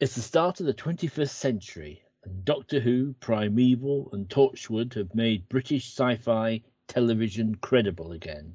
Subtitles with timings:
[0.00, 5.48] It's the start of the 21st century, and Doctor Who, Primeval, and Torchwood have made
[5.48, 8.54] British sci fi television credible again.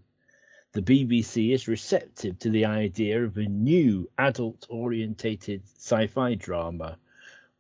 [0.71, 6.97] The BBC is receptive to the idea of a new adult orientated sci fi drama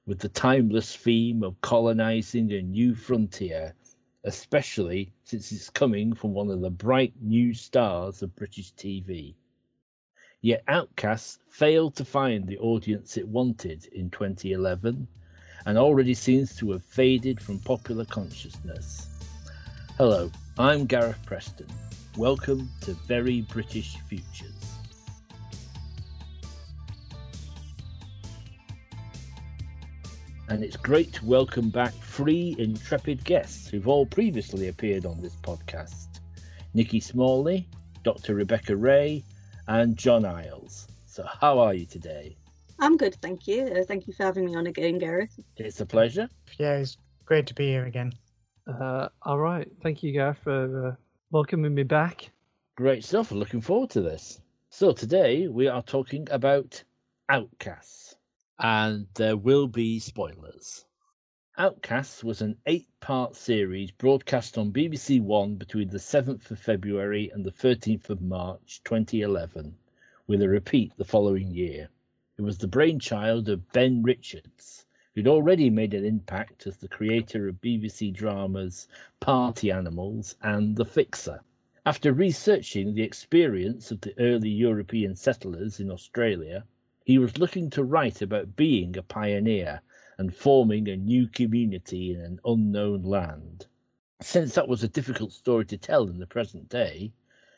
[0.05, 3.75] with the timeless theme of colonizing a new frontier,
[4.23, 9.35] especially since it's coming from one of the bright new stars of British TV.
[10.45, 15.07] Yet Outcasts failed to find the audience it wanted in 2011
[15.65, 19.07] and already seems to have faded from popular consciousness.
[19.97, 21.67] Hello, I'm Gareth Preston.
[22.17, 24.75] Welcome to Very British Futures.
[30.49, 35.37] And it's great to welcome back three intrepid guests who've all previously appeared on this
[35.37, 36.19] podcast
[36.73, 37.65] Nikki Smalley,
[38.03, 38.35] Dr.
[38.35, 39.23] Rebecca Ray,
[39.67, 40.87] and John Isles.
[41.05, 42.35] So, how are you today?
[42.79, 43.65] I'm good, thank you.
[43.65, 45.39] Uh, thank you for having me on again, Gareth.
[45.57, 46.29] It's a pleasure.
[46.57, 48.13] Yeah, it's great to be here again.
[48.67, 50.95] Uh, all right, thank you, Gareth, for uh,
[51.31, 52.31] welcoming me back.
[52.75, 53.31] Great stuff.
[53.31, 54.41] Looking forward to this.
[54.69, 56.83] So, today we are talking about
[57.29, 58.15] Outcasts,
[58.59, 60.85] and there will be spoilers.
[61.55, 67.29] Outcasts was an eight part series broadcast on BBC One between the 7th of February
[67.29, 69.75] and the 13th of March 2011,
[70.25, 71.89] with a repeat the following year.
[72.39, 77.47] It was the brainchild of Ben Richards, who'd already made an impact as the creator
[77.47, 78.87] of BBC dramas
[79.19, 81.43] Party Animals and The Fixer.
[81.85, 86.65] After researching the experience of the early European settlers in Australia,
[87.05, 89.83] he was looking to write about being a pioneer
[90.17, 93.65] and forming a new community in an unknown land.
[94.21, 97.11] Since that was a difficult story to tell in the present day,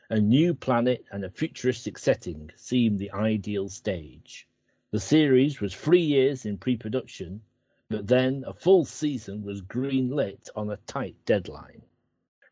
[0.09, 4.47] a new planet and a futuristic setting seemed the ideal stage.
[4.91, 7.41] The series was three years in pre production,
[7.89, 11.81] but then a full season was greenlit on a tight deadline.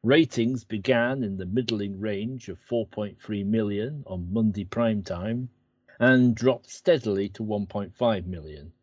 [0.04, 5.50] Ratings began in the middling range of 4.3 million on Monday prime time
[6.00, 8.74] and dropped steadily to 1.5 million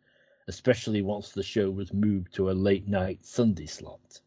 [0.50, 4.20] especially once the show was moved to a late night Sunday slot.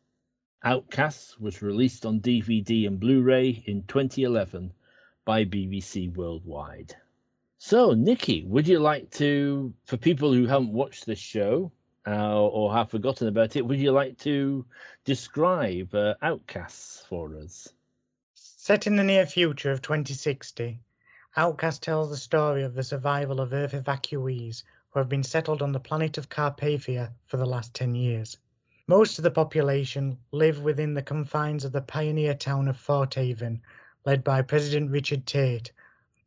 [0.63, 4.71] Outcasts was released on DVD and Blu ray in 2011
[5.25, 6.95] by BBC Worldwide.
[7.57, 11.73] So, Nikki, would you like to, for people who haven't watched this show
[12.07, 14.65] uh, or have forgotten about it, would you like to
[15.03, 17.67] describe uh, Outcasts for us?
[18.33, 20.79] Set in the near future of 2060,
[21.35, 25.71] Outcast tells the story of the survival of Earth evacuees who have been settled on
[25.71, 28.37] the planet of Carpathia for the last 10 years.
[28.85, 33.59] Most of the population live within the confines of the pioneer town of Fort Haven,
[34.05, 35.71] led by President Richard Tate.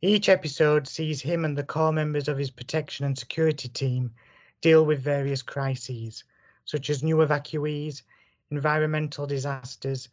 [0.01, 4.11] Each episode sees him and the core members of his protection and security team
[4.59, 6.25] deal with various crises,
[6.65, 8.01] such as new evacuees,
[8.51, 10.09] environmental disasters,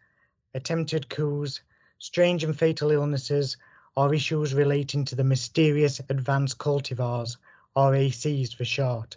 [0.54, 1.60] attempted coups,
[1.98, 3.56] strange and fatal illnesses,
[3.97, 7.36] or issues relating to the mysterious advanced cultivars
[7.76, 9.16] or ACs for short.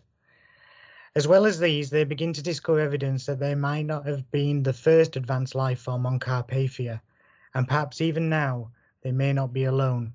[1.16, 4.64] As well as these, they begin to discover evidence that they might not have been
[4.64, 7.02] the first advanced life form on Carpathia,
[7.54, 10.14] and perhaps even now they may not be alone.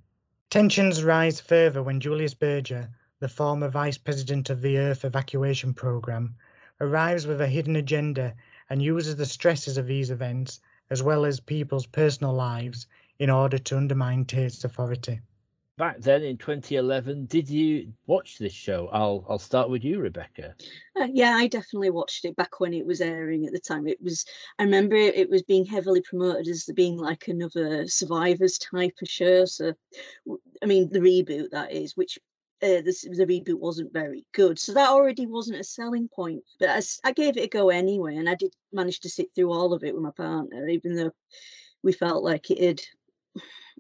[0.51, 2.89] Tensions rise further when Julius Berger,
[3.21, 6.37] the former vice president of the Earth evacuation program,
[6.81, 8.35] arrives with a hidden agenda
[8.71, 10.61] and uses the stresses of these events,
[10.91, 12.87] as well as people's personal lives,
[13.19, 15.21] in order to undermine Tate's authority
[15.83, 18.89] back then in 2011 did you watch this show?
[18.93, 20.55] I'll i'll start with you rebecca.
[20.95, 23.89] Uh, yeah i definitely watched it back when it was airing at the time.
[23.89, 24.25] It was
[24.61, 29.45] i remember it, was being heavily promoted as being like another survivors type of show.
[29.45, 29.73] So
[30.63, 32.17] i mean the reboot that is which
[32.63, 34.61] uh, the, the reboot wasn't very good.
[34.61, 38.19] So that already wasn't a selling point but I, I gave it a go anyway
[38.19, 41.11] and i did manage to sit through all of it with my partner even though
[41.83, 42.81] we felt like it had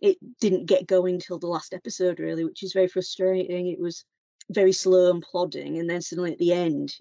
[0.02, 3.68] it didn't get going till the last episode really which is very frustrating.
[3.68, 4.04] It was
[4.50, 6.94] very slow and plodding and then suddenly at the end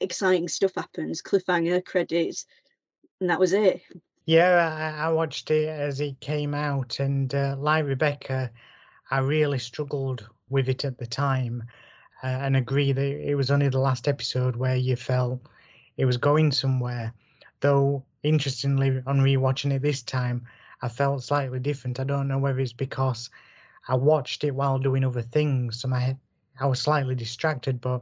[0.00, 2.44] exciting stuff happens cliffhanger credits
[3.20, 3.80] and that was it.
[4.26, 8.50] Yeah i, watched it as it came out and uh, like rebecca
[9.10, 11.62] i really struggled with it at the time
[12.24, 15.40] uh, and agree that it was only the last episode where you felt
[15.96, 17.12] it was going somewhere
[17.60, 20.44] though interestingly on rewatching it this time
[20.82, 22.00] I felt slightly different.
[22.00, 23.30] I don't know whether it's because
[23.88, 26.16] I watched it while doing other things, so my
[26.58, 28.00] I was slightly distracted, but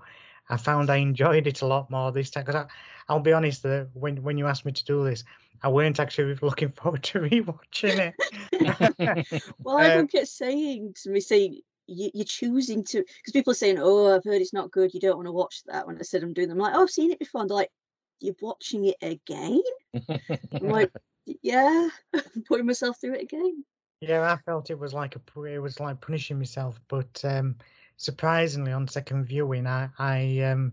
[0.48, 2.44] I found I enjoyed it a lot more this time.
[2.44, 2.66] Because
[3.08, 5.24] I'll be honest, that when when you asked me to do this,
[5.62, 9.18] I weren't actually looking forward to rewatching it.
[9.64, 13.54] well, everyone um, kept saying to me, saying you, you're choosing to because people are
[13.54, 14.94] saying, "Oh, I've heard it's not good.
[14.94, 16.82] You don't want to watch that." When I said I'm doing them, I'm like, "Oh,
[16.82, 17.72] I've seen it before." And they're like,
[18.20, 19.62] "You're watching it again?"
[20.18, 20.90] I'm like,
[21.26, 21.88] "Yeah,
[22.48, 23.64] putting myself through it again."
[24.00, 27.56] Yeah, I felt it was like a pu- it was like punishing myself, but um,
[27.96, 30.72] surprisingly, on second viewing, I I um,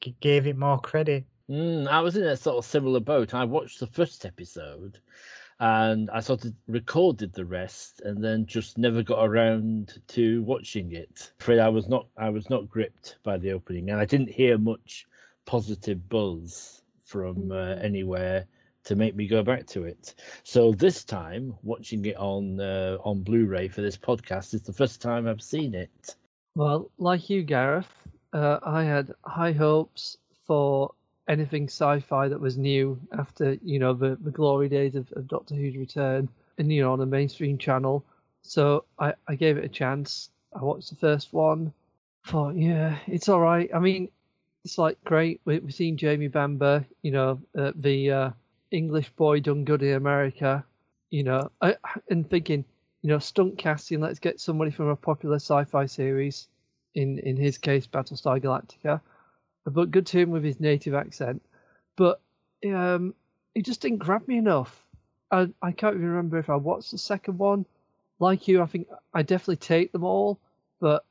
[0.00, 1.24] g- gave it more credit.
[1.48, 3.34] Mm, I was in a sort of similar boat.
[3.34, 4.98] I watched the first episode
[5.60, 10.92] and I sort of recorded the rest and then just never got around to watching
[10.92, 11.32] it.
[11.40, 14.58] Afraid I was not I was not gripped by the opening and I didn't hear
[14.58, 15.06] much
[15.46, 17.84] positive buzz from uh, Mm.
[17.84, 18.46] anywhere
[18.86, 20.14] to make me go back to it.
[20.44, 25.02] So this time watching it on uh, on Blu-ray for this podcast is the first
[25.02, 26.16] time I've seen it.
[26.54, 27.92] Well, like you, Gareth,
[28.32, 30.16] uh, I had high hopes
[30.46, 30.92] for
[31.28, 35.54] anything sci-fi that was new after you know the, the glory days of, of Doctor
[35.54, 36.28] Who's return,
[36.58, 38.04] and you know on a mainstream channel.
[38.42, 40.30] So I, I gave it a chance.
[40.54, 41.72] I watched the first one.
[42.26, 43.68] Thought, yeah, it's all right.
[43.74, 44.08] I mean,
[44.64, 45.40] it's like great.
[45.44, 48.30] We, we've seen Jamie Bamber, you know, uh, the uh,
[48.70, 50.64] English boy done good in America,
[51.10, 51.76] you know, I,
[52.10, 52.64] and thinking,
[53.02, 54.00] you know, stunt casting.
[54.00, 56.48] Let's get somebody from a popular sci-fi series.
[56.94, 59.00] In in his case, Battlestar Galactica,
[59.66, 61.42] but good to him with his native accent.
[61.96, 62.20] But
[62.66, 63.14] um,
[63.54, 64.86] it just didn't grab me enough.
[65.30, 67.66] I I can't even remember if I watched the second one.
[68.18, 70.40] Like you, I think I definitely take them all,
[70.80, 71.04] but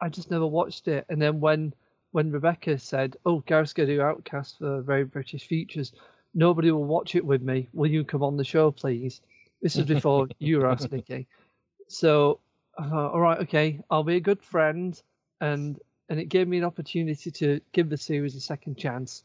[0.00, 1.06] I just never watched it.
[1.08, 1.72] And then when
[2.10, 5.92] when Rebecca said, "Oh, Gareth's going to do Outcast for Very British Futures,"
[6.36, 7.68] nobody will watch it with me.
[7.72, 9.22] Will you come on the show, please?
[9.62, 11.26] This is before you were asked, Nikki.
[11.88, 12.38] So,
[12.78, 15.00] thought, all right, okay, I'll be a good friend,
[15.40, 19.24] and and it gave me an opportunity to give the series a second chance.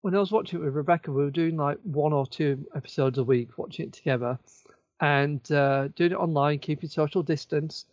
[0.00, 3.18] When I was watching it with Rebecca, we were doing like one or two episodes
[3.18, 4.38] a week, watching it together,
[5.00, 7.86] and uh, doing it online, keeping social distance.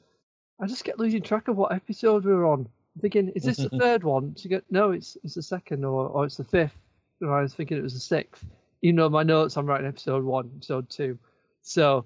[0.62, 2.70] I just kept losing track of what episode we were on.
[3.02, 4.34] Thinking, is this the third one?
[4.36, 6.78] To get no, it's it's the second or, or it's the fifth.
[7.22, 8.46] I was thinking it was the sixth.
[8.82, 11.18] You know, my notes I'm writing episode one, episode two.
[11.62, 12.06] So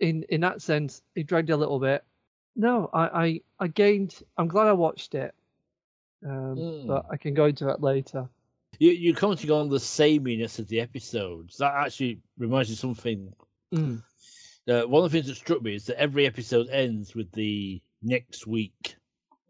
[0.00, 2.04] in in that sense, it dragged a little bit.
[2.56, 4.22] No, I I, I gained.
[4.36, 5.34] I'm glad I watched it,
[6.24, 6.86] um, Mm.
[6.86, 8.28] but I can go into that later.
[8.78, 11.56] You you commenting on the sameness of the episodes.
[11.58, 13.32] That actually reminds me of something
[13.72, 14.02] Mm.
[14.66, 17.80] Uh, one of the things that struck me is that every episode ends with the
[18.02, 18.96] next week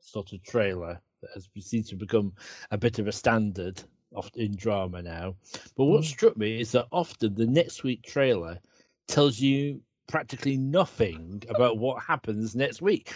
[0.01, 2.33] sort of trailer that has seems to become
[2.71, 3.83] a bit of a standard
[4.35, 5.37] in drama now.
[5.77, 6.07] But what Mm.
[6.07, 8.61] struck me is that often the next week trailer
[9.07, 13.13] tells you practically nothing about what happens next week.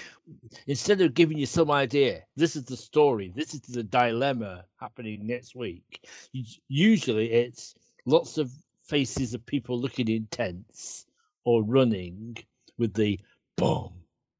[0.66, 5.26] Instead of giving you some idea, this is the story, this is the dilemma happening
[5.26, 6.06] next week.
[6.68, 7.74] Usually it's
[8.04, 8.52] lots of
[8.84, 11.06] faces of people looking intense
[11.44, 12.36] or running
[12.76, 13.18] with the
[13.56, 13.92] boom,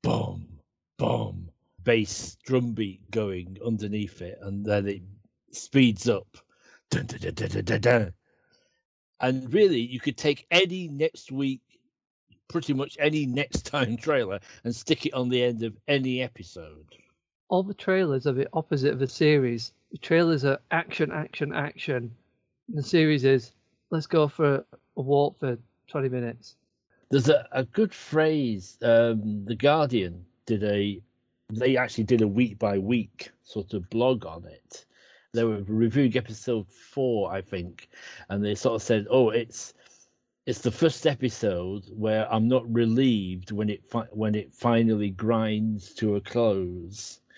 [0.02, 0.60] boom,
[0.98, 1.50] boom
[1.84, 5.02] bass drum beat going underneath it, and then it
[5.50, 6.36] speeds up.
[6.92, 8.12] Dun, dun, dun.
[9.20, 11.62] And really, you could take any next week,
[12.48, 16.86] pretty much any next time trailer, and stick it on the end of any episode.
[17.48, 19.72] All the trailers are the opposite of the series.
[19.90, 22.14] The trailers are action, action, action.
[22.68, 23.52] And the series is
[23.90, 24.64] let's go for
[24.96, 25.56] a walk for
[25.88, 26.56] 20 minutes.
[27.10, 28.76] There's a, a good phrase.
[28.82, 31.00] Um, the Guardian did a,
[31.50, 34.86] they actually did a week by week sort of blog on it.
[35.34, 37.88] They were reviewing episode four, I think,
[38.28, 39.72] and they sort of said, "Oh, it's
[40.44, 45.94] it's the first episode where I'm not relieved when it fi- when it finally grinds
[45.94, 47.20] to a close."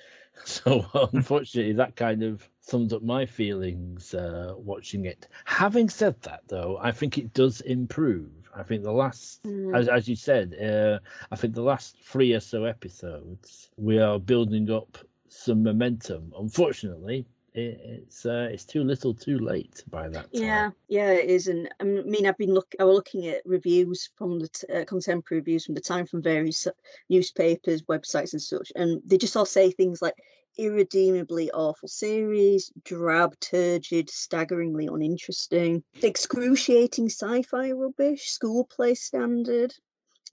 [0.44, 5.28] So unfortunately, that kind of sums up my feelings uh, watching it.
[5.44, 8.32] Having said that, though, I think it does improve.
[8.52, 9.76] I think the last, Mm.
[9.78, 10.98] as as you said, uh,
[11.30, 16.32] I think the last three or so episodes we are building up some momentum.
[16.36, 20.42] Unfortunately, it, it's uh, it's too little, too late by that time.
[20.42, 22.74] Yeah, yeah, it is, and I mean, I've been look.
[22.80, 26.22] I was looking at reviews from the t- uh, contemporary reviews from the time from
[26.22, 26.66] various
[27.08, 30.14] newspapers, websites, and such, and they just all say things like
[30.56, 39.74] irredeemably awful series, drab, turgid, staggeringly uninteresting, excruciating sci-fi rubbish, school play standard.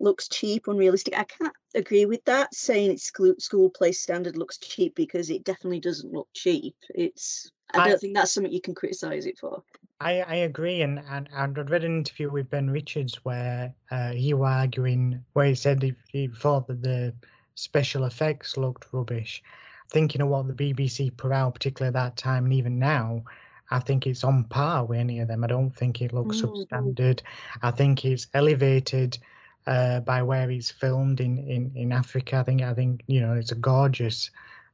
[0.01, 1.17] Looks cheap, unrealistic.
[1.17, 2.53] I can't agree with that.
[2.55, 6.75] Saying it's school play standard looks cheap because it definitely doesn't look cheap.
[6.95, 7.51] It's.
[7.73, 9.63] I I- don't think that's something you can criticize it for.
[10.01, 14.13] I, I agree, and, and and I'd read an interview with Ben Richards where uh,
[14.13, 17.13] he was arguing where he said he, he thought that the
[17.53, 19.43] special effects looked rubbish.
[19.91, 23.23] Thinking of what the BBC put out, particularly at that time, and even now,
[23.69, 25.43] I think it's on par with any of them.
[25.43, 26.67] I don't think it looks mm.
[26.71, 27.21] substandard.
[27.61, 29.19] I think it's elevated
[29.67, 32.37] uh, by where it's filmed in, in, in Africa.
[32.37, 34.29] I think I think you know it's a gorgeous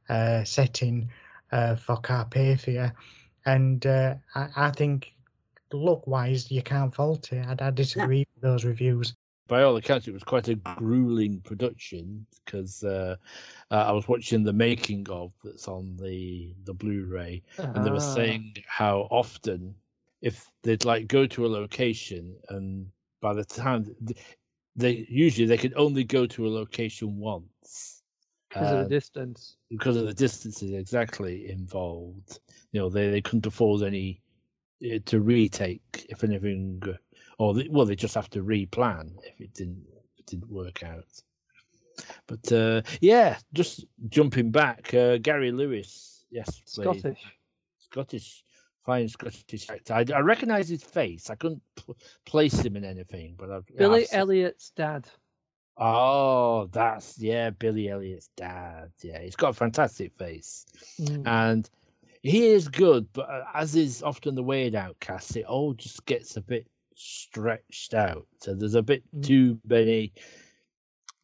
[0.08, 1.10] uh, setting
[1.52, 2.92] uh, for Carpathia,
[3.44, 5.12] and uh, I, I think
[5.72, 7.44] look wise you can't fault it.
[7.46, 9.14] I, I disagree with those reviews.
[9.48, 13.16] By all accounts, it was quite a grueling production because uh,
[13.70, 17.42] uh, I was watching the making of that's on the the Blu-ray,
[17.74, 18.00] and they were Ah.
[18.00, 19.74] saying how often
[20.20, 22.90] if they'd like go to a location and
[23.20, 24.18] by the time th-
[24.78, 28.02] they usually they could only go to a location once
[28.48, 29.56] because of uh, the distance.
[29.68, 32.40] because of the distances exactly involved.
[32.72, 34.22] You know, they, they couldn't afford any
[34.84, 36.82] uh, to retake if anything,
[37.38, 40.82] or they, well, they just have to replan if it didn't if it didn't work
[40.82, 41.22] out.
[42.28, 47.18] But uh, yeah, just jumping back, uh, Gary Lewis, yes, Scottish.
[47.80, 48.44] Scottish,
[48.88, 49.92] fine Scottish actor.
[49.92, 51.28] I, I recognise his face.
[51.28, 51.92] I couldn't p-
[52.24, 55.06] place him in anything, but I've Billy I've Elliot's dad.
[55.76, 58.90] Oh, that's yeah, Billy Elliot's dad.
[59.02, 60.64] Yeah, he's got a fantastic face,
[61.00, 61.26] Mm.
[61.26, 61.70] and
[62.22, 63.06] he is good.
[63.12, 66.66] But uh, as is often the way in Outcasts, it all just gets a bit
[66.94, 68.26] stretched out.
[68.40, 69.22] So there's a bit Mm.
[69.22, 70.14] too many.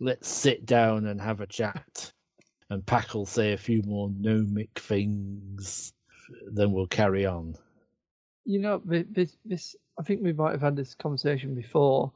[0.00, 2.12] Let's sit down and have a chat,
[2.68, 5.94] and Pack will say a few more gnomic things.
[6.52, 7.54] Then we'll carry on.
[8.44, 12.10] you know this this i think we might have had this conversation before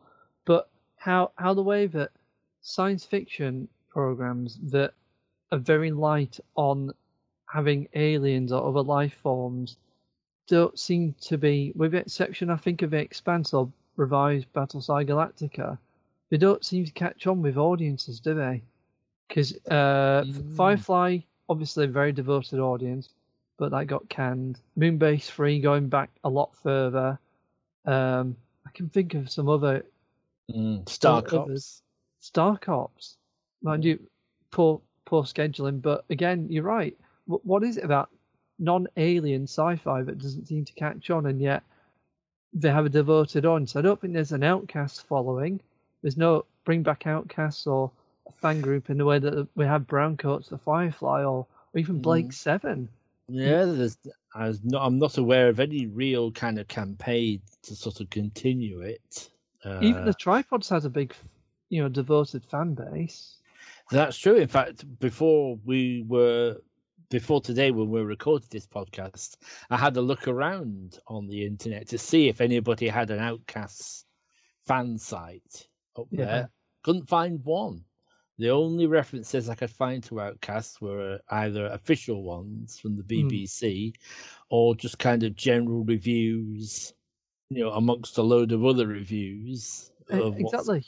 [0.44, 2.10] but how how the way that
[2.60, 4.92] science fiction programs that
[5.52, 6.92] are very light on
[7.46, 9.76] having aliens or other life forms
[10.48, 15.02] don't seem to be with the exception i think of the expanse or revised battlestar
[15.06, 15.78] galactica
[16.30, 18.62] they don't seem to catch on with audiences do they
[19.28, 20.56] because uh, Mm.
[20.56, 23.08] firefly obviously a very devoted audience
[23.58, 24.58] but that got canned.
[24.78, 27.18] Moonbase 3 going back a lot further.
[27.84, 28.36] Um,
[28.66, 29.84] I can think of some other
[30.50, 31.82] Mm, Star others.
[32.20, 33.16] Star Cops.
[33.62, 34.00] Mind you,
[34.50, 36.96] poor poor scheduling, but again, you're right.
[37.26, 38.08] What, what is it about
[38.58, 41.62] non-alien sci-fi that doesn't seem to catch on, and yet
[42.54, 43.76] they have a devoted audience?
[43.76, 45.60] I don't think there's an outcast following.
[46.02, 47.90] There's no bring back outcasts or
[48.26, 52.00] a fan group in the way that we have Browncoats, the Firefly, or, or even
[52.00, 52.34] Blake Mm.
[52.34, 52.88] Seven.
[53.28, 53.98] Yeah, there's.
[54.34, 58.10] I was not, I'm not aware of any real kind of campaign to sort of
[58.10, 59.30] continue it.
[59.64, 61.14] Uh, Even the Tripods has a big,
[61.68, 63.36] you know, devoted fan base.
[63.90, 64.36] That's true.
[64.36, 66.56] In fact, before we were,
[67.10, 69.36] before today, when we recorded this podcast,
[69.70, 74.04] I had a look around on the internet to see if anybody had an Outcasts
[74.66, 75.68] fan site
[75.98, 76.24] up Yeah.
[76.24, 76.50] there.
[76.84, 77.84] Couldn't find one.
[78.38, 83.02] The only references I could find to Outcasts were either official ones from the.
[83.02, 83.94] BBC
[84.48, 86.94] or just kind of general reviews,
[87.50, 89.90] you know, amongst a load of other reviews.
[90.08, 90.84] Of Exactly.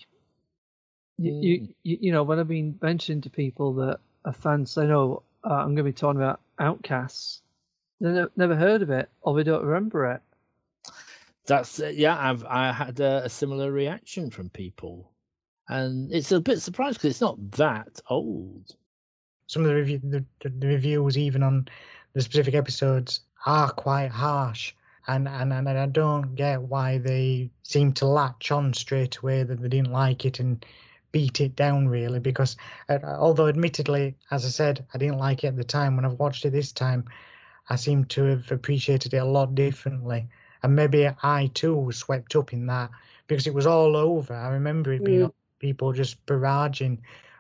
[1.19, 4.87] You, you, you, you know, when I've been mentioning to people that are fans say,
[4.87, 7.42] "No, uh, I'm going to be talking about Outcasts,"
[8.00, 10.23] they ne- never heard of it or they don't remember it.
[11.47, 12.16] That's uh, yeah.
[12.16, 15.11] I've I had a, a similar reaction from people,
[15.70, 18.74] and it's a bit surprised because it's not that old.
[19.46, 21.68] Some of the, review, the, the, reviews, even on
[22.12, 24.74] the specific episodes, are quite harsh.
[25.06, 29.62] And, and and I don't get why they seem to latch on straight away that
[29.62, 30.64] they didn't like it and
[31.12, 32.56] beat it down really because
[32.88, 36.18] uh, although admittedly as i said i didn't like it at the time when i've
[36.20, 37.04] watched it this time
[37.68, 40.28] i seem to have appreciated it a lot differently
[40.62, 42.90] and maybe i too was swept up in that
[43.26, 45.32] because it was all over i remember it being Mm.
[45.60, 46.98] People just barraging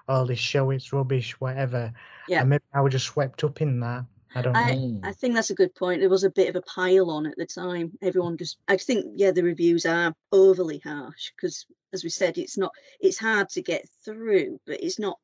[0.08, 1.92] all this show it's rubbish whatever
[2.28, 2.40] Yeah.
[2.42, 5.00] and maybe i was just swept up in that i don't I- know.
[5.02, 6.00] I think that's a good point.
[6.00, 7.90] There was a bit of a pile on at the time.
[8.00, 12.56] Everyone just, I think, yeah, the reviews are overly harsh because, as we said, it's
[12.56, 15.18] not, it's hard to get through, but it's not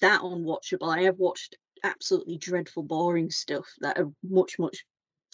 [0.00, 0.96] that unwatchable.
[0.96, 4.84] I have watched absolutely dreadful, boring stuff that are much, much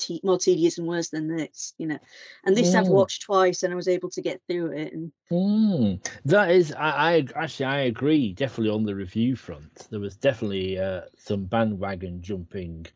[0.01, 1.99] te- more tedious and worse than this, you know.
[2.45, 2.95] And this I've Mm.
[2.95, 4.93] watched twice and I was able to get through it.
[4.95, 8.33] And Mm, that is, I, I actually I agree.
[8.33, 12.87] Definitely on the review front, there was definitely uh, some bandwagon jumping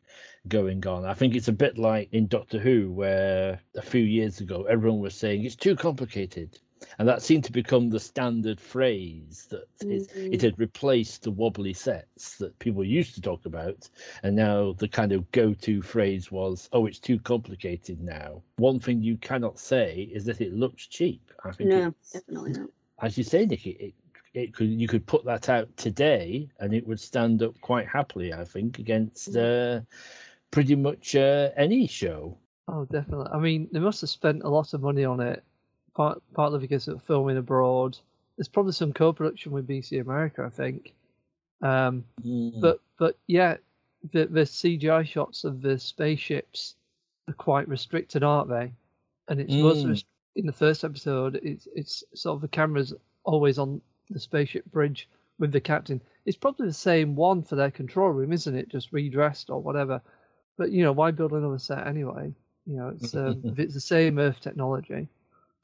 [0.48, 1.04] going on.
[1.04, 5.00] I think it's a bit like in Doctor Who, where a few years ago everyone
[5.00, 6.58] was saying it's too complicated,
[6.98, 10.42] and that seemed to become the standard phrase that it, it Mm.
[10.42, 13.88] had replaced the wobbly sets that people used to talk about,
[14.22, 19.02] and now the kind of go-to phrase was, "Oh, it's too complicated now." One thing
[19.02, 21.30] you cannot say is that it looks cheap.
[21.44, 22.70] I think no, definitely not.
[23.00, 23.94] as you say, Nikki, it,
[24.34, 28.32] it could you could put that out today and it would stand up quite happily.
[28.32, 29.80] I think against uh,
[30.50, 32.36] pretty much uh, any show.
[32.68, 33.26] Oh, definitely.
[33.32, 35.44] I mean, they must have spent a lot of money on it,
[35.94, 37.98] part, partly because of filming abroad,
[38.36, 40.92] there's probably some co-production with BBC America, I think.
[41.62, 42.60] Um, Mm.
[42.60, 43.56] but but yeah,
[44.12, 46.74] the the CGI shots of the spaceships
[47.28, 48.72] are quite restricted, aren't they?
[49.28, 49.88] And it's Mm.
[49.88, 51.36] rest- in the first episode.
[51.42, 52.92] It's it's sort of the camera's
[53.24, 55.08] always on the spaceship bridge
[55.38, 56.00] with the captain.
[56.26, 58.68] It's probably the same one for their control room, isn't it?
[58.68, 60.00] Just redressed or whatever.
[60.56, 62.32] But you know, why build another set anyway?
[62.66, 65.08] You know, it's um, if it's the same Earth technology.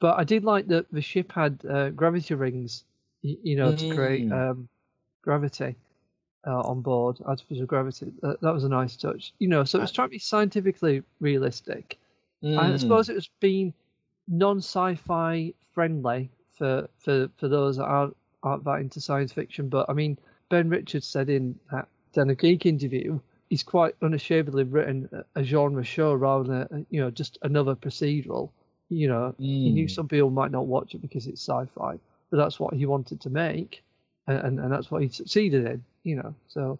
[0.01, 2.83] But I did like that the ship had uh, gravity rings,
[3.21, 4.51] you know, to create Mm.
[4.51, 4.69] um,
[5.23, 5.75] gravity
[6.47, 8.11] uh, on board, artificial gravity.
[8.21, 9.33] That, that was a nice touch.
[9.39, 11.99] You know, so it was trying to be scientifically realistic.
[12.43, 12.79] I Mm.
[12.79, 13.73] suppose it was being
[14.27, 19.69] non-sci-fi friendly for for for those that aren't aren't that into science fiction.
[19.69, 20.17] But I mean,
[20.49, 25.43] Ben Richards said in that Den of Geek interview, he's quite unashamedly written a, a
[25.43, 28.49] genre show rather than a, you know just another procedural.
[28.91, 29.91] You know, he knew Mm.
[29.91, 31.97] some people might not watch it because it's sci-fi,
[32.29, 33.83] but that's what he wanted to make,
[34.27, 35.83] and and, and that's what he succeeded in.
[36.03, 36.77] You know, so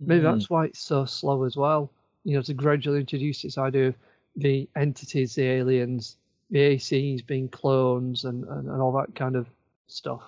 [0.00, 0.32] maybe Mm.
[0.32, 1.90] that's why it's so slow as well.
[2.24, 3.96] You know, to gradually introduce this idea of
[4.36, 6.16] the entities, the aliens,
[6.50, 9.46] the ACs being clones, and, and, and all that kind of
[9.88, 10.22] stuff.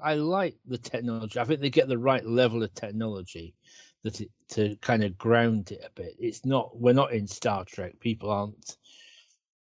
[0.00, 1.38] I like the technology.
[1.40, 3.54] I think they get the right level of technology
[4.02, 6.16] that it, to kind of ground it a bit.
[6.18, 7.98] It's not we're not in Star Trek.
[8.00, 8.76] People aren't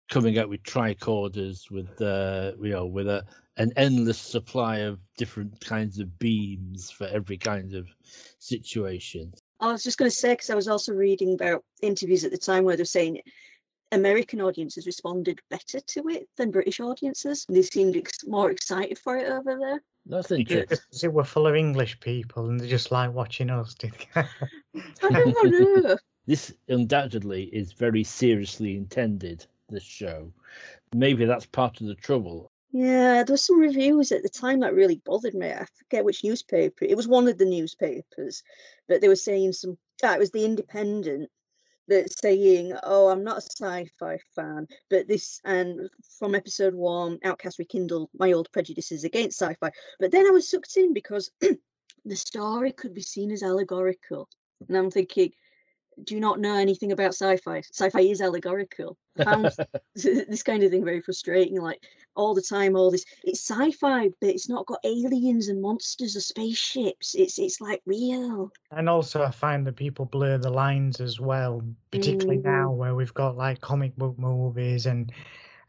[0.10, 3.24] coming out with tricorders with uh, you know with a
[3.58, 7.88] an endless supply of different kinds of beams for every kind of
[8.40, 9.34] situation.
[9.60, 12.38] I was just going to say because I was also reading about interviews at the
[12.38, 13.20] time where they're saying
[13.92, 17.46] American audiences responded better to it than British audiences.
[17.50, 19.82] They seemed ex- more excited for it over there.
[20.06, 20.66] That's Yeah, interesting.
[20.70, 23.74] because it were full of English people and they just like watching us.
[23.74, 24.22] did they?
[25.04, 25.98] I don't know.
[26.26, 29.46] This undoubtedly is very seriously intended.
[29.70, 30.34] This show,
[30.94, 32.52] maybe that's part of the trouble.
[32.72, 35.52] Yeah, there was some reviews at the time that really bothered me.
[35.52, 36.86] I forget which newspaper.
[36.86, 38.44] It was one of the newspapers,
[38.88, 39.78] but they were saying some.
[40.04, 41.30] Ah, it was the Independent
[41.88, 47.58] that saying, "Oh, I'm not a sci-fi fan, but this and from episode one, Outcast
[47.58, 51.32] rekindled my old prejudices against sci-fi." But then I was sucked in because
[52.06, 54.30] the story could be seen as allegorical,
[54.68, 55.34] and I'm thinking,
[56.06, 57.60] do not know anything about sci-fi?
[57.60, 58.98] Sci-fi is allegorical.
[59.18, 59.52] I found
[59.96, 61.60] this kind of thing very frustrating.
[61.62, 61.84] Like
[62.16, 66.22] all the time, all this it's sci-fi, but it's not got aliens and monsters or
[66.22, 67.16] spaceships.
[67.16, 68.52] It's it's like real.
[68.72, 72.44] And also, I find that people blur the lines as well, particularly Mhm.
[72.44, 75.12] now where we've got like comic book movies and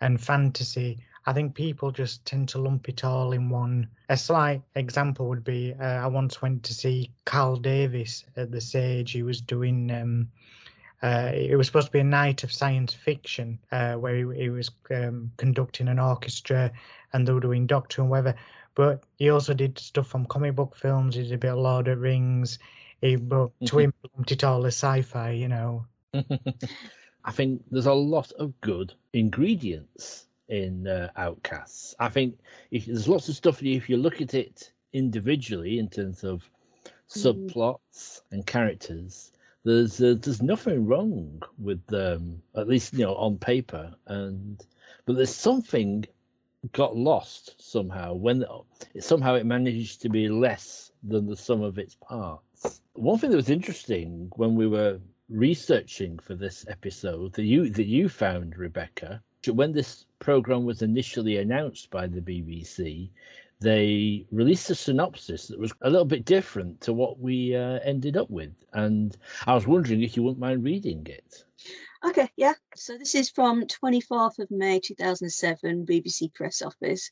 [0.00, 1.04] and fantasy.
[1.26, 3.88] I think people just tend to lump it all in one.
[4.08, 8.60] A slight example would be uh, I once went to see Carl Davis at the
[8.60, 9.12] Sage.
[9.12, 9.90] He was doing.
[9.90, 10.28] Um,
[11.02, 14.50] uh, it was supposed to be a night of science fiction uh, where he, he
[14.50, 16.70] was um, conducting an orchestra
[17.12, 18.34] and they were doing Doctor and whatever.
[18.74, 21.14] But he also did stuff from comic book films.
[21.14, 22.58] He did a bit of Lord of Rings.
[23.00, 23.82] He, but to Mhm.
[23.84, 25.86] him, lumped it all as sci-fi, you know.
[27.24, 31.94] I think there's a lot of good ingredients in uh, Outcasts.
[32.00, 32.38] I think
[32.70, 33.62] if, there's lots of stuff.
[33.62, 36.50] If you look at it individually in terms of
[37.16, 37.54] Mhm.
[37.54, 39.32] subplots and characters,
[39.64, 43.94] there's uh, there's nothing wrong with them, at least you know on paper.
[44.06, 44.64] And
[45.06, 46.06] but there's something
[46.72, 48.44] got lost somehow when
[49.00, 52.82] somehow it managed to be less than the sum of its parts.
[52.94, 57.86] One thing that was interesting when we were researching for this episode that you that
[57.86, 63.10] you found Rebecca when this program was initially announced by the BBC
[63.60, 68.16] they released a synopsis that was a little bit different to what we uh, ended
[68.16, 71.44] up with and I was wondering if you wouldn't mind reading it
[72.02, 72.54] Okay, yeah.
[72.76, 77.10] So this is from 24th of May 2007, BBC Press Office.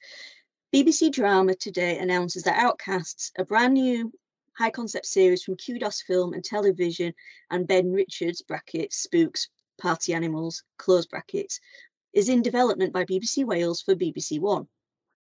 [0.74, 4.10] BBC Drama today announces that Outcasts, a brand new
[4.56, 7.12] high concept series from Kudos Film and Television
[7.50, 11.60] and Ben Richards brackets spooks party animals close brackets
[12.12, 14.68] is in development by BBC Wales for BBC One.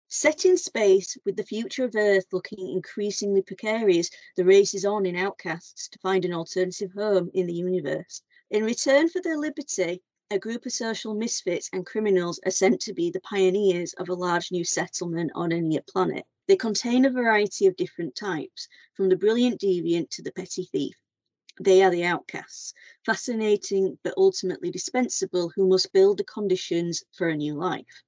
[0.08, 5.06] Set in space, with the future of Earth looking increasingly precarious, the race is on
[5.06, 8.22] in Outcasts to find an alternative home in the universe.
[8.50, 12.94] In return for their liberty, a group of social misfits and criminals are sent to
[12.94, 16.26] be the pioneers of a large new settlement on a near planet.
[16.48, 21.01] They contain a variety of different types, from the brilliant deviant to the petty thief.
[21.60, 22.74] They are the outcasts,
[23.06, 28.04] fascinating but ultimately dispensable, who must build the conditions for a new life.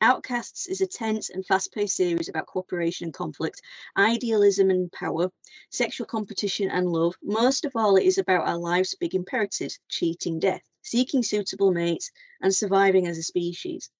[0.00, 3.60] Outcasts is a tense and fast paced series about cooperation and conflict,
[3.96, 5.30] idealism and power,
[5.70, 7.14] sexual competition and love.
[7.22, 12.10] Most of all, it is about our life's big imperatives cheating death, seeking suitable mates,
[12.40, 13.90] and surviving as a species.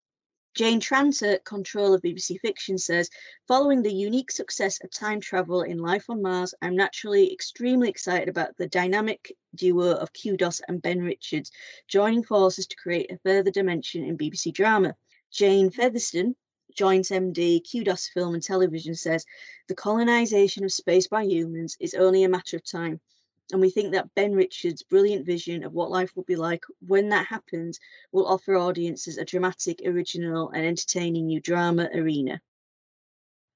[0.54, 3.10] Jane Tranter, control of BBC Fiction, says
[3.48, 8.28] Following the unique success of time travel in Life on Mars, I'm naturally extremely excited
[8.28, 11.50] about the dynamic duo of Kudos and Ben Richards
[11.88, 14.94] joining forces to create a further dimension in BBC drama.
[15.32, 16.36] Jane Featherston,
[16.72, 19.26] joint MD, Kudos Film and Television, says
[19.66, 23.00] the colonization of space by humans is only a matter of time.
[23.54, 27.08] And we think that Ben Richards' brilliant vision of what life will be like when
[27.10, 27.78] that happens
[28.10, 32.40] will offer audiences a dramatic, original, and entertaining new drama arena.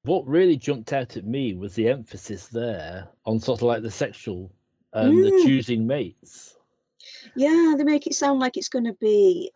[0.04, 3.90] What really jumped out at me was the emphasis there on sort of like the
[3.90, 4.52] sexual
[4.92, 5.22] and Mm.
[5.24, 6.56] the choosing mates.
[7.34, 9.50] Yeah, they make it sound like it's going to be,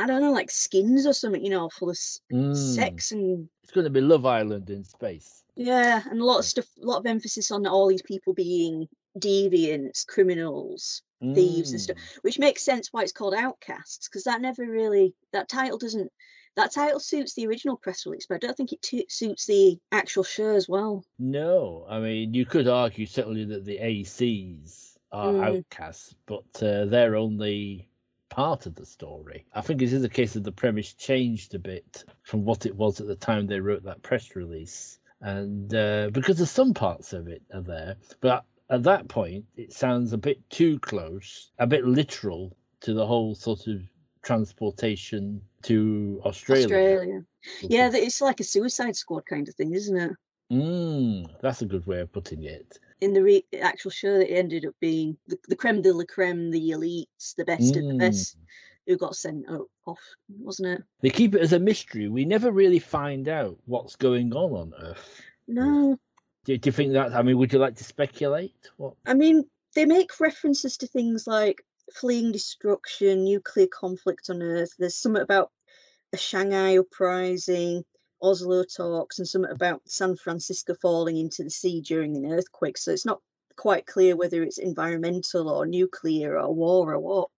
[0.00, 1.96] I don't know, like skins or something, you know, full of
[2.32, 2.56] Mm.
[2.56, 5.44] sex and It's going to be Love Island in space.
[5.54, 8.88] yeah, and a lot of stuff, a lot of emphasis on all these people being
[9.18, 11.02] deviants, criminals,
[11.34, 12.18] thieves and stuff, Mm.
[12.22, 16.12] which makes sense why it's called Outcasts because that never really that title doesn't
[16.56, 19.78] that title suits the original press release, but I don't think it t- suits the
[19.92, 21.04] actual show as well.
[21.18, 25.58] No, I mean you could argue certainly that the ACs are Mm.
[25.58, 27.88] outcasts, but uh, they're only
[28.28, 29.46] part of the story.
[29.54, 32.76] I think it is a case of the premise changed a bit from what it
[32.76, 37.12] was at the time they wrote that press release, and uh, because of some parts
[37.14, 41.66] of it are there, but at that point it sounds a bit too close, a
[41.66, 43.80] bit literal to the whole sort of
[44.22, 46.64] transportation to Australia.
[46.64, 47.24] Australia,
[47.62, 50.12] yeah, it's like a Suicide Squad kind of thing, isn't it?
[50.52, 52.78] Mm, that's a good way of putting it.
[53.00, 56.50] In the re- actual show, it ended up being the, the creme de la creme,
[56.50, 57.98] the elites, the best of the Mm.
[57.98, 58.36] best,
[58.86, 59.44] who got sent
[59.86, 60.00] off,
[60.38, 60.84] wasn't it?
[61.00, 62.08] They keep it as a mystery.
[62.08, 65.20] We never really find out what's going on on Earth.
[65.48, 65.98] No,
[66.46, 67.12] Do, do you think that?
[67.12, 68.54] I mean, would you like to speculate?
[68.76, 68.94] What?
[69.04, 74.70] I mean, they make references to things like fleeing destruction, nuclear conflict on Earth.
[74.78, 75.50] There's something about
[76.12, 77.84] a Shanghai uprising,
[78.22, 82.78] Oslo talks, and something about San Francisco falling into the sea during an earthquake.
[82.78, 83.20] So it's not
[83.56, 87.28] quite clear whether it's environmental or nuclear or war or what.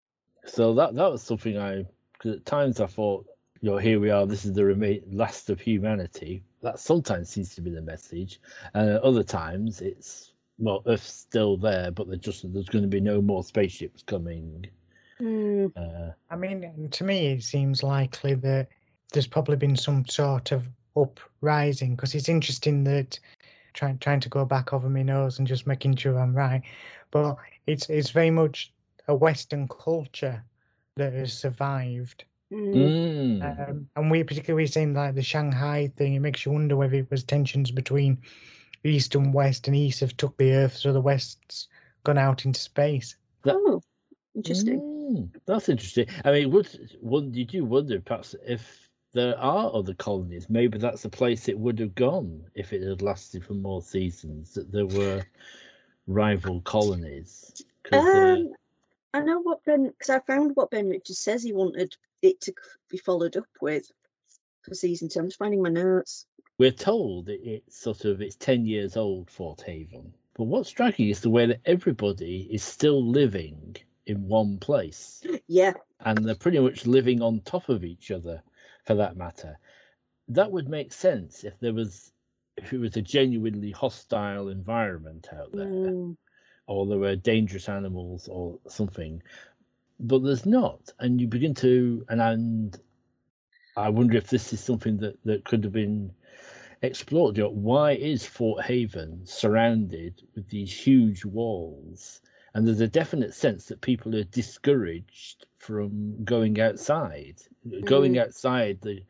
[0.45, 1.87] So that that was something I.
[2.13, 3.27] Because at times I thought,
[3.63, 4.27] you know, here we are.
[4.27, 6.43] This is the remain last of humanity.
[6.63, 8.41] That sometimes seems to be the message,
[8.75, 12.89] and at other times it's well, Earth's still there, but there's just there's going to
[12.89, 14.67] be no more spaceships coming.
[15.21, 18.69] Mm, Uh, I mean, to me, it seems likely that
[19.13, 23.19] there's probably been some sort of uprising because it's interesting that
[23.75, 26.63] trying trying to go back over my nose and just making sure I'm right,
[27.13, 28.73] but it's it's very much
[29.09, 30.45] a Western culture
[30.97, 32.25] that has survived.
[32.53, 32.95] Mm.
[33.43, 36.95] mm, Um, and we particularly seeing like the Shanghai thing, it makes you wonder whether
[36.95, 38.19] it was tensions between
[38.85, 41.69] East and West, and East have took the Earth, so the West's
[42.05, 43.17] gone out into space.
[43.43, 43.83] that- Oh,
[44.35, 44.81] interesting.
[44.81, 46.07] Mm, that's interesting.
[46.25, 46.69] I mean, would
[47.01, 50.49] one did you wonder perhaps if there are other colonies?
[50.51, 54.55] Maybe that's the place it would have gone if it had lasted for more seasons.
[54.55, 55.25] That there were
[56.07, 57.65] rival colonies.
[57.83, 58.53] 'Cause, uh, Um,
[59.15, 62.53] I know what Ben, because I found what Ben Richards says he wanted it to
[62.91, 63.91] be followed up with
[64.63, 65.21] for season two.
[65.21, 66.27] I'm just finding my notes.
[66.59, 70.13] we're told that it's sort of it's ten years old, Fort Haven.
[70.35, 75.25] But what's striking is the way that everybody is still living in one place.
[75.49, 78.43] Yeah, and they're pretty much living on top of each other
[78.85, 79.59] for that matter
[80.29, 82.13] that would make sense if there was
[82.57, 86.17] if it was a genuinely hostile environment out there mm,
[86.69, 89.23] or there were dangerous animals or something
[90.01, 92.81] but there's not and you begin to and and
[93.77, 96.11] i wonder if this is something that that could have been
[96.83, 97.37] explored.
[97.37, 102.21] You know, why is fort haven surrounded with these huge walls?
[102.55, 107.37] And there's a definite sense that people are discouraged from going outside.
[107.85, 108.21] Going mm.
[108.21, 109.03] outside the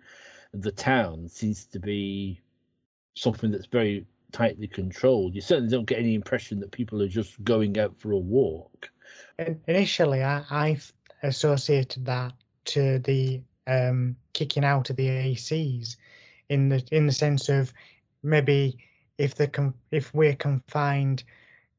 [0.54, 2.40] the town seems to be
[3.14, 7.42] something that's very tightly controlled you certainly don't get any impression that people are just
[7.44, 8.90] going out for a walk
[9.38, 10.78] In- Initially, I
[11.22, 12.32] associated that
[12.66, 15.96] to the um, kicking out of the ACs,
[16.48, 17.72] in the in the sense of
[18.22, 18.78] maybe
[19.18, 21.24] if the if we're confined,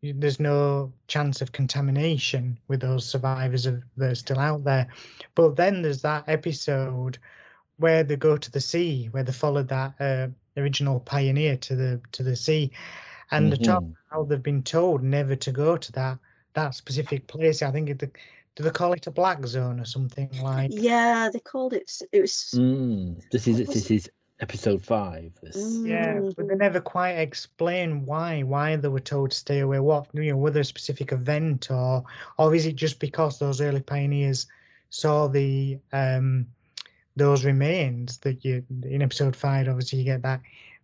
[0.01, 4.87] there's no chance of contamination with those survivors of, that are still out there.
[5.35, 7.17] But then there's that episode
[7.77, 12.01] where they go to the sea, where they follow that uh, original pioneer to the
[12.11, 12.71] to the sea,
[13.31, 16.17] and the top how they've been told never to go to that
[16.53, 17.61] that specific place.
[17.61, 17.99] I think it,
[18.55, 20.71] do they call it a black zone or something like?
[20.73, 21.91] yeah, they called it.
[22.11, 22.51] It was.
[22.55, 24.09] Mm, this is was this is
[24.41, 29.37] episode five this Yeah, but they never quite explain why why they were told to
[29.37, 29.79] stay away.
[29.79, 32.03] What you know, were there a specific event or
[32.37, 34.47] or is it just because those early pioneers
[34.89, 36.47] saw the um
[37.19, 40.41] those remains that you in episode five, obviously you get that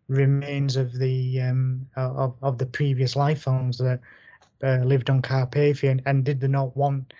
[0.07, 3.99] remains of the um of, of the previous life forms that
[4.63, 7.13] uh, lived on Carpathia, and, and did they not want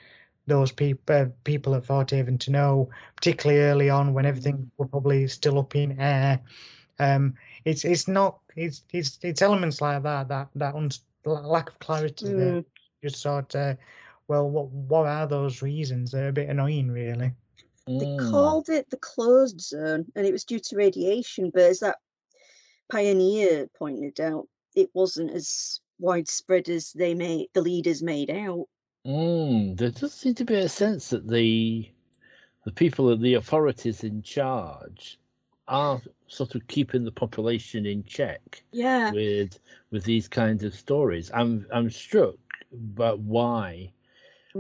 [0.48, 4.88] those people uh, people at Fort Haven to know, particularly early on when everything were
[4.88, 6.40] probably still up in air.
[7.00, 7.34] Um,
[7.66, 12.32] it's it's not it's it's it's elements like that that that uns lack of clarity
[12.32, 12.54] there.
[12.54, 12.66] Mm.
[13.04, 13.78] Just sort of,
[14.28, 16.12] well, what what are those reasons?
[16.12, 17.34] They're a bit annoying, really.
[17.94, 18.18] They Mm.
[18.18, 21.52] called it the closed zone, and it was due to radiation.
[21.52, 22.00] But as that
[22.92, 28.68] pioneer pointed out, it wasn't as widespread as they made the leaders made out.
[29.06, 31.90] Mm, there does seem to be a sense that the
[32.66, 35.20] the people of the authorities in charge
[35.68, 39.60] are sort of keeping the population in check Yeah, with
[39.92, 41.32] with these kinds of stories.
[41.34, 42.38] I'm I'm struck
[42.74, 43.94] but why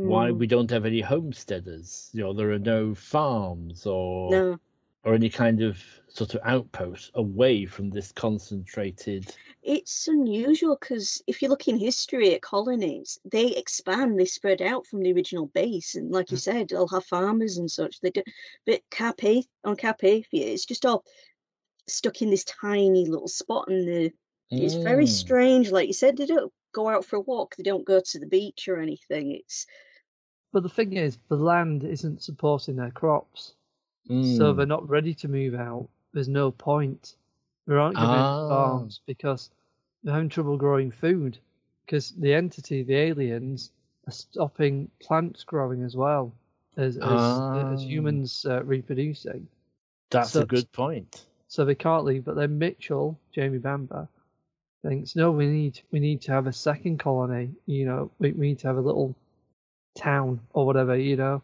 [0.01, 2.09] why mm, we don't have any homesteaders.
[2.13, 4.59] You know, there are no farms or no,
[5.03, 9.37] or any kind of sort of outpost away from this concentrated.
[9.61, 14.85] it's unusual because if you look in history at colonies, they expand, they spread out
[14.87, 16.37] from the original base, and like you Mm.
[16.37, 17.99] said, they'll have farmers and such.
[18.01, 18.23] They do,
[18.65, 21.03] but Carpath on Carpathia, it's just all
[21.87, 24.11] stuck in this tiny little spot, and the
[24.57, 25.71] it's very Mm, strange.
[25.71, 28.27] Like you said, they don't go out for a walk, they don't go to the
[28.27, 29.31] beach or anything.
[29.33, 29.65] It's
[30.51, 33.55] But the thing is, the land isn't supporting their crops,
[34.21, 34.55] so mm.
[34.55, 35.89] they're not ready to move out.
[36.13, 37.15] There's no point.
[37.67, 39.51] There aren't going to Ah, farms because
[40.03, 41.39] they're having trouble growing food
[41.85, 43.71] because the entity, the aliens,
[44.07, 46.33] are stopping plants growing as well
[46.77, 49.47] as as, ah, as humans uh, reproducing.
[50.11, 51.25] that's So a good point.
[51.47, 52.25] so they can't leave.
[52.25, 54.07] But then Mitchell, Jamie Bamber,
[54.83, 57.51] thinks no, we need we need to have a second colony.
[57.65, 59.15] You know, we, we need to have a little
[59.95, 60.95] town or whatever.
[60.95, 61.41] You know,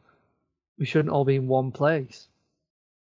[0.78, 2.28] we shouldn't all be in one place.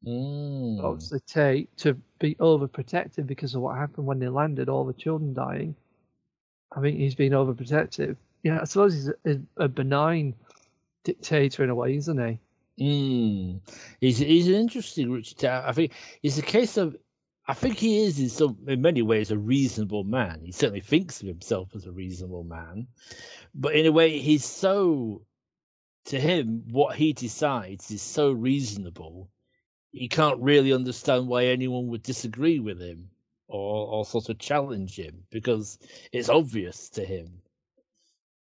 [0.06, 0.82] Mm.
[0.82, 5.34] Obviously, Tate to be overprotective because of what happened when they landed, all the children
[5.34, 5.74] dying.
[6.72, 8.16] I think he's been overprotective.
[8.42, 10.34] Yeah, I suppose he's a, a benign
[11.04, 12.38] dictator in a way, isn't he?
[12.80, 13.60] Mm.
[14.00, 15.44] He's he's an interesting Richard.
[15.44, 16.96] I think it's a case of.
[17.50, 20.42] I think he is in some in many ways a reasonable man.
[20.44, 22.86] He certainly thinks of himself as a reasonable man,
[23.54, 25.22] but in a way he's so.
[26.06, 29.28] To him, what he decides is so reasonable.
[29.92, 33.10] He can't really understand why anyone would disagree with him
[33.48, 35.78] or or sort of challenge him because
[36.12, 37.42] it's obvious to him.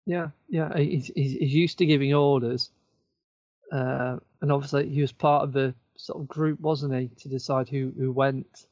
[0.05, 0.75] Yeah, yeah.
[0.77, 2.71] He's, he's, used to giving orders,
[3.71, 7.69] uh, and obviously he was part of the sort of group, wasn't he, to decide
[7.69, 8.67] who who went,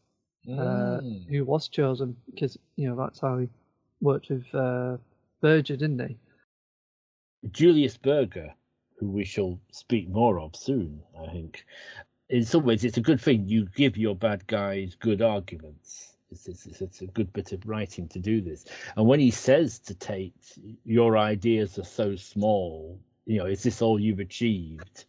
[0.49, 1.27] uh, Mm.
[1.29, 3.47] who was chosen, because you know that's how he
[4.01, 4.97] worked with uh,
[5.41, 6.17] Berger, didn't he?
[7.51, 8.53] Julius Berger,
[9.01, 11.65] who we shall speak more of soon, I think.
[12.29, 16.15] In some ways, it's a good thing you give your bad guys good arguments.
[16.31, 18.63] It's, it's, it's, a good bit of writing to do this.
[18.95, 20.33] And when he says to Tate,
[20.85, 25.05] your ideas are so small, you know, is this all you've achieved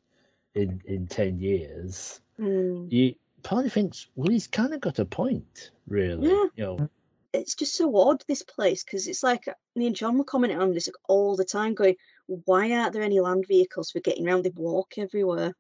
[0.57, 2.21] in, in 10 years?
[2.41, 6.29] mm, You partly thinks, well, he's kind of got a point, really.
[6.29, 6.47] Yeah.
[6.57, 6.89] You know,
[7.33, 10.73] it's just so odd this place because it's like me and John were commenting on
[10.73, 11.97] this like, all the time, going,
[12.27, 14.45] why aren't there any land vehicles for getting around?
[14.45, 15.55] They walk everywhere,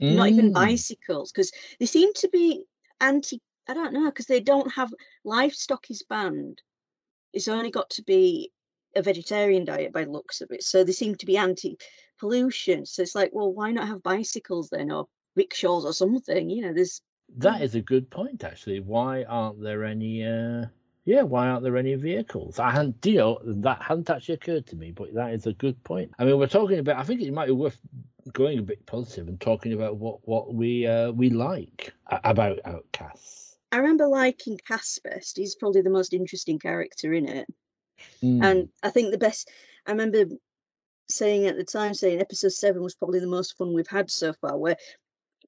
[0.00, 0.54] not even Mm.
[0.54, 2.64] bicycles, because they seem to be
[3.00, 3.40] anti.
[3.68, 4.92] I don't know because they don't have
[5.24, 6.62] livestock is banned.
[7.32, 8.50] It's only got to be
[8.96, 10.64] a vegetarian diet by the looks of it.
[10.64, 12.86] So they seem to be anti-pollution.
[12.86, 16.50] So it's like, well, why not have bicycles then, or rickshaws or something?
[16.50, 17.00] You know, there's
[17.36, 18.80] That is a good point, actually.
[18.80, 20.24] Why aren't there any?
[20.24, 20.66] Uh,
[21.10, 22.60] yeah, why aren't there any vehicles?
[22.60, 25.82] I hadn't, you know, that hadn't actually occurred to me, but that is a good
[25.82, 26.12] point.
[26.20, 26.98] I mean, we're talking about.
[26.98, 27.80] I think it might be worth
[28.32, 33.56] going a bit positive and talking about what what we uh, we like about Outcasts.
[33.72, 35.36] I remember liking Cass best.
[35.36, 37.48] He's probably the most interesting character in it.
[38.22, 38.44] Mm.
[38.44, 39.50] And I think the best,
[39.88, 40.26] I remember
[41.08, 44.32] saying at the time, saying episode seven was probably the most fun we've had so
[44.34, 44.76] far, where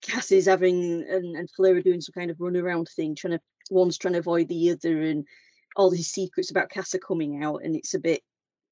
[0.01, 3.41] Cass is having and, and Fleur are doing some kind of runaround thing, trying to,
[3.71, 5.25] one's trying to avoid the other, and
[5.77, 8.23] all these secrets about Cass are coming out, and it's a bit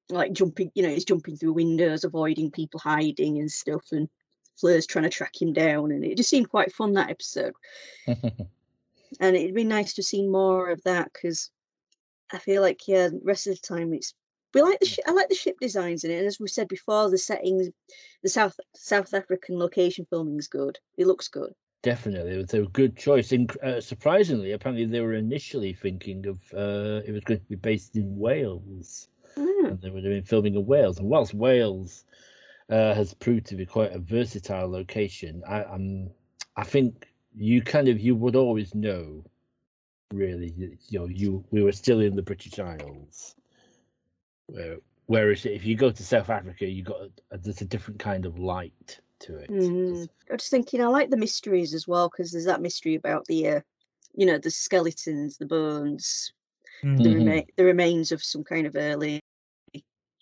[0.09, 4.09] like jumping, you know, he's jumping through windows, avoiding people hiding and stuff, and
[4.59, 7.53] Fleur's trying to track him down, and it just seemed quite fun that episode
[9.19, 11.49] and it'd be nice to see more of that because
[12.31, 14.13] I feel like yeah, the rest of the time it's
[14.53, 14.95] we like the mm.
[14.95, 17.69] shi I like the ship designs in it, and as we said before, the settings,
[18.23, 20.77] the South South African location filming is good.
[20.97, 21.53] It looks good.
[21.83, 23.29] Definitely, it was a good choice.
[23.29, 27.55] Inc- uh, surprisingly, apparently they were initially thinking of uh, it was going to be
[27.55, 29.07] based in Wales.
[29.35, 30.99] Mm, and they were doing filming in Wales.
[30.99, 32.05] And whilst Wales
[32.69, 36.11] uh, has proved to be quite a versatile location, I, um,
[36.55, 39.23] I think you kind of you would always know,
[40.13, 40.53] really.
[40.55, 43.35] You, you know, you we were still in the British Isles.
[44.45, 48.27] Where, whereas if you go to South Africa, you got a, there's a different kind
[48.27, 49.49] of light to it.
[49.49, 50.07] Mm.
[50.29, 53.25] I was just thinking, I like the mysteries as well because there's that mystery about
[53.25, 53.61] the, uh,
[54.15, 56.33] you know, the skeletons, the bones,
[56.83, 57.03] Mm.
[57.03, 59.19] the, rema- the remains of some kind of early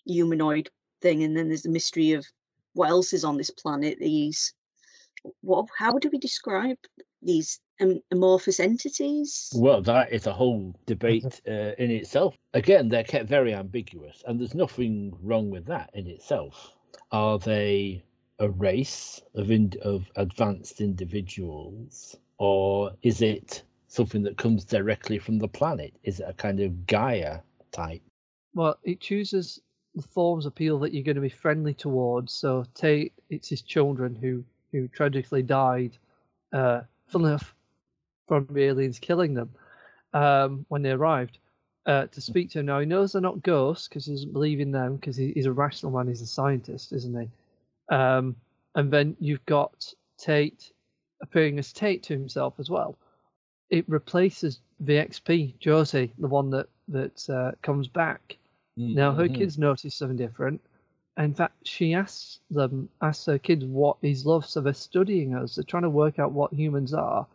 [0.04, 0.68] humanoid
[1.00, 2.26] thing, and then there's the mystery of
[2.74, 3.98] what else is on this planet.
[3.98, 4.52] These,
[5.40, 5.66] what?
[5.78, 6.76] How do we describe
[7.22, 9.50] these am- amorphous entities?
[9.54, 12.36] Well, that is a whole debate uh, in itself.
[12.52, 16.72] Again, they're kept very ambiguous, and there's nothing wrong with that in itself.
[17.10, 18.02] Are they
[18.40, 25.38] a race of in, of advanced individuals, or is it something that comes directly from
[25.38, 25.94] the planet?
[26.02, 28.02] Is it a kind of Gaia type?
[28.54, 29.60] Well, it chooses
[29.94, 32.32] the forms of people that you're going to be friendly towards.
[32.32, 35.96] So Tate, it's his children who who tragically died,
[36.52, 36.82] uh,
[37.14, 37.54] enough,
[38.28, 39.50] from aliens killing them
[40.14, 41.38] um, when they arrived.
[41.86, 44.60] Uh, to speak to him now, he knows they're not ghosts because he doesn't believe
[44.60, 46.06] in them because he, he's a rational man.
[46.06, 47.28] He's a scientist, isn't he?
[47.90, 48.36] Um,
[48.74, 50.72] and then you've got Tate
[51.22, 52.96] appearing as Tate to himself as well.
[53.70, 58.36] It replaces VXP Josie, the one that that uh, comes back.
[58.94, 59.34] Now her Mhm.
[59.34, 60.60] kids notice something different.
[61.18, 64.46] In fact, she asks them, asks her kids what is love.
[64.46, 65.54] So they're studying us.
[65.56, 67.26] They're trying to work out what humans are.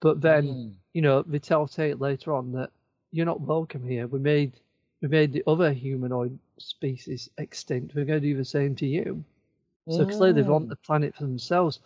[0.00, 0.74] But then, Mm.
[0.92, 2.70] you know, they tell Tate later on that
[3.12, 4.06] you're not welcome here.
[4.06, 4.60] We made
[5.00, 7.94] we made the other humanoid species extinct.
[7.94, 9.24] We're going to do the same to you.
[9.88, 10.70] So clearly they want Mm.
[10.70, 11.80] the planet for themselves.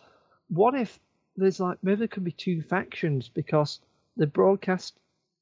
[0.49, 0.99] What if
[1.35, 3.79] there's like maybe there could be two factions because
[4.17, 4.99] they broadcast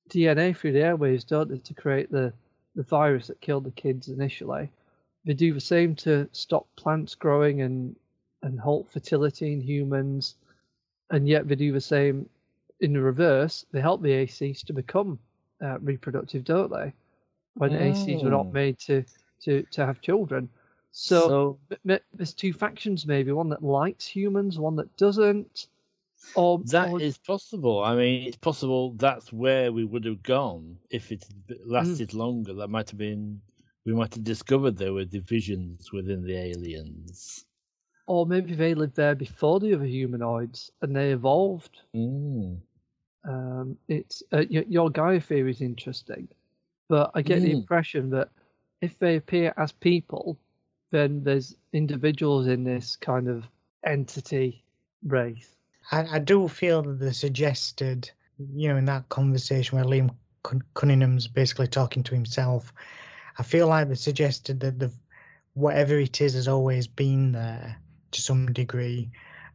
[0.10, 2.34] DNA through the airwaves, don't they, to create the
[2.76, 4.70] the virus that killed the kids initially.
[5.26, 7.96] They do the same to stop plants growing and
[8.44, 10.36] and halt fertility in humans,
[11.12, 12.30] and yet they do the same
[12.82, 13.65] in the reverse.
[13.72, 15.20] They help the ACs to become
[15.63, 16.94] uh, reproductive, don't they?
[17.56, 18.54] When ACs were not Mm.
[18.54, 19.04] made to
[19.44, 20.50] to to have children.
[20.98, 25.68] So, so m- m- there's two factions, maybe one that likes humans, one that doesn't.
[26.36, 27.84] Or That or- is possible.
[27.84, 32.14] I mean, it's possible that's where we would have gone if it had b- lasted
[32.14, 32.54] longer.
[32.54, 33.42] That might have been,
[33.86, 37.46] we might have discovered there were divisions within the aliens.
[38.08, 41.82] or maybe they lived there before the other humanoids and they evolved.
[41.94, 42.58] Mm.
[43.28, 46.28] Um, it's uh, your, your Gaia theory is interesting,
[46.88, 47.60] but I get the Mm.
[47.62, 48.30] impression that
[48.82, 50.38] if they appear as people,
[50.91, 53.45] then there's individuals in this kind of
[53.86, 54.63] entity
[55.04, 55.56] race.
[55.91, 58.10] I, I do feel that the suggested,
[58.54, 60.10] you know, in that conversation where Liam
[60.74, 62.74] Cunningham's basically talking to himself,
[63.38, 64.91] I feel like they suggested that the
[65.54, 67.78] whatever it is has always been there
[68.12, 69.10] to some degree,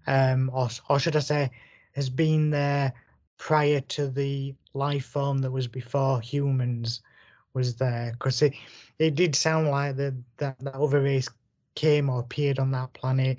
[0.07, 1.51] um, or or should I say,
[1.93, 2.93] has been there
[3.39, 7.01] prior to the life form that was before humans
[7.55, 8.13] was there.
[8.13, 8.55] Because it
[8.99, 11.29] it did sound like that that that other race
[11.75, 13.39] came or appeared on that planet,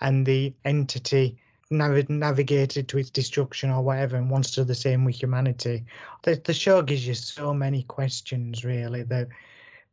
[0.00, 1.36] and the entity
[1.72, 5.84] navi- navigated to its destruction or whatever and wants to do the same with humanity.
[6.22, 9.28] The, the show gives you so many questions, really, that,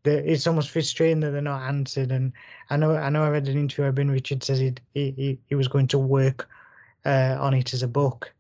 [0.03, 2.11] that it's almost frustrating that they're not answered.
[2.11, 2.33] And
[2.69, 5.55] I know I know I read an interview where Ben Richards says he, he, he
[5.55, 6.47] was going to work
[7.05, 8.33] uh, on it as a book.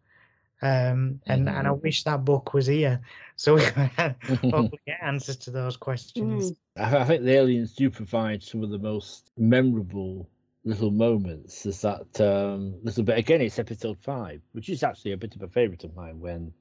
[0.61, 2.99] Um, and, and I wish that book was here
[3.35, 3.89] so we could
[4.51, 6.51] hopefully get answers to those questions.
[6.51, 6.55] Mm.
[6.77, 10.29] I, I think the aliens do provide some of the most memorable
[10.65, 11.63] little moments.
[11.63, 13.41] There's that um, little bit again.
[13.41, 16.19] It's episode five, which is actually a bit of a favourite of mine.
[16.19, 16.53] When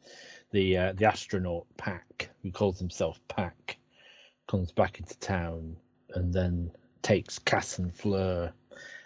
[0.52, 3.78] the uh, the astronaut Pack, who calls himself Pack,
[4.46, 5.76] comes back into town
[6.14, 6.70] and then
[7.02, 8.52] takes Cass and Fleur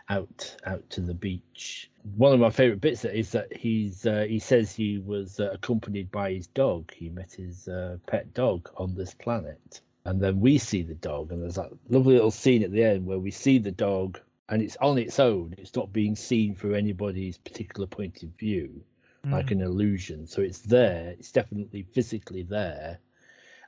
[0.09, 1.91] out out to the beach.
[2.17, 6.11] One of my favourite bits is that he's uh, he says he was uh, accompanied
[6.11, 6.93] by his dog.
[6.93, 11.33] He met his uh, pet dog on this planet, and then we see the dog,
[11.33, 14.61] and there's that lovely little scene at the end where we see the dog, and
[14.63, 15.55] it's on its own.
[15.59, 18.83] It's not being seen through anybody's particular point of view,
[19.27, 19.53] like Mm.
[19.53, 20.27] an illusion.
[20.27, 21.15] So it's there.
[21.19, 22.99] It's definitely physically there,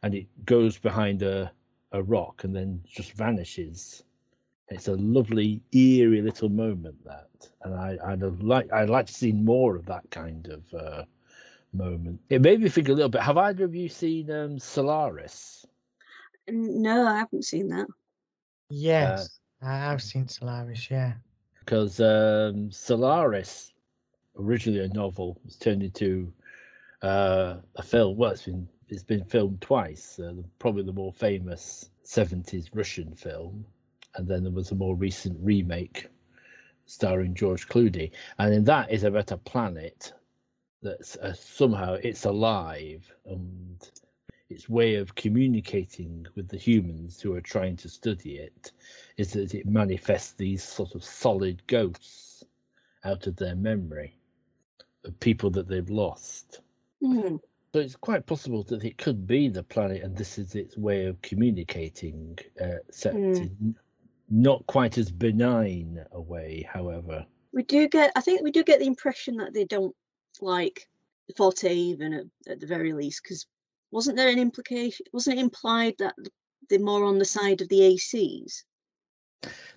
[0.03, 1.53] and it goes behind a
[1.93, 4.03] a rock and then just vanishes.
[4.69, 7.29] It's a lovely, eerie little moment that,
[7.63, 11.05] and I, I'd have like I'd like to see more of that kind of uh,
[11.73, 12.21] moment.
[12.31, 13.21] It made me think a little bit.
[13.21, 15.67] Have either of you seen um, Solaris?
[16.49, 17.87] No, I haven't seen that.
[18.71, 21.15] Yes, I have seen Solaris, yeah.
[21.61, 23.73] Because um, Solaris,
[24.39, 26.33] originally a novel, was turned into
[27.03, 28.17] uh, a film.
[28.17, 30.19] Well, it's been it's been filmed twice.
[30.19, 33.65] Uh, probably the more famous '70s Russian film,
[34.17, 36.09] and then there was a more recent remake
[36.87, 38.11] starring George Clooney.
[38.39, 40.13] And in that is about a planet
[40.83, 43.91] that uh, somehow it's alive and
[44.51, 48.73] its way of communicating with the humans who are trying to study it
[49.17, 52.45] is that it manifests these sort of solid ghosts
[53.05, 54.19] out of their memory
[55.05, 56.61] of people that they've lost.
[57.03, 57.37] Hmm.
[57.75, 61.07] So it's quite possible that it could be the planet, and this is its way
[61.07, 63.41] of communicating, uh, set Mm.
[63.41, 63.77] in
[64.29, 67.27] not quite as benign a way, however.
[67.53, 69.97] We do get, I think we do get the impression that they don't
[70.41, 70.89] like
[71.37, 73.47] Forte even at, at the very least, because
[73.91, 76.15] wasn't there an implication, wasn't it implied that
[76.69, 78.65] they're more on the side of the ACs?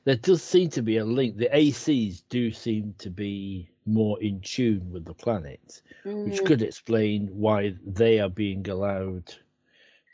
[0.05, 1.37] There does seem to be a link.
[1.37, 5.81] The ACs do seem to be more in tune with the planet,
[6.23, 9.33] which Mm, could explain why they are being allowed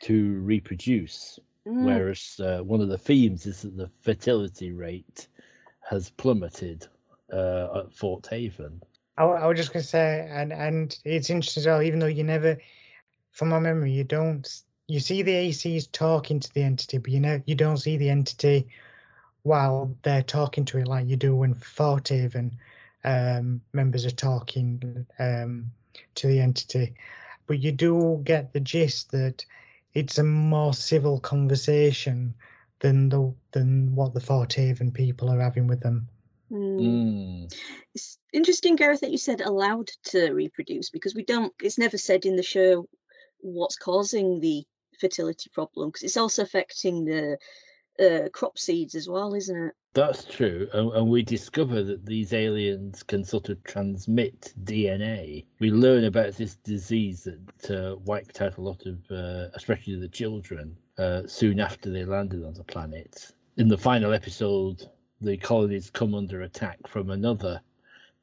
[0.02, 1.38] to reproduce.
[1.66, 5.28] Mm, Whereas uh, one of the themes is that the fertility rate
[5.90, 6.86] has plummeted
[7.32, 8.82] uh, at Fort Haven.
[9.16, 11.82] I, I was just gonna say, and and it's interesting as well.
[11.82, 12.58] Even though you never,
[13.32, 14.48] from my memory, you don't
[14.88, 18.10] you see the ACs talking to the entity, but you know you don't see the
[18.10, 18.66] entity
[19.42, 22.56] while they're talking to it like you do when Fort Haven
[23.04, 25.70] um, members are talking um,
[26.16, 26.94] to the entity.
[27.46, 29.44] But you do get the gist that
[29.94, 32.34] it's a more civil conversation
[32.80, 36.08] than the than what the Fort Haven people are having with them.
[36.52, 36.80] mm.
[36.80, 37.54] Mm.
[37.94, 41.52] It's interesting, Gareth, that you said allowed to reproduce because we don't.
[41.62, 42.88] It's never said in the show
[43.38, 44.64] what's causing the
[45.00, 47.38] fertility problem because it's also affecting the
[48.00, 49.74] uh, crop seeds as well, isn't it?
[49.94, 55.44] That's true, and, and we discover that these aliens can sort of transmit DNA.
[55.60, 60.08] We learn about this disease that uh, wiped out a lot of, uh, especially the
[60.08, 63.30] children, uh, soon after they landed on the planet.
[63.56, 64.88] In the final episode,
[65.20, 67.60] the colonies come under attack from another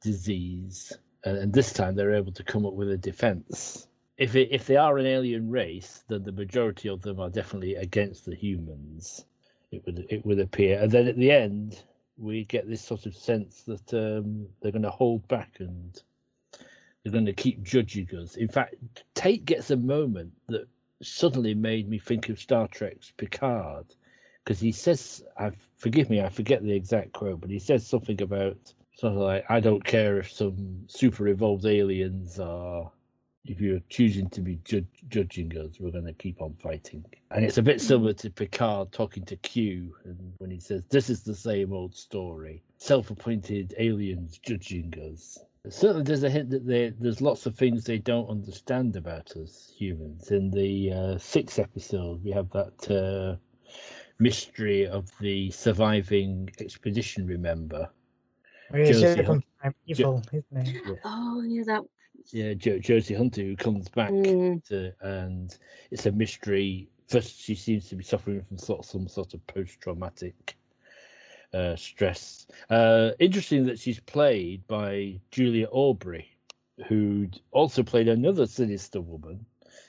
[0.02, 0.92] disease,
[1.24, 3.88] and, and this time they're able to come up with a defense.
[4.18, 7.76] If it, if they are an alien race, then the majority of them are definitely
[7.76, 9.24] against the humans
[9.72, 10.80] it would it would appear.
[10.80, 11.82] And then at the end,
[12.18, 16.00] we get this sort of sense that um, they're going to hold back and
[17.02, 18.36] they're going to keep judging us.
[18.36, 18.74] In fact,
[19.14, 20.68] Tate gets a moment that
[21.02, 23.86] suddenly made me think of Star Trek's Picard
[24.44, 28.20] because he says, "I forgive me, I forget the exact quote, but he says something
[28.22, 32.92] about of like, I don't care if some super evolved aliens are."
[33.44, 37.04] If you're choosing to be ju- judging us, we're going to keep on fighting.
[37.32, 41.10] And it's a bit similar to Picard talking to Q, and when he says, "This
[41.10, 46.90] is the same old story: self-appointed aliens judging us." Certainly, there's a hint that they,
[47.00, 50.30] there's lots of things they don't understand about us humans.
[50.30, 53.36] In the uh, sixth episode, we have that uh,
[54.18, 57.88] mystery of the surviving expeditionary member.
[58.70, 60.98] Well, It's Josie uh, Hunt- from evil, isn't it?
[61.04, 61.82] Oh, yeah, that.
[62.30, 65.56] Yeah, jo- Josie Hunter, who comes back Mm, to, and
[65.90, 66.88] it's a mystery.
[67.08, 70.56] First, she seems to be suffering from sort of, some sort of post-traumatic
[71.52, 72.46] uh, stress.
[72.70, 76.26] Uh, interesting that she's played by Juliet Aubrey,
[76.88, 79.44] who also played another sinister woman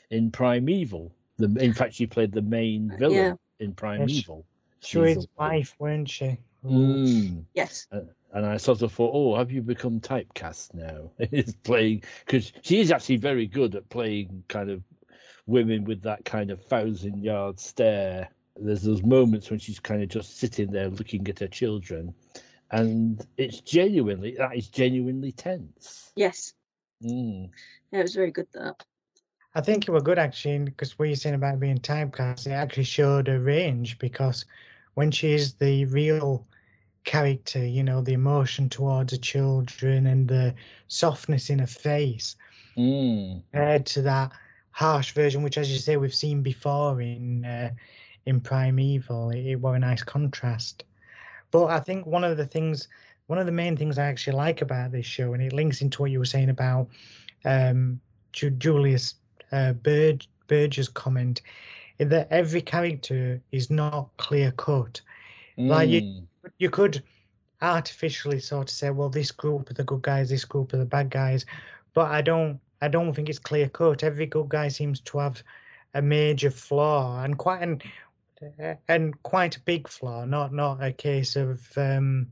[0.10, 1.12] in Primeval.
[1.38, 3.34] The, in fact, she played the main villain Yeah.
[3.60, 4.46] in Primeval.
[4.82, 6.38] She was his wife, weren't she?
[6.66, 7.46] Mm.
[7.54, 7.88] yes.
[8.34, 11.12] And I sort of thought, oh, have you become typecast now?
[11.32, 14.84] Is playing because she is actually very good at playing kind of
[15.46, 18.30] women with that kind of thousand yard stare.
[18.60, 22.14] There's those moments when she's kind of just sitting there looking at her children,
[22.72, 26.12] and it's genuinely that is genuinely tense.
[26.16, 26.54] Yes.
[27.04, 27.50] Mm.
[27.92, 28.84] Yeah, it was very good, that.
[29.56, 32.86] I think it were good actually because what you're saying about being typecast, it actually
[32.86, 34.46] showed a range because
[34.96, 36.48] when she's the real
[37.04, 40.54] character, you know, the emotion towards the children and the
[40.88, 42.36] softness in her face,
[42.78, 43.44] Mm.
[43.52, 44.32] compared to that
[44.72, 47.72] harsh version, which, as you say, we've seen before in uh,
[48.26, 50.86] in Primeval, it, it were a nice contrast.
[51.52, 52.88] But I think one of the things,
[53.28, 56.02] one of the main things I actually like about this show, and it links into
[56.02, 56.88] what you were saying about
[57.46, 58.00] um,
[58.32, 59.16] Ju- Julius
[59.52, 61.42] uh, Burge, Burge's comment,
[62.00, 65.02] is that every character is not clear cut.
[65.58, 66.28] Like you- Mm.
[66.58, 67.04] You could
[67.62, 70.86] artificially sort of say, well, this group are the good guys, this group are the
[70.86, 71.46] bad guys,
[71.94, 72.60] but I don't.
[72.82, 74.04] I don't think it's clear cut.
[74.04, 75.42] Every good guy seems to have
[75.94, 77.82] a major flaw and quite an
[78.62, 80.26] uh, and quite a big flaw.
[80.26, 82.28] Not not a case of um,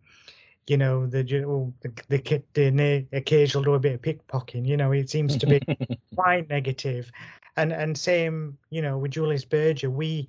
[0.67, 4.67] you know the the the, kid the na- occasional do a bit of pickpocketing.
[4.67, 5.61] You know, it seems to be
[6.15, 7.11] quite negative.
[7.57, 10.28] And and same, you know, with Julius Berger, we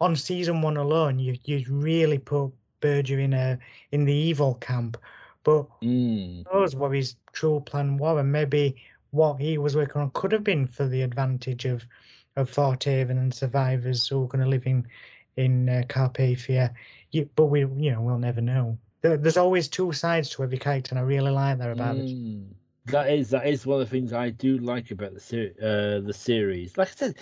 [0.00, 3.58] on season one alone, you you really put Berger in a
[3.92, 4.96] in the evil camp.
[5.44, 6.44] But Mm.
[6.46, 8.76] who knows what his true plan was, and maybe
[9.10, 11.84] what he was working on could have been for the advantage of
[12.36, 14.86] of Fort Haven and survivors who are going to live in
[15.36, 16.72] in uh, Carpathia.
[17.10, 18.78] You, but we, you know, we'll never know.
[19.02, 22.10] There, there's always two sides to every character, and I really like that about it.
[22.10, 22.48] Mm.
[22.86, 26.06] That is that is one of the things I do like about the ser- uh,
[26.06, 26.76] the series.
[26.76, 27.16] Like I said,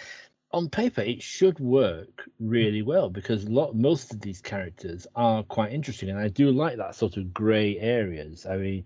[0.55, 2.87] on paper it should work really mm.
[2.87, 6.95] well because lot most of these characters are quite interesting, and I do like that
[6.95, 8.47] sort of grey areas.
[8.47, 8.85] I mean,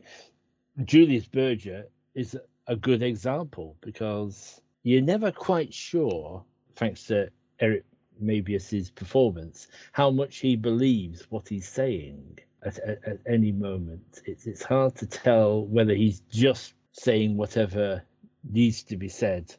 [0.84, 6.42] Julius Berger is a good example because you're never quite sure,
[6.76, 7.28] thanks to
[7.60, 7.84] Eric
[8.22, 14.22] Mabius's performance, how much he believes what he's saying at, at, at any moment.
[14.24, 18.02] It's it's hard to tell whether he's just saying whatever
[18.50, 19.54] needs to be said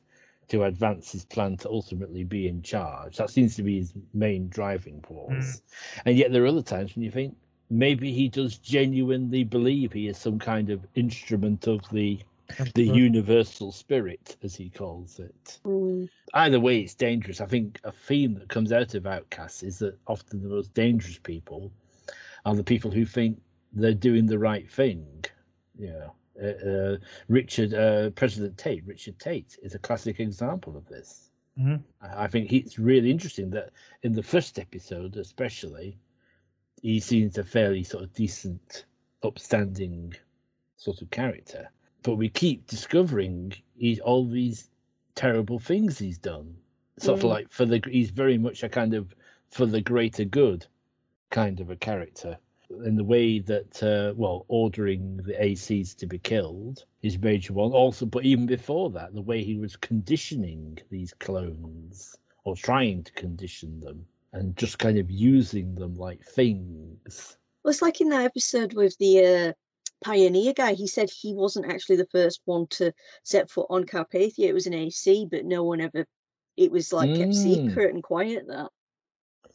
[0.50, 3.18] to advance his plan to ultimately be in charge.
[3.18, 5.62] That seems to be his main driving force.
[6.06, 7.36] And yet there are other times when you think
[7.70, 12.20] maybe he does genuinely believe he is some kind of instrument of the
[12.74, 15.60] the universal spirit, as he calls it.
[15.64, 16.10] Mm.
[16.34, 17.42] Either way, it's dangerous.
[17.42, 21.20] I think a theme that comes out of Outcasts is that often the most dangerous
[21.20, 21.72] people
[22.46, 23.40] are the people who think
[23.74, 25.06] they're doing the right thing.
[25.78, 30.88] You know, uh, uh, Richard, uh, President Tate, Richard Tate, is a classic example of
[30.88, 31.30] this.
[31.58, 31.84] Mhm.
[32.02, 33.72] I I think it's really interesting that
[34.04, 35.98] in the first episode, especially,
[36.82, 38.86] he seems a fairly sort of decent,
[39.24, 40.14] upstanding
[40.78, 41.70] sort of character.
[42.04, 44.70] But we keep discovering he's all these
[45.16, 46.56] terrible things he's done.
[46.98, 47.30] Sort of Mm.
[47.30, 49.14] like for the he's very much a kind of
[49.50, 50.66] for the greater good
[51.30, 52.38] kind of a character.
[52.86, 57.72] In the way that uh, well, ordering the ACs to be killed is major one.
[57.72, 63.12] Also, but even before that, the way he was conditioning these clones or trying to
[63.14, 67.38] condition them and just kind of using them like things.
[67.64, 69.54] Well, it's like in that episode with the uh,
[70.04, 70.74] pioneer guy.
[70.74, 72.94] He said he wasn't actually the first one to
[73.24, 74.48] set foot on Carpathia.
[74.48, 76.06] It was an AC, but no one ever.
[76.56, 77.36] It was like kept Mm.
[77.36, 78.48] secret and quiet.
[78.48, 78.70] That.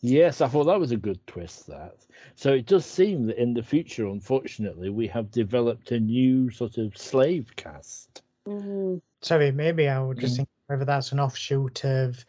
[0.07, 1.67] Yes, I thought that was a good twist.
[1.67, 1.97] That
[2.35, 6.77] so it does seem that in the future, unfortunately, we have developed a new sort
[6.77, 8.23] of slave caste.
[8.47, 9.01] Mm.
[9.23, 10.37] Sorry, maybe I would just Mm.
[10.37, 12.23] think whether that's an offshoot of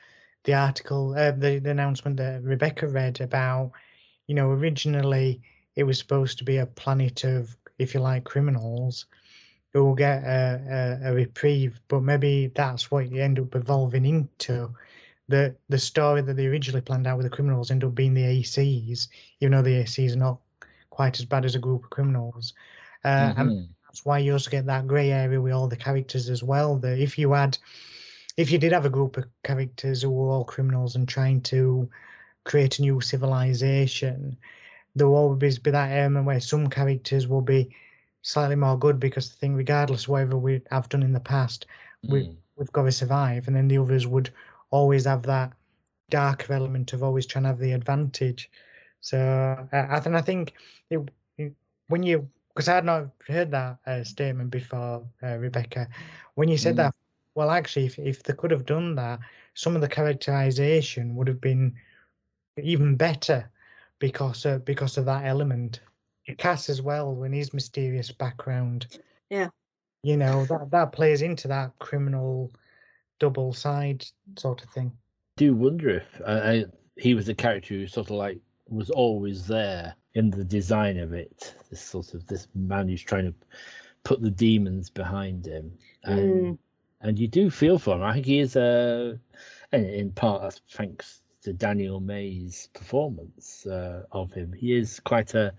[0.45, 3.73] the article, uh, the, the announcement that Rebecca read about,
[4.27, 5.41] you know, originally
[5.75, 9.05] it was supposed to be a planet of, if you like, criminals
[9.73, 14.05] who will get a, a, a reprieve, but maybe that's what you end up evolving
[14.05, 14.73] into.
[15.27, 18.23] The the story that they originally planned out with the criminals end up being the
[18.23, 19.07] ACs,
[19.39, 20.39] even though the ACs are not
[20.89, 22.53] quite as bad as a group of criminals.
[23.03, 23.69] Uh, and Mhm.
[23.87, 26.77] that's why you also get that grey area with all the characters as well.
[26.77, 27.57] That if you had,
[28.37, 31.89] if you did have a group of characters who were all criminals and trying to
[32.43, 34.37] create a new civilization,
[34.95, 37.69] there will always be that element where some characters will be
[38.21, 41.65] slightly more good because the thing, regardless of whatever we have done in the past,
[42.07, 42.37] we Mm.
[42.57, 44.29] we've got to survive, and then the others would
[44.75, 45.53] always have that
[46.11, 48.51] darker element of always trying to have the advantage.
[49.01, 49.17] So
[49.73, 50.53] uh, I think I think
[50.91, 51.55] it, it-
[51.87, 55.89] when you because I had not heard that uh, statement before, uh, Rebecca.
[56.35, 56.85] When you said Mm.
[56.85, 56.95] that,
[57.35, 59.19] well, actually, if if they could have done that,
[59.55, 61.75] some of the characterization would have been
[62.63, 63.51] even better
[63.99, 65.81] because of, because of that element.
[66.37, 68.87] Cass as well, when his mysterious background.
[69.29, 69.49] Yeah.
[70.03, 72.51] You know that that plays into that criminal
[73.19, 74.05] double side
[74.37, 74.91] sort of thing.
[75.37, 76.65] I do wonder if I, I,
[76.97, 81.13] he was a character who sort of like was always there in the design of
[81.13, 81.55] it.
[81.69, 83.33] This sort of this man who's trying to
[84.03, 85.71] put the demons behind him,
[86.03, 86.57] and
[87.01, 88.03] and you do feel for him.
[88.03, 89.19] I think he is a,
[89.71, 94.53] and in part that's thanks to Daniel Mays' performance uh, of him.
[94.53, 95.53] He is quite a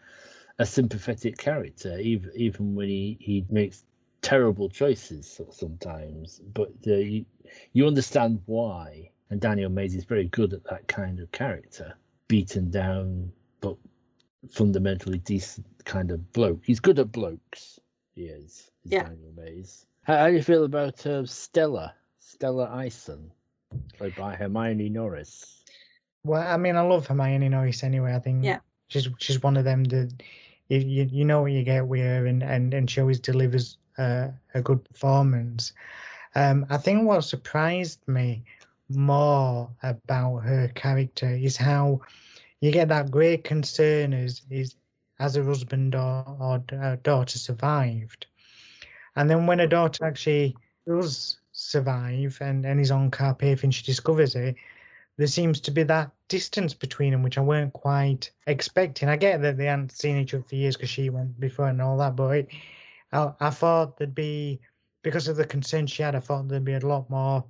[0.59, 3.85] a sympathetic character, even even when he he makes
[4.27, 7.25] terrible choices sometimes, but uh, you
[7.73, 9.09] you understand why.
[9.31, 11.95] And Daniel Mays is very good at that kind of character,
[12.29, 13.77] beaten down but
[14.51, 16.61] fundamentally decent kind of bloke.
[16.65, 17.79] He's good at blokes.
[18.17, 18.71] He is.
[18.85, 19.05] is Yeah.
[19.05, 19.87] Daniel Mays.
[20.03, 21.95] How, how do you feel about uh, Stella?
[22.19, 23.31] Stella Isen,
[23.97, 25.63] played by Hermione Norris.
[26.25, 28.13] Well, I mean, I love Hermione Norris anyway.
[28.15, 28.59] I think Yeah.
[28.89, 30.13] she's she's one of them that
[30.69, 33.79] you you, you know what you get with her, and and and she always delivers
[33.99, 35.73] uh, a good performance.
[36.35, 38.45] Um, I think what surprised me
[38.89, 42.01] more about her character is how
[42.61, 44.77] you get that great concern as is
[45.19, 48.27] as her husband or, or uh, daughter survived,
[49.17, 50.55] and then when her daughter actually
[50.87, 54.57] does survive and, and is on Carpath and she discovers it,
[55.17, 59.09] there seems to be that distance between them, which I weren't quite expecting.
[59.09, 61.81] I get that they hadn't seen each other for years because she went before and
[61.81, 62.49] all that, but it,
[63.13, 64.61] I, I thought there'd be
[65.03, 67.45] because of the concern she had, I thought there'd be a lot more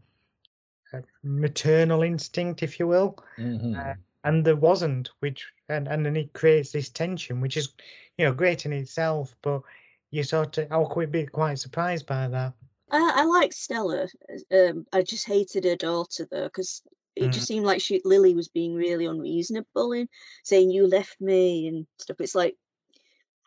[0.93, 3.97] uh, maternal instinct, if you will, Mhm.
[4.25, 5.11] and there wasn't.
[5.21, 7.75] Which and and then it creates this tension, which is
[8.19, 9.63] you know great in itself, but
[10.11, 12.55] you sort of I would be quite surprised by that.
[12.91, 14.09] I, I like Stella.
[14.53, 16.83] Um, I just hated her daughter though, because
[17.17, 17.33] it Mm.
[17.33, 20.09] just seemed like she Lily was being really unreasonable in
[20.45, 22.21] saying you left me and stuff.
[22.21, 22.57] It's like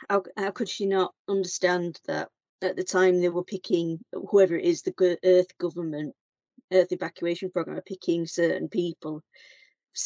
[0.07, 2.29] how how could she not understand that
[2.61, 6.15] at the time they were picking whoever it is the Earth government
[6.71, 9.23] Earth evacuation program are picking certain people.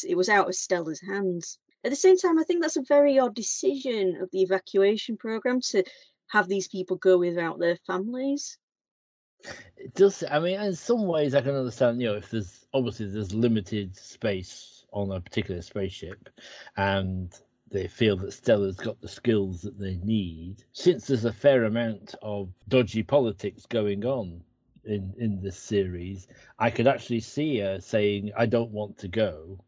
[0.06, 1.58] It was out of Stella's hands.
[1.84, 5.60] At the same time, I think that's a very odd decision of the evacuation program
[5.72, 5.84] to
[6.28, 8.58] have these people go without their families.
[9.76, 10.24] It does.
[10.30, 12.00] I mean, in some ways, I can understand.
[12.00, 16.30] You know, if there's obviously there's limited space on a particular spaceship,
[16.78, 17.30] and
[17.74, 20.64] they feel that Stella's got the skills that they need.
[20.72, 24.44] Since there's a fair amount of dodgy politics going on
[24.84, 29.60] in in this series, I could actually see her saying, "I don't want to go,"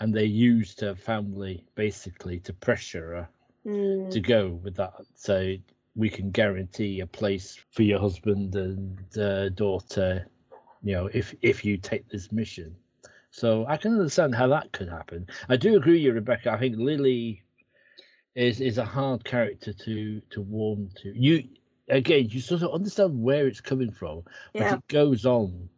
[0.00, 3.30] and they used her family basically to pressure her
[3.66, 4.10] Mm.
[4.12, 4.94] to go with that.
[5.14, 5.56] So
[5.96, 10.28] we can guarantee a place for your husband and uh, daughter,
[10.82, 12.76] you know, if if you take this mission.
[13.32, 15.26] So I can understand how that could happen.
[15.48, 16.52] I do agree with you, Rebecca.
[16.52, 17.42] I think Lily
[18.34, 21.12] is is a hard character to to warm to.
[21.18, 21.48] You
[21.88, 24.22] again, you sort of understand where it's coming from,
[24.52, 24.74] but Yeah.
[24.76, 25.68] it goes on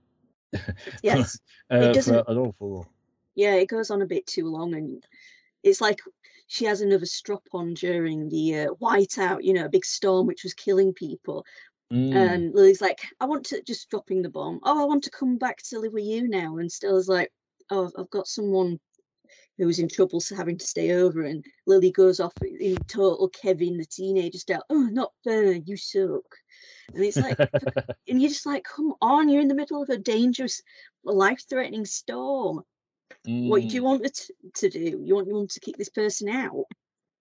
[1.02, 1.38] Yes.
[1.70, 2.88] uh, for doesn't- an awful lot.
[3.36, 5.04] Yeah, it goes on a bit too long, and
[5.62, 6.00] it's like
[6.46, 10.42] she has another strop on during the uh, whiteout, you know, a big storm which
[10.44, 11.44] was killing people.
[11.92, 12.14] Mm.
[12.14, 14.60] And Lily's like, I want to just dropping the bomb.
[14.64, 16.58] Oh, I want to come back to live with you now.
[16.58, 17.32] And Stella's like,
[17.70, 18.78] Oh, I've got someone
[19.58, 21.22] who's in trouble, so having to stay over.
[21.22, 24.64] And Lily goes off in total Kevin the teenager style.
[24.70, 26.24] Oh, not fair, you suck.
[26.94, 27.38] And it's like,
[28.08, 30.60] and you're just like, come on, you're in the middle of a dangerous,
[31.04, 32.62] life-threatening storm.
[33.44, 33.76] What do Mm.
[33.76, 34.20] you want it
[34.56, 35.00] to do?
[35.02, 36.64] You want you want to kick this person out?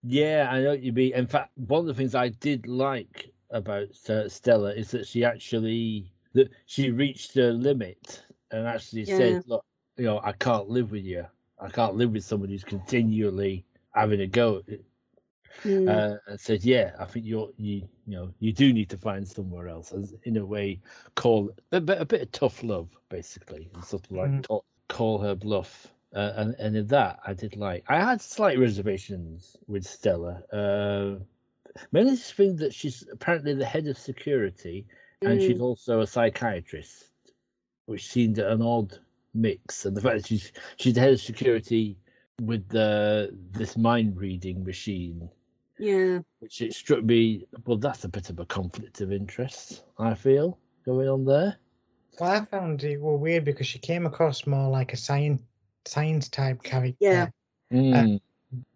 [0.04, 1.14] Yeah, I know what you mean.
[1.14, 5.24] In fact, one of the things I did like about uh, Stella is that she
[5.24, 9.16] actually that she reached her limit and actually Yeah.
[9.16, 9.64] said, "Look,
[9.98, 11.26] you know, I can't live with you.
[11.60, 14.64] I can't live with someone who's continually having a go."
[15.66, 18.98] Mm, Uh, and said, "Yeah, I think you're you you know you do need to
[18.98, 20.82] find somewhere else." And in a way,
[21.16, 24.44] call a bit a bit of tough love, basically, and sort of like Mhm.
[24.44, 25.94] call, call her bluff.
[26.16, 27.84] Uh, and and in that, I did like.
[27.90, 30.44] I had slight reservations with Stella.
[30.52, 31.20] Uh,
[31.92, 34.88] mainly this thing that she's apparently the head of security,
[35.26, 37.12] and she's mm, also a psychiatrist,
[37.86, 39.00] which seemed an odd
[39.34, 39.86] mix.
[39.86, 41.98] And the fact that she's she's the head of security
[42.42, 45.30] with the this mind reading machine
[45.78, 46.20] yeah.
[46.40, 50.58] which it struck me well that's a bit of a conflict of interest i feel
[50.86, 51.58] going on there
[52.20, 55.42] Well, I found it were weird because she came across more like a science
[55.86, 56.96] science type character.
[57.00, 57.28] Yeah.
[57.72, 58.22] Mm,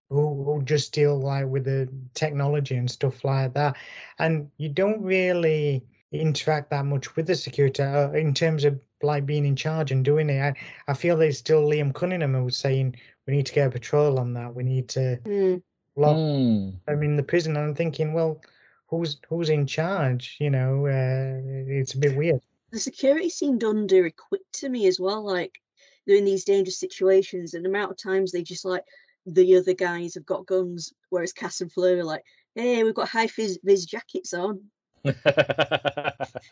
[0.10, 3.76] who, who just deal like with the technology and stuff like that
[4.20, 9.26] and you don't really interact that much with the security uh, in terms of like
[9.26, 10.56] being in charge and doing it I,
[10.88, 12.96] I feel there's still liam cunningham who was saying
[13.28, 15.62] we need to get a patrol on that we need to Mm,
[15.96, 16.74] lock mm.
[16.86, 18.42] them in the prison and i'm thinking well
[18.88, 22.42] who's who's in charge you know uh, it's a bit weird
[22.72, 25.24] The security seemed under equipped to me as well.
[25.24, 25.60] Like
[26.06, 28.84] they're in these dangerous situations, and the amount of times they just like
[29.26, 32.24] the other guys have got guns, whereas Cass and Fleur are like,
[32.56, 34.62] "Hey, we've got high vis, vis jackets on."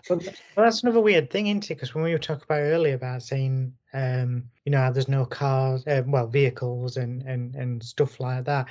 [0.10, 1.76] Well, th- that's another weird thing, isn't it?
[1.76, 5.86] Because when we were talking about earlier about saying, um, you know, there's no cars,
[5.88, 8.68] uh, well, vehicles and and and stuff like that,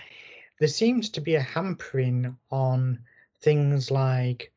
[0.58, 3.00] there seems to be a hampering on
[3.40, 4.52] things like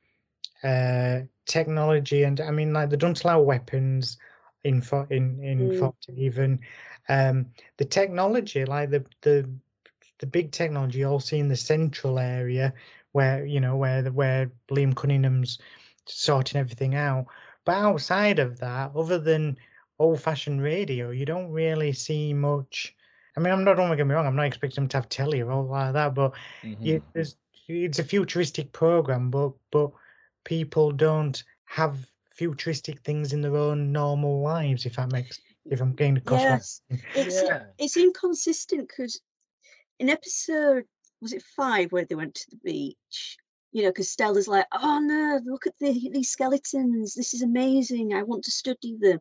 [0.64, 4.18] uh, technology, and I mean, like they don't allow weapons
[4.64, 5.94] in for in in Mm.
[6.16, 6.60] Even
[7.10, 7.48] um,
[7.78, 9.50] the technology, like the the
[10.20, 12.74] the big technology, all see in the central area
[13.18, 15.58] where you know where the where Liam Cunningham's
[16.06, 17.26] sorting everything out.
[17.66, 19.58] But outside of that, other than
[20.00, 22.96] old-fashioned radio, you don't really see much.
[23.36, 24.28] I mean, I'm not don't get me wrong.
[24.28, 26.32] I'm not expecting them to have telly or all like that, but
[26.64, 27.04] you, Mhm.
[27.14, 27.36] there's,
[27.68, 29.90] it's a futuristic program, but but
[30.44, 31.94] people don't have
[32.40, 34.86] futuristic things in their own normal lives.
[34.86, 36.82] If that makes if I'm getting across what I'm Yes,
[37.16, 37.64] it's Yeah.
[37.80, 39.22] it's inconsistent because
[40.00, 40.86] in episode
[41.22, 43.38] was it five where they went to the beach?
[43.72, 47.16] You know, because Stella's like, "Oh no, look at the, these skeletons!
[47.16, 48.14] This is amazing!
[48.14, 49.20] I want to study them."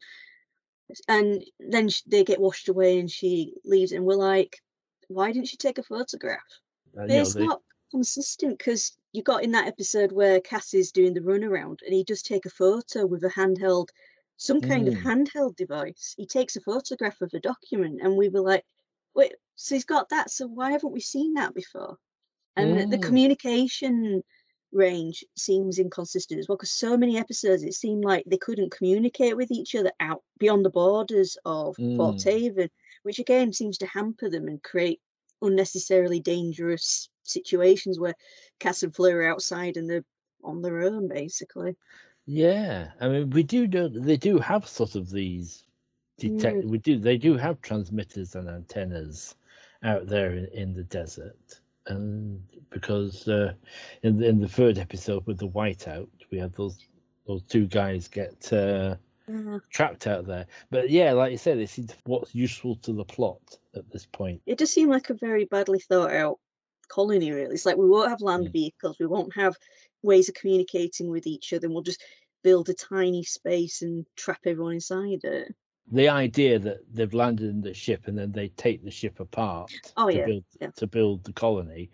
[1.09, 4.61] And then they get washed away, and she leaves, and we're like,
[5.09, 6.61] "Why didn't she take a photograph?"
[6.99, 11.15] Uh, It's they- not consistent because you got in that episode where Cass is doing
[11.15, 13.89] the runaround and he does take a photo with a handheld,
[14.37, 15.03] some kind of Mm.
[15.05, 16.15] handheld device.
[16.17, 18.65] He takes a photograph of a document, and we were like,
[19.15, 20.31] wait, so he's got that.
[20.31, 21.99] So why haven't we seen that before?
[22.57, 23.03] And the- the Mm.
[23.03, 24.23] communication
[24.73, 29.37] range seems inconsistent as well because so many episodes it seemed like they couldn't communicate
[29.37, 32.25] with each other out beyond the borders of Fort Mm.
[32.25, 32.71] Haven,
[33.03, 35.01] which again seems to hamper them and create
[35.43, 38.15] unnecessarily dangerous situations where
[38.59, 40.05] Cass and Fleur are outside and they're
[40.43, 41.77] on their own basically.
[42.27, 45.65] Yeah, I mean, we do know they do have sort of these
[46.19, 46.65] detect.
[46.65, 46.71] Mm.
[46.71, 46.99] We do.
[46.99, 49.37] They do have transmitters and antennas
[49.83, 53.53] out there in, in the desert, and because uh,
[54.03, 56.79] in the, in the third episode with the whiteout, we have those
[57.27, 58.97] those two guys get uh,
[59.29, 60.47] Uh, trapped out there.
[60.71, 64.41] But yeah, like you said, it's what's useful to the plot at this point.
[64.47, 66.39] it does seem like a very badly thought out
[66.89, 67.55] colony really.
[67.55, 68.53] It's like we won't have land Mm.
[68.53, 69.57] vehicles, we won't have
[70.03, 72.03] ways of communicating with each other, and we'll just
[72.45, 75.53] build a tiny space and trap everyone inside it.
[75.93, 79.71] The idea that they've landed in the ship and then they take the ship apart
[79.97, 80.71] Oh, to yeah, build yeah.
[80.77, 81.91] to build the colony,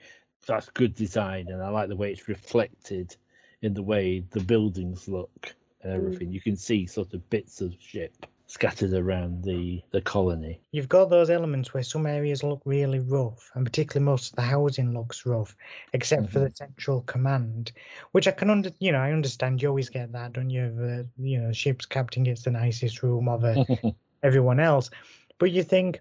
[0.47, 3.16] that's good design, and I like the way it's reflected
[3.61, 5.97] in the way the buildings look and Mm.
[5.97, 6.32] everything.
[6.32, 10.61] You can see sort of bits of ship scattered around the the colony.
[10.72, 14.42] You've got those elements where some areas look really rough, and particularly most of the
[14.42, 15.57] housing looks rough,
[15.94, 17.72] except for the central command,
[18.12, 19.62] which I can under, you know, I understand.
[19.62, 20.70] You always get that, don't you?
[20.70, 23.64] The you know, ship's captain gets the nicest room of uh,
[24.22, 24.90] everyone else,
[25.38, 26.00] but you think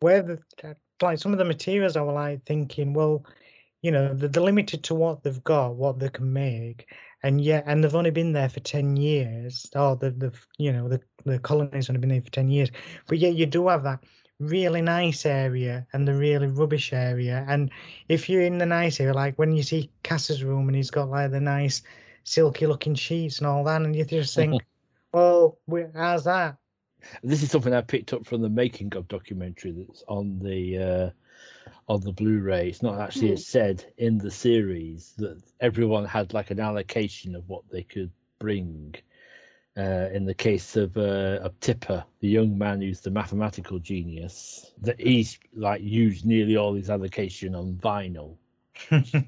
[0.00, 0.38] where the
[1.02, 3.22] like some of the materials I like thinking, well,
[3.82, 6.88] you know, they're limited to what they've got, what they can make,
[7.26, 9.68] and yet, and they've only been there for ten years.
[9.74, 12.70] Or the the you know the the colony's only been there for ten years,
[13.08, 14.04] but yet you do have that
[14.38, 17.44] really nice area and the really rubbish area.
[17.48, 17.70] And
[18.08, 21.08] if you're in the nice area, like when you see Cass's room and he's got
[21.08, 21.82] like the nice
[22.24, 24.62] silky looking sheets and all that, and you just think,
[25.12, 25.58] well,
[25.94, 26.56] how's that?
[27.22, 31.10] this is something I picked up from the making of documentary that's on the uh,
[31.88, 32.68] on the Blu-ray.
[32.68, 33.36] It's not actually Hmm.
[33.36, 38.94] said in the series that everyone had like an allocation of what they could bring.
[39.78, 44.72] Uh, in the case of uh, of Tipper, the young man who's the mathematical genius,
[44.80, 48.38] that he's like used nearly all his allocation on vinyl.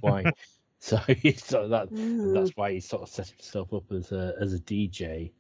[0.00, 0.32] Why?
[0.78, 2.32] so he's sort of that Mm.
[2.32, 5.32] that's why he sort of set himself up as a as a DJ.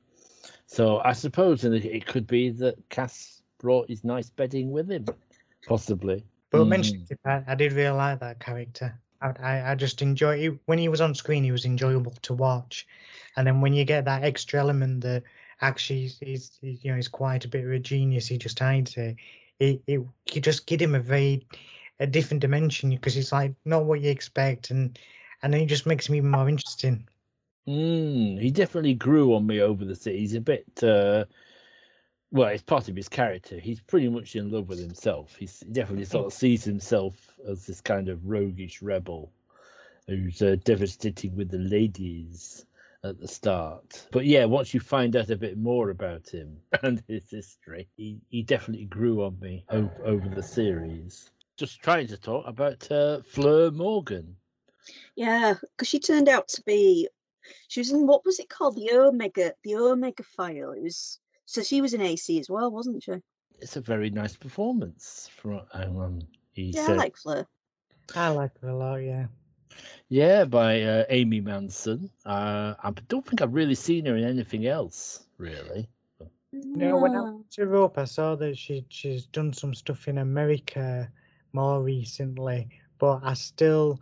[0.66, 5.06] So I suppose it could be that Cass brought his nice bedding with him,
[5.66, 6.22] possibly.
[6.50, 6.68] But Mhm.
[6.68, 8.98] mentioning I, did really like that character.
[9.20, 10.58] I, I, I just enjoy it.
[10.66, 12.86] When he was on screen, he was enjoyable to watch.
[13.36, 15.24] And then when you get that extra element that
[15.60, 18.96] actually he's, he's you know he's quite a bit of a genius, he just hides
[18.96, 19.16] it.
[19.60, 20.00] It, it
[20.32, 21.46] you just give him a very
[22.00, 24.98] a different dimension because it's like not what you expect, and
[25.42, 27.08] and then it just makes him even more interesting.
[27.66, 29.94] Mm, he definitely grew on me over the.
[30.10, 31.26] He's a bit, uh,
[32.30, 33.58] well, it's part of his character.
[33.58, 35.34] He's pretty much in love with himself.
[35.36, 39.32] He's, he definitely sort of sees himself as this kind of roguish rebel
[40.06, 42.66] who's uh, devastating with the ladies
[43.04, 44.06] at the start.
[44.10, 48.18] But yeah, once you find out a bit more about him and his history, he,
[48.28, 51.30] he definitely grew on me over, over the series.
[51.56, 54.36] Just trying to talk about uh, Fleur Morgan.
[55.16, 57.08] Yeah, because she turned out to be,
[57.68, 58.76] she was in what was it called?
[58.76, 60.72] The Omega, the Omega file.
[60.72, 61.18] It was
[61.48, 63.22] so she was in AC as well, wasn't she?
[63.60, 66.20] It's a very nice performance from um,
[66.52, 67.46] he Yeah, I like Fleur.
[68.14, 68.96] I like it a lot.
[68.96, 69.28] Yeah.
[70.08, 72.10] Yeah, by uh, Amy Manson.
[72.24, 75.88] Uh, I don't think I've really seen her in anything else, really.
[76.52, 77.22] No, when I No.
[77.22, 81.12] went to Europe, I saw that she she's done some stuff in America
[81.52, 84.00] more recently, but I still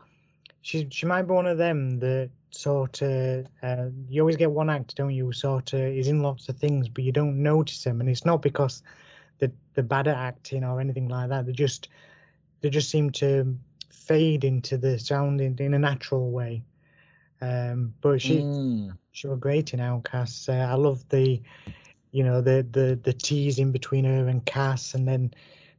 [0.61, 4.71] she she might be one of them that sort of uh, you always get one
[4.71, 5.33] actor, don't you?
[5.33, 8.43] Sort of is in lots of things, but you don't notice them, and it's not
[8.43, 8.83] because
[9.39, 11.47] the they're bad at acting or anything like that.
[11.47, 11.89] They just
[12.61, 13.57] they just seem to
[13.91, 16.63] fade into the sound in, in a natural way.
[17.41, 18.97] Um, but she Mm.
[19.13, 20.49] she was great in Outcasts.
[20.49, 21.41] Uh, I love the,
[22.13, 25.33] you know, the the the tease in between her and Cass, and then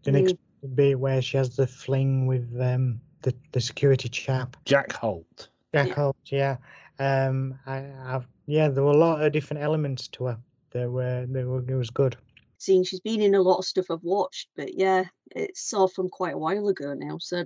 [0.03, 0.35] the next
[0.75, 5.49] bit where she has the fling with um the the security chap, Jack Holt.
[5.81, 5.97] Yeah.
[6.25, 6.57] Yeah,
[6.99, 7.77] um, I,
[8.15, 10.39] I've yeah, there were a lot of different elements to her.
[10.71, 12.17] That were they were it was good.
[12.59, 15.05] Seeing she's been in a lot of stuff I've watched, but yeah,
[15.35, 17.17] it's all from quite a while ago now.
[17.17, 17.45] So,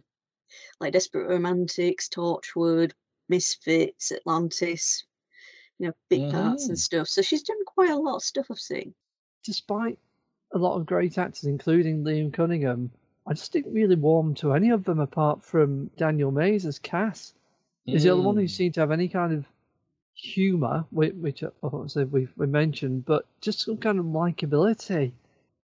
[0.80, 2.93] like Desperate Romantics, Torchwood,
[3.30, 5.05] Misfits, Atlantis,
[5.80, 6.69] you know, big parts Mhm.
[6.69, 7.07] and stuff.
[7.09, 8.95] So she's done quite a lot of stuff I've seen.
[9.43, 9.99] Despite
[10.51, 12.91] a lot of great actors, including Liam Cunningham,
[13.28, 17.36] I just didn't really warm to any of them apart from Daniel Mays as Cass.
[17.89, 18.49] Is the only one who Mm.
[18.49, 19.45] seemed to have any kind of
[20.13, 25.11] humor, which, which obviously we we mentioned, but just some kind of likability.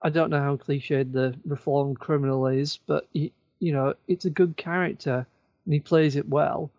[0.02, 4.30] I don't know how cliched the reformed criminal is, but he, you know, it's a
[4.30, 5.26] good character
[5.64, 6.70] and he plays it well.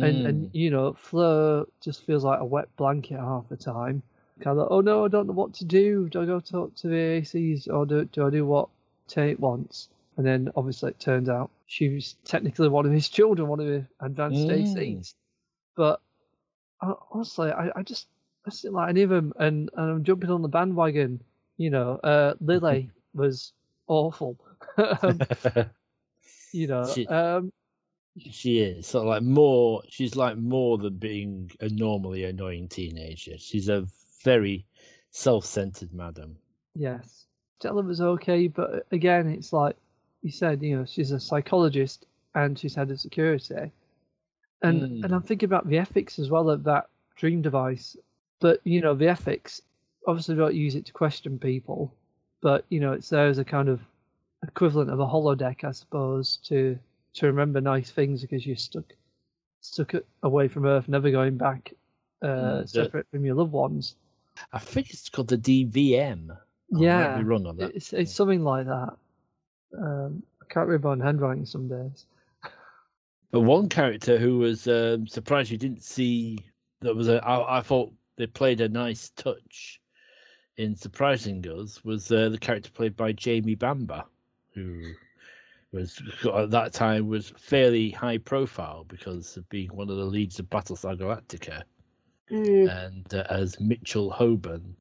[0.00, 0.50] And and Mm.
[0.52, 4.02] you know, Fleur just feels like a wet blanket half the time.
[4.40, 6.08] Kind of, like, oh no, I don't know what to do.
[6.08, 8.68] Do I go talk to the ACs or do do I do what
[9.08, 9.88] Tate wants?
[10.18, 13.66] And then obviously it turned out she was technically one of his children, one of
[13.66, 14.62] the advanced Mm.
[14.64, 15.14] ACs.
[15.76, 16.00] But
[16.80, 18.08] uh, honestly, I, I just
[18.44, 21.20] I didn't like any of them, and, and I'm jumping on the bandwagon.
[21.56, 23.52] You know, uh, Lily was
[23.86, 24.36] awful.
[25.02, 25.20] um,
[26.52, 27.52] you know, She- um,
[28.18, 29.82] She is sort of like more.
[29.88, 33.38] She's like more than being a normally annoying teenager.
[33.38, 33.86] She's a
[34.24, 34.66] very
[35.12, 36.36] self-centered madam.
[36.74, 37.26] Yes.
[37.60, 39.76] Stella was okay, but uh, again, it's like
[40.22, 43.70] you said, you know, she's a psychologist and she's head of security.
[44.62, 47.96] And and I'm thinking about the ethics as well of that dream device.
[48.40, 49.62] But, you know, the ethics,
[50.06, 51.92] obviously don't use it to question people,
[52.40, 53.80] but you know, it's there as a kind of
[54.42, 56.78] equivalent of a holodeck, I suppose, to
[57.14, 58.92] to remember nice things because you're stuck
[59.60, 59.92] stuck
[60.22, 61.72] away from Earth, never going back
[62.22, 63.96] uh, Mm, the- separate from your loved ones.
[64.52, 66.30] I think it's called the DVM.
[66.30, 66.36] I
[66.70, 67.18] might yeah.
[67.18, 67.74] be wrong on that.
[67.74, 68.96] It's it's something like that.
[69.76, 72.06] Um, I can't read my own handwriting some days.
[73.30, 76.38] But one character who was um, surprised you didn't see
[76.80, 79.80] that was a I, I thought they played a nice touch
[80.56, 84.02] in surprising us was uh, the character played by Jamie Bamber,
[84.54, 84.92] who
[85.72, 86.00] was
[86.34, 90.48] at that time was fairly high profile because of being one of the leads of
[90.48, 91.62] Battlestar Galactica,
[92.30, 94.74] Mm, and uh, as Mitchell Hoban,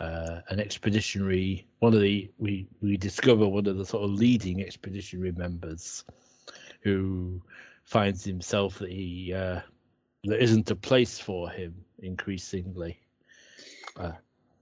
[0.00, 4.60] uh, an expeditionary one of the we we discover one of the sort of leading
[4.60, 6.04] expeditionary members
[6.80, 7.40] who
[7.84, 9.60] finds himself that he uh,
[10.24, 12.98] there isn't a place for him increasingly.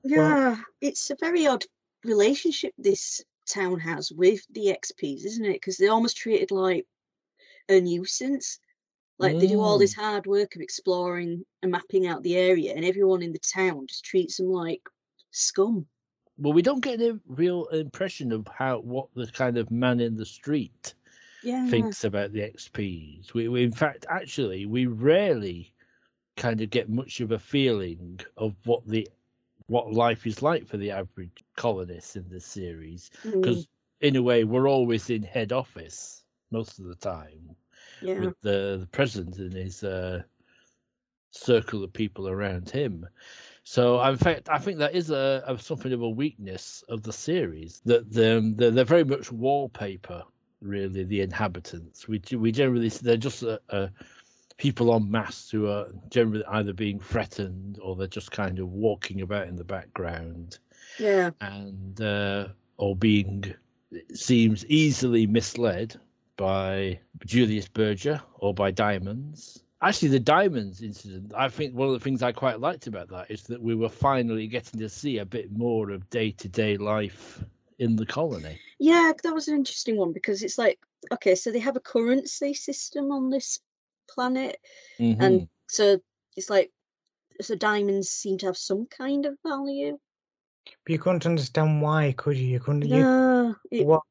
[0.05, 1.65] yeah, it's a very odd
[2.05, 5.55] relationship this town has with the XPs, isn't it?
[5.55, 6.87] Because they're almost treated like
[7.69, 8.59] a nuisance.
[9.19, 12.85] Like they do all this hard work of exploring and mapping out the area, and
[12.85, 14.83] everyone in the town just treats them like
[15.33, 15.89] scum.
[16.39, 20.17] Well, we don't get a real impression of how what the kind of man in
[20.17, 20.95] the street
[21.43, 21.65] Yeah.
[21.69, 23.35] thinks about the XPs.
[23.35, 25.75] We, we in fact actually we rarely
[26.37, 29.09] kind of get much of a feeling of what the
[29.67, 33.69] what life is like for the average colonist in this series Mm, because
[34.01, 37.57] in a way we're always in head office most of the time
[38.01, 38.15] yeah.
[38.17, 40.23] with the, the president and his uh,
[41.33, 43.07] circle of people around him.
[43.65, 47.13] So, in fact, I think that is a, a something of a weakness of the
[47.13, 50.23] series that they're, they're very much wallpaper.
[50.61, 52.07] Really, the inhabitants.
[52.07, 53.89] We we generally they're just uh, uh,
[54.59, 59.23] people en masse who are generally either being threatened or they're just kind of walking
[59.23, 60.61] about in the background
[61.01, 61.31] Yeah.
[61.41, 63.53] and uh, or being
[63.91, 65.99] it seems easily misled
[66.37, 69.65] by Julius Berger or by Diamonds.
[69.83, 73.29] Actually, the Diamonds incident, I think one of the things I quite liked about that
[73.31, 76.77] is that we were finally getting to see a bit more of day to day
[76.77, 77.43] life
[77.81, 78.61] in the colony.
[78.79, 80.79] Yeah, that was an interesting one because it's like,
[81.13, 83.59] okay, so they have a currency system on this
[84.09, 84.61] planet,
[85.01, 85.17] Mhm.
[85.19, 86.01] and so
[86.37, 86.71] it's like,
[87.41, 89.99] so diamonds seem to have some kind of value.
[90.85, 92.47] But you couldn't understand why, could you?
[92.47, 92.83] You couldn't.
[92.87, 94.03] You, No, it, what?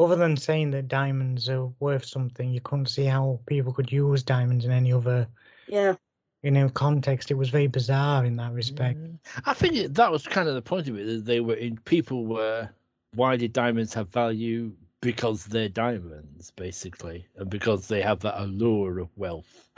[0.00, 4.22] Other than saying that diamonds are worth something, you couldn't see how people could use
[4.22, 5.28] diamonds in any other,
[5.66, 5.94] yeah,
[6.42, 7.30] you know, context.
[7.30, 8.98] It was very bizarre in that respect.
[8.98, 9.18] Mm.
[9.44, 11.06] I think that was kind of the point of it.
[11.06, 12.68] That they were in people were
[13.14, 14.72] why did diamonds have value?
[15.00, 19.68] Because they're diamonds, basically, and because they have that allure of wealth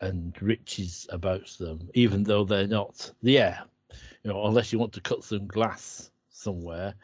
[0.00, 3.10] and riches about them, even though they're not.
[3.22, 3.60] Yeah,
[4.22, 6.94] you know, unless you want to cut some glass somewhere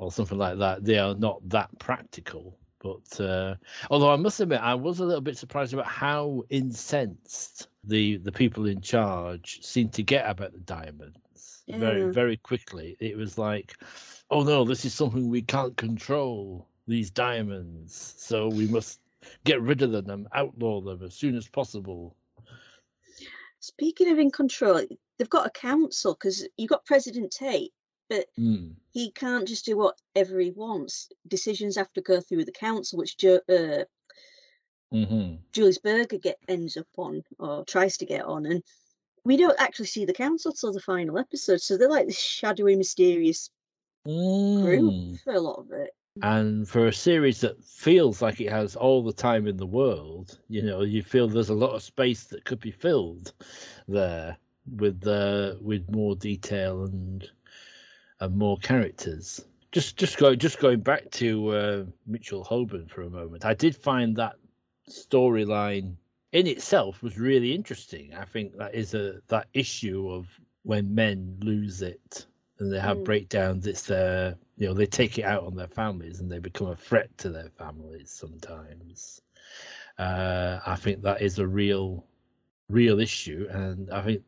[0.00, 2.56] or something like that, they are not that practical.
[2.82, 3.56] But uh,
[3.90, 8.32] although I must admit, I was a little bit surprised about how incensed the the
[8.32, 12.96] people in charge seemed to get about the diamonds very very quickly.
[12.98, 13.76] It was like,
[14.30, 16.66] oh no, this is something we can't control.
[16.88, 19.00] These diamonds, so we must
[19.44, 22.16] get rid of them, outlaw them as soon as possible.
[23.60, 24.80] Speaking of in control,
[25.18, 27.74] they've got a council because you've got President Tate,
[28.10, 28.76] but Mm.
[28.92, 31.10] he can't just do whatever he wants.
[31.28, 33.86] Decisions have to go through the council, which jo- uh,
[34.92, 38.64] hmm Julius Berger get ends up on or tries to get on, and
[39.24, 41.60] we don't actually see the council till the final episode.
[41.62, 43.50] So they're like this shadowy, mysterious
[44.60, 45.18] group Mm.
[45.24, 45.94] for a lot of it.
[46.22, 50.38] And for a series that feels like it has all the time in the world,
[50.48, 53.32] you know, you feel there's a lot of space that could be filled
[53.88, 54.38] there
[54.76, 57.30] with uh, with more detail and
[58.20, 59.44] and more characters.
[59.72, 63.44] Just just go just going back to uh, Mitchell Hoban for a moment.
[63.44, 64.36] I did find that
[64.88, 65.94] storyline
[66.32, 68.14] in itself was really interesting.
[68.14, 70.26] I think that is a that issue of
[70.62, 72.26] when men lose it
[72.58, 73.04] and they have Mm.
[73.04, 73.66] breakdowns.
[73.66, 76.76] It's their you know they take it out on their families and they become a
[76.76, 79.22] threat to their families sometimes.
[79.98, 82.04] Uh, I think that is a real
[82.68, 84.22] real issue, and I think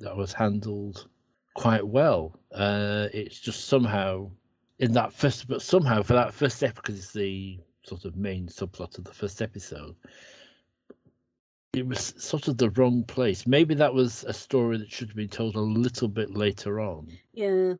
[0.00, 1.08] that was handled
[1.54, 2.38] quite well.
[2.52, 4.30] Uh, it's just somehow
[4.78, 8.46] in that first, but somehow for that first episode, because it's the sort of main
[8.46, 9.94] subplot of the first episode,
[11.72, 13.46] it was sort of the wrong place.
[13.46, 17.08] Maybe that was a story that should have been told a little bit later on.
[17.32, 17.74] Yeah.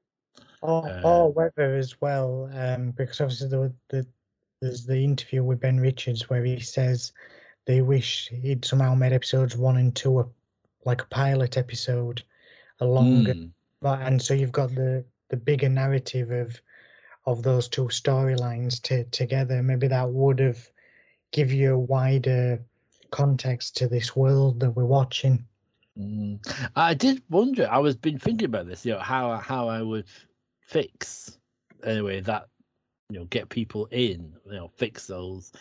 [0.62, 4.06] Or, Uh, or whether as well, um, because obviously the, the
[4.60, 7.12] there's the interview with Ben Richards where he says
[7.66, 10.26] they wish he'd somehow made episodes one and two a,
[10.86, 12.22] like a pilot episode,
[12.80, 16.60] a longer, Mm, but and so you've got the the bigger narrative of
[17.26, 19.62] of those two storylines to, together.
[19.62, 20.68] Maybe that would have
[21.32, 22.62] give you a wider
[23.10, 25.44] context to this world that we're watching.
[25.98, 26.38] mm.
[26.76, 27.68] I did wonder.
[27.70, 28.84] I was been thinking about this.
[28.84, 30.06] You know how how I would
[30.60, 31.38] fix
[31.84, 32.48] anyway that
[33.10, 34.32] you know get people in.
[34.46, 35.52] You know fix those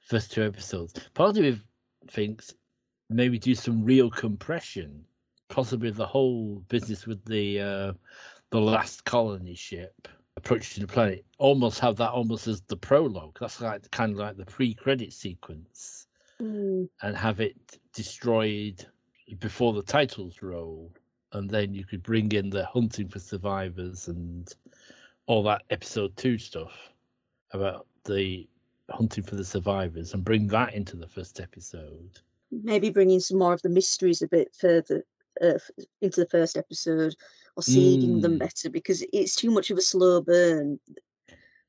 [0.00, 0.94] first two episodes.
[1.14, 1.60] Part of me
[2.08, 2.54] thinks
[3.08, 5.04] maybe do some real compression,
[5.50, 7.92] possibly the whole business with the uh,
[8.50, 11.24] the last colony ship approaching the planet.
[11.38, 13.36] Almost have that almost as the prologue.
[13.38, 16.06] That's like kind of like the pre-credit sequence,
[16.40, 16.88] Mm.
[17.02, 18.86] and have it destroyed
[19.40, 20.90] before the titles roll,
[21.32, 24.54] and then you could bring in the hunting for survivors and
[25.26, 26.72] all that episode two stuff
[27.52, 28.48] about the
[28.88, 32.18] hunting for the survivors and bring that into the first episode.
[32.50, 35.04] Maybe bringing some more of the mysteries a bit further
[35.42, 35.58] uh,
[36.00, 37.14] into the first episode
[37.56, 38.40] or seeding them Mm.
[38.40, 40.78] better because it's too much of a slow burn.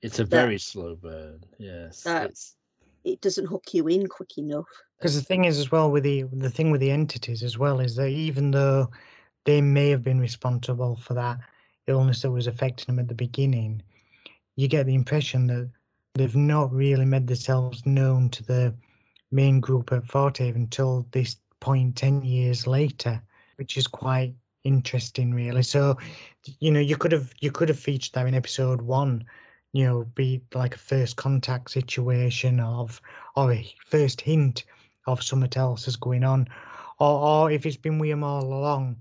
[0.01, 1.43] It's a very slow burn.
[1.59, 2.55] Yes, that- it's
[3.03, 4.67] It doesn't hook you in quick enough.
[4.99, 7.79] Because the thing is, as well, with the the thing with the entities as well
[7.79, 8.91] is that even though
[9.45, 11.39] they may have been responsible for that
[11.87, 13.81] illness that was affecting them at the beginning,
[14.55, 15.71] you get the impression that
[16.13, 18.75] they've not really made themselves known to the
[19.31, 23.19] main group at Forte until this point ten years later,
[23.61, 24.33] which is quite
[24.63, 25.61] interesting, really.
[25.61, 25.95] So,
[26.59, 29.23] you know, you could have you could have featured that in episode one.
[29.71, 32.99] You know, be like a first contact situation of
[33.35, 34.63] or a first hint
[35.05, 36.47] of something else is going on,
[36.99, 38.95] or, or if it's been with him all along,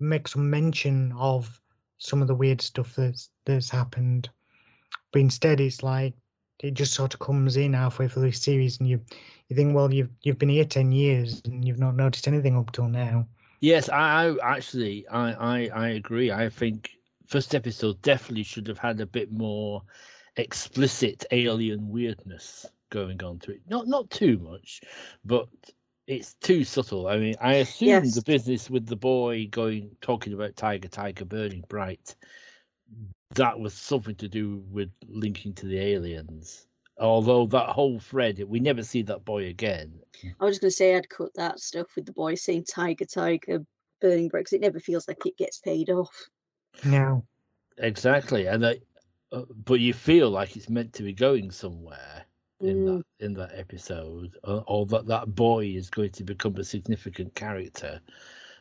[0.00, 1.60] make some mention of
[1.98, 4.30] some of the weird stuff that's that's happened.
[5.12, 6.14] But instead, it's like
[6.62, 8.98] it just sort of comes in halfway through the series, and you
[9.48, 12.72] you think, well, you've you've been here ten years and you've not noticed anything up
[12.72, 13.26] till now.
[13.60, 13.88] Yes.
[13.88, 16.30] I, I actually I, I I agree.
[16.32, 16.90] I think
[17.26, 19.82] first episode definitely should have had a bit more
[20.36, 23.62] explicit alien weirdness going on to it.
[23.68, 24.82] Not not too much,
[25.24, 25.48] but
[26.06, 27.08] it's too subtle.
[27.08, 28.14] I mean, I assume Yes.
[28.14, 32.16] the business with the boy going talking about Tiger Tiger burning bright
[33.36, 36.67] that was something to do with linking to the aliens.
[36.98, 40.00] Although that whole thread, we never see that boy again.
[40.40, 43.04] I was just going to say I'd cut that stuff with the boy saying "Tiger,
[43.04, 43.64] Tiger,
[44.00, 46.28] burning bricks." It never feels like it gets paid off.
[46.84, 47.24] Now,
[47.78, 48.78] Exactly, and that,
[49.32, 52.24] uh, but you feel like it's meant to be going somewhere
[52.60, 52.84] in Mm.
[52.84, 57.34] that in that episode, or, or that that boy is going to become a significant
[57.36, 58.00] character,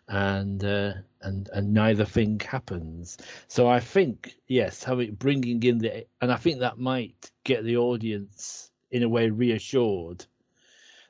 [0.09, 3.17] and uh, and and neither thing happens.
[3.47, 7.77] So I think yes, having bringing in the, and I think that might get the
[7.77, 10.25] audience in a way reassured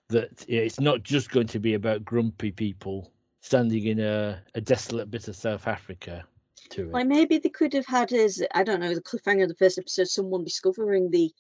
[0.10, 5.12] that it's not just going to be about grumpy people standing in a, a desolate
[5.12, 6.26] bit of South Africa.
[6.72, 6.94] To it.
[6.94, 9.78] Like maybe they could have had as I don't know the cliffhanger of the first
[9.78, 11.32] episode, someone discovering the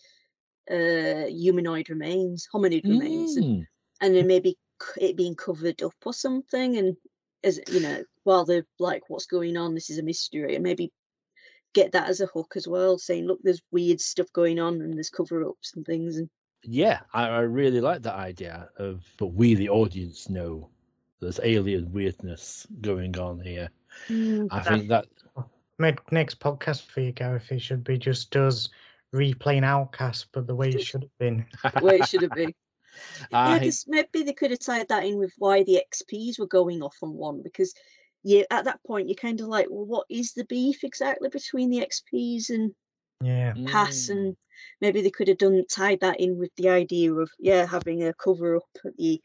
[0.69, 3.67] uh humanoid remains, hominid remains, and, Mm.
[4.01, 4.57] and then maybe
[4.97, 6.95] it being covered up or something, and
[7.43, 9.73] as you know, while they're like, "What's going on?
[9.73, 10.91] This is a mystery," and maybe
[11.73, 14.95] get that as a hook as well, saying, "Look, there's weird stuff going on, and
[14.95, 16.29] there's cover-ups and things." And
[16.63, 20.69] Yeah, I, I really like that idea of, but we, the audience, know
[21.19, 23.69] there's alien weirdness going on here.
[24.07, 24.47] Mm.
[24.51, 25.05] I think that
[26.11, 28.69] next podcast for you, Gareth, it should be just us
[29.13, 31.45] replaying Outcast, but the way it should have been.
[31.75, 32.53] the way it should have been.
[33.31, 36.47] Yeah, I, 'cause maybe they could have tied that in with why the XPs were
[36.47, 37.73] going off on one because
[38.23, 41.69] yeah, at that point you're kind of like, well, what is the beef exactly between
[41.69, 42.73] the XPs and
[43.21, 43.53] Yeah.
[43.65, 44.11] pass Mm.
[44.11, 44.37] and
[44.81, 48.13] maybe they could have done tied that in with the idea of yeah having a
[48.13, 49.21] cover up at the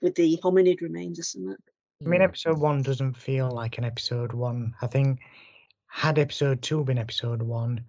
[0.00, 1.56] with the hominid remains or something
[2.04, 4.74] I mean, episode one doesn't feel like an episode one.
[4.82, 5.20] I think
[5.86, 7.84] had episode two been episode one,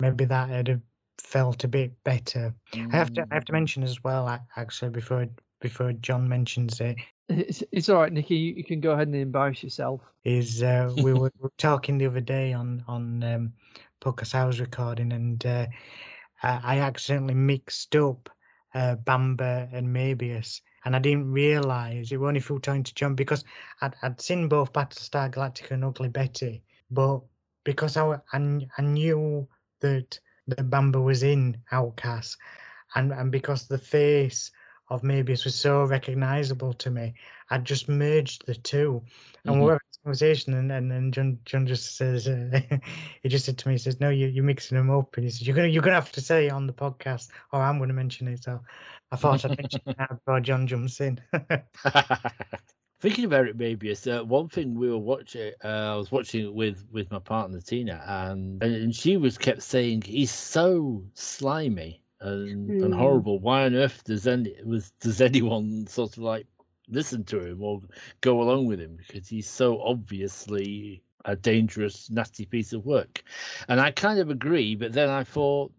[0.00, 0.80] maybe that would have
[1.20, 2.54] felt a bit better.
[2.74, 3.56] I have to I have to Mm.
[3.60, 5.26] mention as well, actually, before
[5.60, 6.96] before John mentions it,
[7.28, 8.34] It's, it's all right, Nikki.
[8.34, 10.00] You, you can go ahead and embarrass yourself.
[10.24, 13.52] is uh, we were, talking the other day on on um,
[14.00, 15.66] podcast I was recording, and uh,
[16.42, 18.28] I, accidentally mixed up
[18.74, 23.16] uh, Bamber and Mabius, and I didn't realise it was only through time to jump
[23.16, 23.44] because
[23.82, 27.20] I'd, I'd seen both Battlestar Galactica and Ugly Betty, but
[27.64, 29.46] because I, I, I knew
[29.80, 30.18] that
[30.50, 32.36] that Bamber was in Outcast,
[32.94, 34.50] and and because the face
[34.90, 37.14] of Mabius was so recognisable to me,
[37.50, 39.02] I just merged the two.
[39.46, 39.62] And Mhm.
[39.62, 42.60] we're having this conversation, and, and, and John John just says, uh,
[43.22, 45.30] he just said to me, he says, "No, you you're mixing them up," and he
[45.30, 47.94] says, "You're gonna you're gonna have to say it on the podcast, or I'm gonna
[47.94, 48.60] mention it." So
[49.12, 51.20] I thought I'd mention it now before John jumps in.
[53.00, 55.52] Thinking about it, maybe it's uh, one thing we were watching.
[55.64, 59.62] Uh, I was watching it with with my partner Tina, and and she was kept
[59.62, 62.92] saying he's so slimy and, and Hmm.
[62.94, 63.38] horrible.
[63.40, 66.46] Why on earth does any was does anyone sort of like
[66.88, 67.80] listen to him or
[68.20, 73.22] go along with him because he's so obviously a dangerous, nasty piece of work.
[73.68, 75.72] And I kind of agree, but then I thought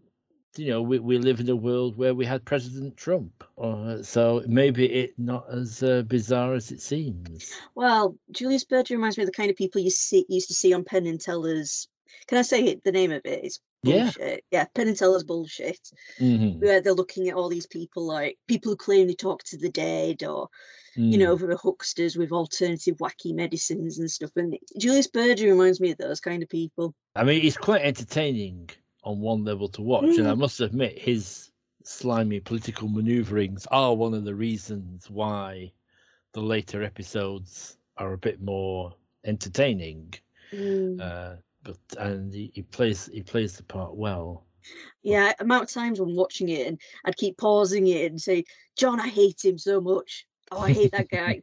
[0.56, 3.44] you know, we, we live in a world where we had President Trump.
[3.58, 7.52] Uh, so maybe it not as uh, bizarre as it seems.
[7.74, 10.72] well julius berger reminds me of the kind of people you see used to see
[10.74, 11.88] on penn and teller's
[12.26, 14.04] can i say it, the name of it it's Yeah.
[14.04, 15.78] bullshit yeah penn and teller's bullshit
[16.20, 19.56] Mhm, where they're looking at all these people like people who claim they talk to
[19.58, 20.48] the dead or
[20.96, 21.40] you know mm.
[21.40, 25.98] who are hucksters with alternative wacky medicines and stuff and julius berger reminds me of
[25.98, 28.70] those kind of people I mean, it's quite entertaining
[29.04, 30.38] on one level to watch, and I Mm.
[30.38, 31.50] must admit, his
[31.84, 35.72] slimy political maneuverings are one of the reasons why
[36.32, 38.94] the later episodes are a bit more
[39.24, 40.14] entertaining.
[40.52, 41.00] Mm.
[41.00, 44.44] Uh, but and he, he plays he plays the part well.
[45.02, 48.44] Yeah, amount of times when watching it and I'd keep pausing it and say,
[48.76, 50.26] John, I hate him so much.
[50.52, 51.42] Oh, I hate that guy.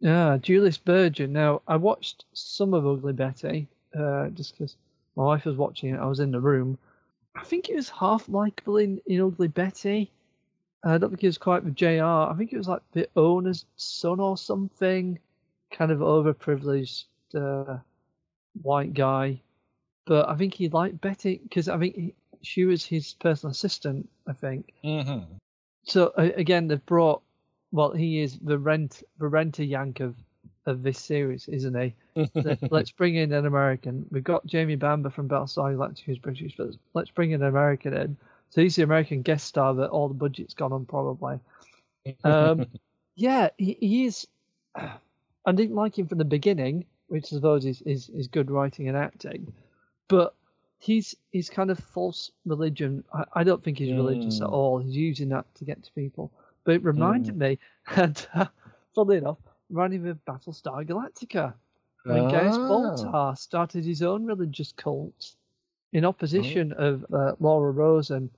[0.00, 1.26] Yeah, Julius Berger.
[1.26, 4.76] Now, I watched some of Ugly Betty uh, just because
[5.16, 6.00] my wife was watching it.
[6.00, 6.78] I was in the room.
[7.34, 10.10] I think it was half likable in, in Ugly Betty.
[10.84, 12.02] I don't think it was quite with JR.
[12.02, 15.18] I think it was like the owner's son or something,
[15.70, 17.04] kind of overprivileged
[17.34, 17.78] uh,
[18.62, 19.40] white guy.
[20.04, 24.08] But I think he liked Betty because I think he, she was his personal assistant,
[24.26, 25.36] I think Mm-hmm.
[25.84, 27.22] so uh, again they've brought
[27.70, 30.16] well he is the rent the renter yank of
[30.66, 31.94] of this series isn't he?
[32.34, 34.06] Let- let's bring in an american.
[34.10, 38.16] We've got jamie bamber from battlestar galactica who's british but let's bring an american in.
[38.50, 41.38] So he's the american guest star that all the budget's gone on probably.
[42.24, 42.66] Um
[43.16, 44.26] yeah he, he is
[44.76, 48.88] i didn't like him from the beginning which i suppose is, is, is good writing
[48.88, 49.52] and acting
[50.08, 50.34] but
[50.78, 53.04] he's he's kind of false religion.
[53.14, 54.52] I, I don't think he's religious at Mm.
[54.52, 54.78] all.
[54.78, 56.30] He's using that to get to people.
[56.64, 57.58] But it reminded me
[57.96, 58.46] and uh,
[58.94, 59.38] funnily enough
[59.72, 61.54] reminded with battlestar galactica
[62.06, 62.58] when Gaius.
[62.68, 65.36] Baltar started his own religious cult
[65.92, 68.30] in opposition of uh, Laura Rose and,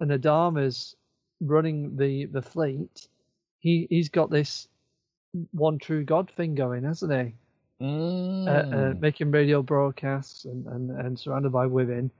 [0.00, 0.96] and Adama's
[1.40, 3.08] running the, the fleet,
[3.60, 4.68] he, he's got this
[5.52, 7.34] one true God thing going, hasn't he?
[8.46, 9.00] Uh, uh, Mm.
[9.00, 12.10] making radio broadcasts and, and, and surrounded by women.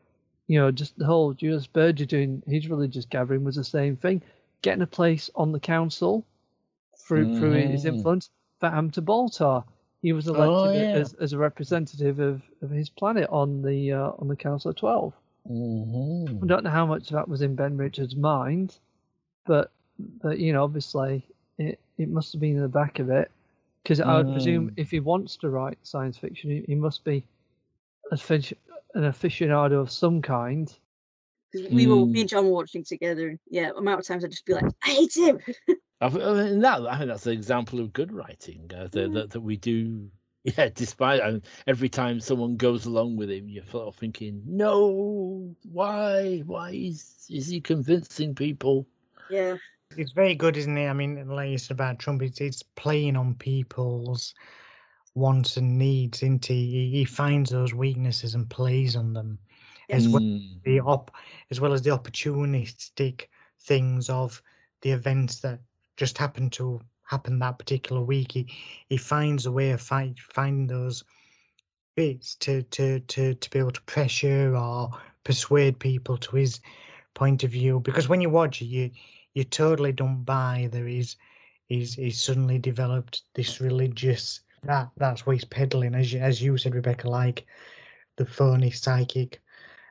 [0.49, 4.23] You know, just the whole Julius Berger doing his religious gathering was the same thing.
[4.63, 6.27] Getting a place on the council
[6.97, 7.87] through through his Mhm.
[7.87, 8.31] influence
[8.61, 9.65] for to Baltar.
[10.03, 10.97] He was elected Oh, yeah.
[10.97, 14.77] as, as a representative of, of his planet on the uh, on the Council of
[14.77, 15.13] Twelve.
[15.47, 16.47] I Mhm.
[16.47, 18.79] don't know how much of that was in Ben Richards' mind,
[19.47, 19.73] but
[20.23, 21.27] but you know, obviously
[21.59, 23.31] it, it must have been in the back of it.
[23.83, 24.75] Because I would presume Mm.
[24.77, 27.25] if he wants to write science fiction, he, he must be
[28.13, 28.53] a fish,
[28.95, 30.69] an aficionado of some kind.
[31.53, 32.11] 'Cause we were, Mm.
[32.13, 33.29] me and John were watching together.
[33.31, 35.41] And yeah, amount of times I'd just be like, I hate him.
[36.01, 39.13] I th- I mean, that I think that's an example of good writing uh, that,
[39.13, 39.13] Yeah.
[39.13, 40.11] that that we do.
[40.43, 45.55] Yeah, despite and every time someone goes along with him, you're sort of thinking, "No,
[45.65, 46.39] why?
[46.47, 48.87] Why is is he convincing people?"
[49.29, 49.59] Yeah.
[49.97, 50.89] It's very good, isn't it?
[50.89, 54.35] I mean, like you said about Trump, it's, it's playing on people's
[55.15, 56.71] wants and needs, isn't he?
[56.71, 59.39] He, he finds those weaknesses and plays on them,
[59.91, 61.11] as well Mm, the op,
[61.51, 63.29] as well as the opportunistic
[63.59, 64.43] things of
[64.83, 65.61] the events that
[66.01, 68.33] just happen to happen that particular week.
[68.33, 68.47] He
[68.89, 71.05] he finds a way of find, finding those
[71.95, 74.91] bits to to to to be able to pressure or
[75.25, 76.61] persuade people to his
[77.15, 77.81] point of view.
[77.81, 78.91] Because when you watch it, you
[79.35, 81.17] you totally don't buy there is
[81.67, 86.59] he's he's suddenly developed this religious that that's what he's peddling as you, as you
[86.59, 87.47] said rebecca like
[88.17, 89.41] the phony psychic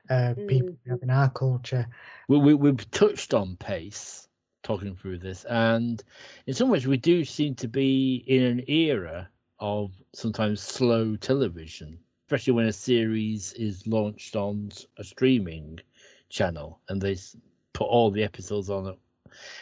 [0.10, 0.78] uh people Mm.
[0.86, 1.88] we have in our culture
[2.28, 4.29] we, we, we've touched on pace
[4.64, 6.04] talking through this and
[6.48, 9.28] in some ways we do seem to be in an era
[9.60, 11.98] of sometimes slow television
[12.30, 15.80] especially when a series is launched on a streaming
[16.30, 17.18] channel and they
[17.74, 19.00] put all the episodes on it.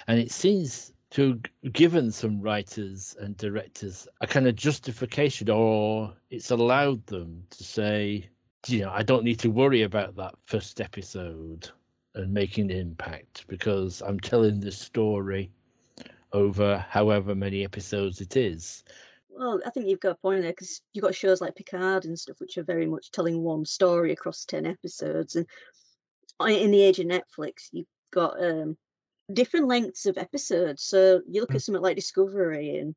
[0.08, 6.14] And it seems to have given some writers and directors a kind of justification or
[6.30, 8.28] it's allowed them to say
[8.68, 11.70] you know i don't need to worry about that first episode
[12.18, 15.52] and making an impact because I'm telling this story
[16.34, 18.84] over however many episodes it is.
[19.30, 22.18] Well, I think you've got a point there because you've got shows like Picard and
[22.18, 25.36] stuff, which are very much telling one story across 10 episodes.
[25.36, 25.46] And
[26.40, 28.78] in the age of Netflix, you've got um,
[29.34, 30.84] different lengths of episodes.
[30.84, 31.56] So you look Mm.
[31.56, 32.96] at something like Discovery and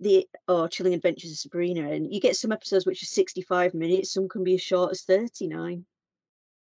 [0.00, 4.12] the or Chilling Adventures of Sabrina, and you get some episodes which are 65 minutes,
[4.12, 5.84] some can be as short as 39.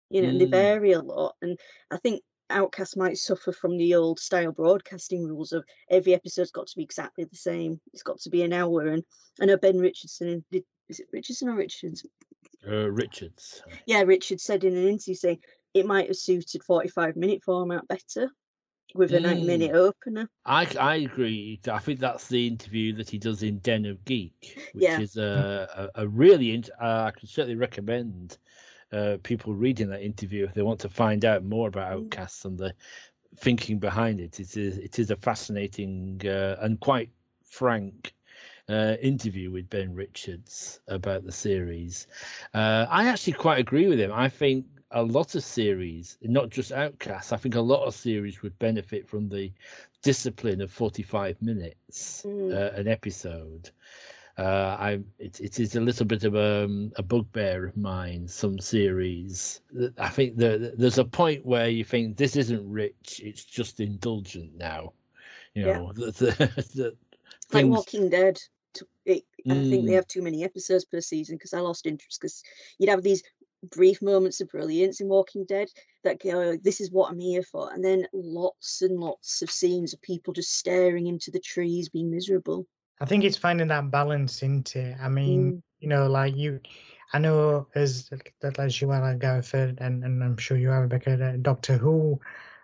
[0.09, 0.51] You know, and they Mm.
[0.51, 1.35] vary a lot.
[1.41, 1.59] And
[1.91, 6.67] I think Outcast might suffer from the old style broadcasting rules of every episode's got
[6.67, 7.79] to be exactly the same.
[7.93, 8.85] It's got to be an hour.
[8.87, 9.03] And
[9.41, 12.05] I know Ben Richardson did is it Richardson or Richards?
[12.67, 13.63] Uh, Richards.
[13.87, 15.39] Yeah, Richard said in an interview saying
[15.73, 18.29] it might have suited 45 minute format better
[18.93, 20.29] with a 90 minute opener.
[20.45, 21.59] I, I agree.
[21.71, 24.99] I think that's the interview that he does in Den of Geek, which Yeah.
[24.99, 28.37] is a, a, a really, int- uh, I can certainly recommend
[28.93, 32.05] uh, people reading that interview if they want to find out more about Mm.
[32.05, 32.73] Outcasts and the
[33.37, 34.39] thinking behind it.
[34.39, 37.09] It is, it is a fascinating uh, and quite
[37.43, 38.13] frank
[38.69, 42.07] uh, interview with Ben Richards about the series.
[42.53, 44.11] Uh, I actually quite agree with him.
[44.13, 48.41] I think a lot of series, not just Outcasts, I think a lot of series
[48.41, 49.51] would benefit from the
[50.03, 52.53] discipline of 45 minutes Mm.
[52.53, 53.71] uh, an episode.
[54.37, 58.27] Uh, I it, it is a little bit of a, a bugbear of mine.
[58.27, 59.61] Some series,
[59.99, 64.55] I think the, there's a point where you think this isn't rich; it's just indulgent
[64.55, 64.93] now.
[65.53, 65.73] You Yeah.
[65.73, 66.97] know, the, the,
[67.51, 68.39] the Like Walking Dead.
[69.05, 69.95] It, I think they Mm.
[69.95, 72.43] have too many episodes per season because I lost interest because
[72.79, 73.23] you'd have these
[73.69, 75.69] brief moments of brilliance in Walking Dead
[76.03, 77.71] that go, this is what I'm here for.
[77.71, 82.09] And then lots and lots of scenes of people just staring into the trees, being
[82.09, 82.65] miserable.
[83.03, 86.61] I think it's finding that balance into it i mean Mm, you know like you
[87.13, 88.09] i know as
[88.41, 92.19] that as you are Gareth and, and i'm sure you are rebecca a doctor who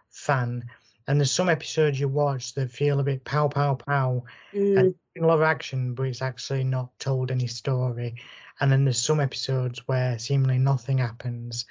[0.10, 0.64] fan
[1.08, 5.26] and there's some episodes you watch that feel a bit pow pow pow mm, a
[5.26, 8.16] lot of action, but it's actually not told any story.
[8.62, 11.66] And then there's some episodes where seemingly nothing happens.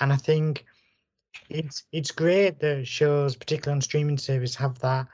[0.00, 0.64] And I think
[1.50, 5.06] it's it's great that shows, particularly on streaming service, have that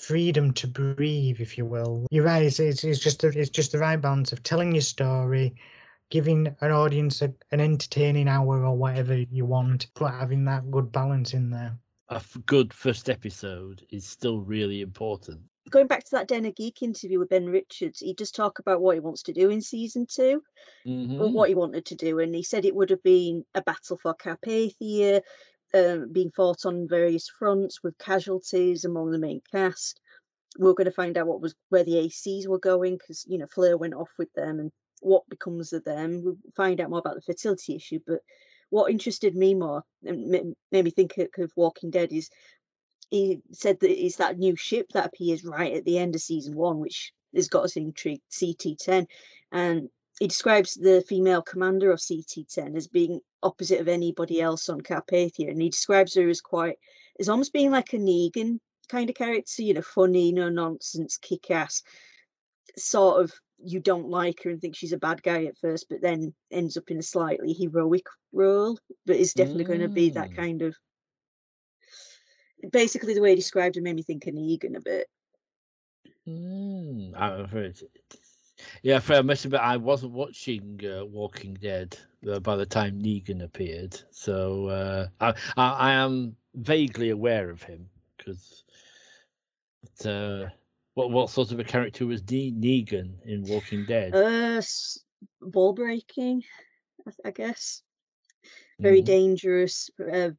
[0.00, 2.06] freedom to breathe, if you will.
[2.10, 2.42] You're right.
[2.42, 5.54] It's it's, it's just the, it's just the right balance of telling your story,
[6.10, 10.90] giving an audience a, an entertaining hour or whatever you want, but having that good
[10.90, 11.76] balance in there.
[12.08, 15.40] a f- good first episode is still really important.
[15.70, 18.80] going back to that Den of Geek interview with Ben Richards, he does talk about
[18.80, 20.42] what he wants to do in season two.
[20.86, 21.32] or Mhm.
[21.32, 24.14] what he wanted to do, and he said it would have been a battle for
[24.14, 25.20] Carpathia,
[25.74, 30.00] um, being fought on various fronts with casualties among the main cast.
[30.58, 33.38] We are going to find out what was where the ACs were going because you
[33.38, 36.22] know Fleur went off with them, and what becomes of them.
[36.24, 38.00] We'll find out more about the fertility issue.
[38.06, 38.20] But
[38.70, 42.30] what interested me more and made me think of Walking Dead is
[43.10, 46.54] he said that it's that new ship that appears right at the end of season
[46.54, 49.06] one, which has got us intrigued, CT10.
[49.52, 49.88] And
[50.20, 55.50] he describes the female commander of CT10 as being opposite of anybody else on Carpathia.
[55.50, 56.76] And he describes her as quite,
[57.18, 58.58] as almost being like a Negan
[58.88, 61.82] kind of character, you know, funny, no nonsense, kick ass.
[62.76, 66.02] Sort of, you don't like her and think she's a bad guy at first, but
[66.02, 68.78] then ends up in a slightly heroic role.
[69.06, 70.36] But is definitely going to be that Mm.
[70.36, 70.76] kind of
[72.72, 75.06] basically the way he described it made me think of Negan a bit.
[76.28, 77.78] Mm, I've heard.
[78.82, 79.18] Yeah, fair.
[79.18, 81.98] I must admit, I wasn't watching uh, Walking Dead
[82.30, 87.62] uh, by the time Negan appeared, so uh, I, I I am vaguely aware of
[87.62, 88.64] him because.
[90.04, 90.48] Uh,
[90.94, 94.14] what what sort of a character was Ne- Negan in Walking Dead?
[94.14, 94.62] Uh,
[95.40, 96.42] ball breaking,
[97.06, 97.82] I, I guess.
[98.80, 99.06] Very Mhm.
[99.06, 100.30] dangerous, uh,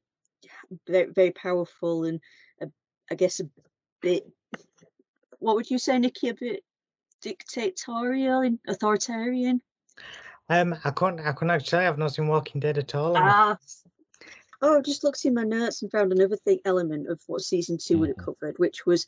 [0.87, 2.19] very very powerful, and
[2.61, 2.67] uh,
[3.09, 3.49] I guess a
[4.01, 4.25] bit.
[5.39, 6.29] What would you say, Nikki?
[6.29, 6.63] A bit
[7.21, 9.61] dictatorial and authoritarian.
[10.49, 11.21] Um, I couldn't.
[11.21, 11.85] I couldn't actually.
[11.85, 13.15] I've not seen Walking Dead at all.
[13.15, 13.57] Ah.
[14.61, 17.79] Oh, I just looked in my notes and found another thing element of what season
[17.81, 19.07] 2 would have covered, which was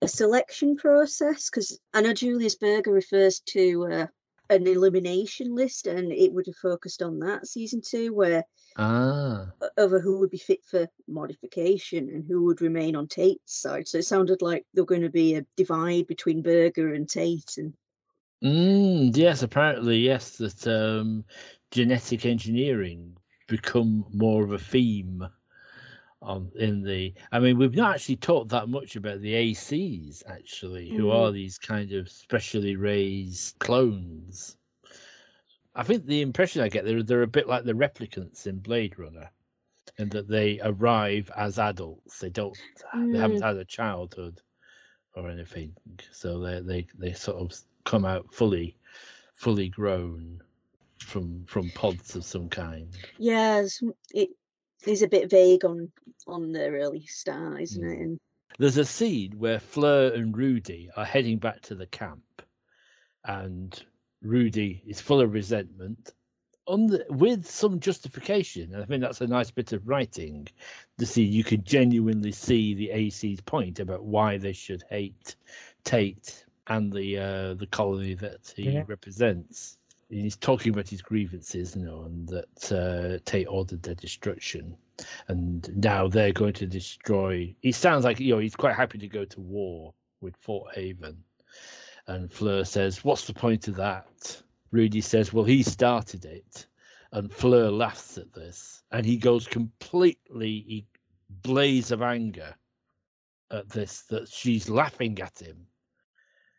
[0.00, 1.50] a selection process.
[1.50, 4.06] Because I know Julius Berger refers to uh,
[4.50, 8.44] an elimination list, and it would have focused on that season two, where
[8.76, 13.88] Ah, over who would be fit for modification and who would remain on Tate's side.
[13.88, 17.56] So it sounded like there were going to be a divide between Berger and Tate,
[17.58, 17.74] and
[18.42, 19.42] mm, yes.
[19.42, 20.36] Apparently, yes.
[20.38, 21.24] That um,
[21.70, 23.16] genetic engineering
[23.48, 25.26] become more of a theme
[26.22, 27.14] on in the.
[27.32, 31.12] I mean, we've not actually talked that much about the ACs, actually, who Mm.
[31.12, 34.56] are these kind of specially raised clones.
[35.74, 38.96] I think the impression I get they're they're a bit like the replicants in Blade
[39.00, 39.30] Runner,
[39.98, 42.20] in that they arrive as adults.
[42.20, 42.58] They don't.
[43.10, 44.42] They haven't had a childhood
[45.14, 45.76] or anything,
[46.12, 48.78] so they they they sort of come out fully,
[49.34, 50.42] fully grown
[51.00, 52.98] from from pods of some kind.
[53.18, 53.80] yes
[54.12, 54.30] it
[54.86, 55.90] is a bit vague on
[56.26, 57.98] on the early start, isn't it?
[57.98, 58.02] Mm.
[58.02, 58.18] And
[58.58, 62.42] There's a scene where Fleur and Rudy are heading back to the camp,
[63.24, 63.82] and
[64.22, 66.12] Rudy is full of resentment,
[66.66, 68.72] on the, with some justification.
[68.74, 70.46] And I think that's a nice bit of writing
[70.98, 75.36] to see you can genuinely see the AC's point about why they should hate
[75.84, 78.84] Tate and the uh, the colony that he Yeah.
[78.86, 79.78] represents.
[80.10, 84.76] He's talking about his grievances, you know, and that uh, Tate ordered their destruction
[85.28, 87.54] and now they're going to destroy.
[87.60, 91.22] He sounds like you know he's quite happy to go to war with Fort Haven,
[92.06, 96.66] and Fleur says, "What's the point of that?" Rudy says, "Well, he started it,"
[97.12, 100.86] and Fleur laughs at this, and he goes completely he
[101.42, 102.54] blaze of anger
[103.50, 105.66] at this that she's laughing at him,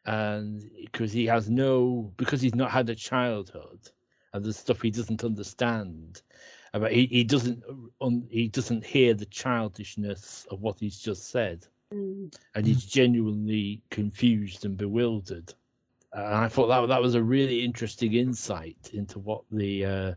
[0.06, 3.80] and because he has no because he's not had a childhood
[4.34, 6.22] and the stuff he doesn't understand
[6.74, 7.64] about he, he doesn't
[8.02, 13.82] un, he doesn't hear the childishness of what he's just said mm, and he's genuinely
[13.92, 15.54] confused and bewildered
[16.14, 20.14] and i thought that that was a really interesting insight into what the uh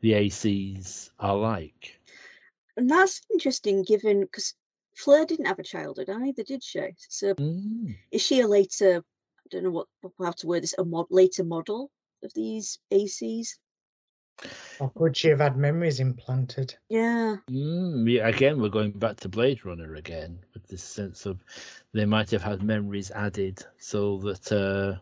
[0.00, 1.98] the acs are like
[2.78, 4.54] and that's interesting, given because
[4.94, 6.80] Fleur didn't have a childhood either, did she?
[6.96, 7.96] So Mm.
[8.12, 9.04] is she a later?
[9.48, 10.74] I don't know what how to word this.
[10.78, 11.90] A mod, later model
[12.22, 13.56] of these ACs?
[14.78, 16.74] Or could she have had memories implanted?
[16.90, 17.36] Yeah.
[17.50, 21.42] Mm, yeah, again, we're going back to Blade Runner again with this sense of
[21.92, 25.00] they might have had memories added so that uh,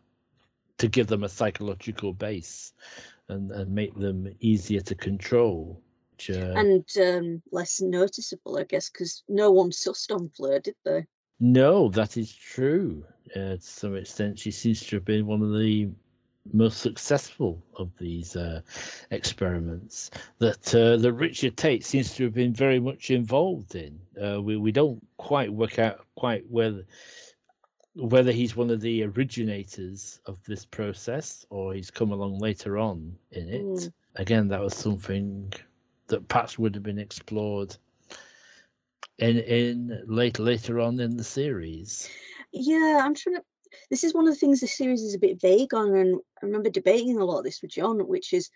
[0.79, 2.73] to give them a psychological base
[3.29, 5.83] and, and make them easier to control.
[6.13, 10.77] Which, uh, and um, less noticeable, I guess, because no one sussed on Fleur, did
[10.85, 11.05] they?
[11.41, 13.05] No, that is true.
[13.35, 15.89] Uh, to some extent, she seems to have been one of the
[16.53, 18.61] most successful of these uh,
[19.11, 23.99] experiments that uh, that Richard Tate seems to have been very much involved in.
[24.23, 26.85] Uh, we we don't quite work out quite whether
[27.95, 33.17] whether he's one of the originators of this process or he's come along later on
[33.33, 33.63] in it.
[33.63, 33.93] Mm.
[34.17, 35.53] Again, that was something
[36.09, 37.77] that perhaps would have been explored
[39.19, 42.09] in in later later on in the series.
[42.53, 43.43] Yeah, I'm trying to.
[43.91, 46.47] This is one of the things the series is a bit vague on, and I
[46.47, 48.49] remember debating a lot of this with John, which is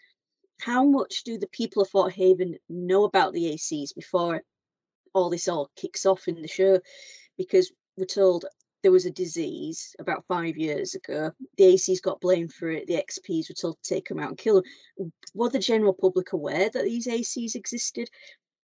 [0.60, 4.42] how much do the people of Fort Haven know about the ACs before
[5.14, 6.80] all this all kicks off in the show?
[7.36, 8.44] Because we're told
[8.82, 11.32] there was a disease about five years ago.
[11.58, 12.86] The ACs got blamed for it.
[12.86, 14.62] The XPs were told to take them out and kill
[14.96, 15.12] them.
[15.34, 18.08] Were the general public aware that these ACs existed?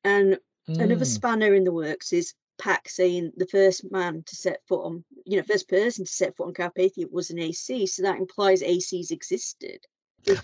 [0.04, 0.38] And
[0.68, 1.08] Another Mm.
[1.08, 5.38] spanner in the works is Pack saying the first man to set foot on, you
[5.38, 7.86] know, first person to set foot on Carpathia was an AC.
[7.86, 9.86] So that implies ACs existed.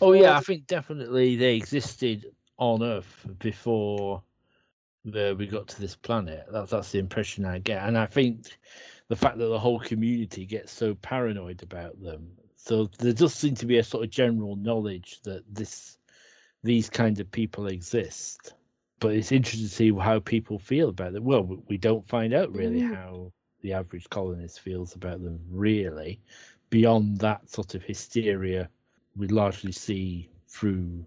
[0.01, 4.21] Oh yeah, I think definitely they existed on Earth before
[5.05, 6.45] the, we got to this planet.
[6.51, 8.59] That's that's the impression I get, and I think
[9.07, 12.27] the fact that the whole community gets so paranoid about them.
[12.55, 15.97] So there does seem to be a sort of general knowledge that this
[16.63, 18.53] these kind of people exist.
[19.01, 21.23] But it's interesting to see how people feel about it.
[21.23, 22.95] Well, we- don't find out really Mm.
[22.95, 26.19] how the average colonist feels about them, really,
[26.69, 28.69] beyond that sort of hysteria
[29.17, 31.05] we largely see through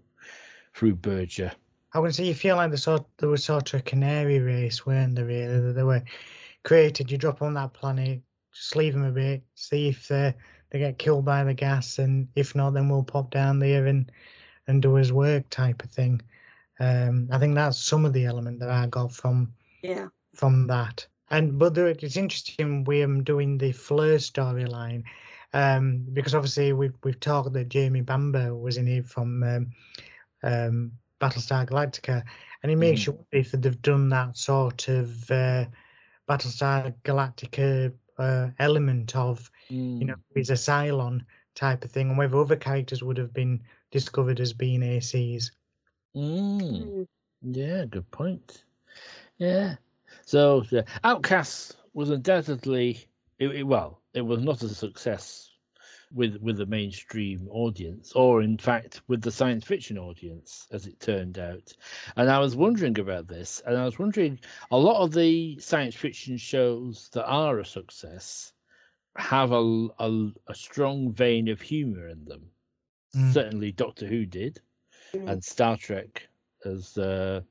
[0.73, 1.51] through Berger.
[1.93, 4.85] I would say you feel like the sort there was sort of a canary race,
[4.85, 5.25] weren't there?
[5.25, 6.03] Really, that they were
[6.63, 7.09] created.
[7.09, 10.35] You drop on that planet, just leave them a bit, see if they
[10.69, 14.11] they get killed by the gas, and if not, then we'll pop down there and
[14.67, 16.21] and do his work type of thing.
[16.79, 20.07] Um, I think that's some of the element that I got from yeah.
[20.33, 21.07] from that.
[21.29, 25.03] And but there, it's interesting we am doing the Fleur storyline.
[25.53, 29.71] um, because obviously we've we've talked that Jamie Bamber was in it from um,
[30.43, 30.91] um,
[31.21, 32.23] Battlestar Galactica,
[32.61, 33.07] and it makes Mhm.
[33.07, 35.65] you wonder if they've done that sort of uh,
[36.27, 39.49] Battlestar Galactica uh, element of
[39.99, 41.21] you know he's a Cylon
[41.55, 43.61] type of thing, and whether other characters would have been
[43.91, 45.51] discovered as being ACs.
[46.15, 46.87] Mm.
[46.87, 47.07] Mm.
[47.41, 48.63] Yeah, good point.
[49.37, 49.75] Yeah.
[50.25, 53.07] So, yeah, Outcast was undoubtedly
[53.39, 55.51] it, it- well, it was not a success
[56.13, 60.99] with with the mainstream audience, or in fact with the science fiction audience, as it
[60.99, 61.73] turned out.
[62.15, 64.39] And I was wondering about this, and I was wondering
[64.71, 68.53] a lot of the science fiction shows that are a success
[69.17, 72.51] have a a, a strong vein of humor in them.
[73.15, 73.33] Mm.
[73.33, 74.61] Certainly, Doctor Who did
[75.15, 75.29] Mm.
[75.29, 76.27] and Star Trek
[76.65, 77.41] as uh,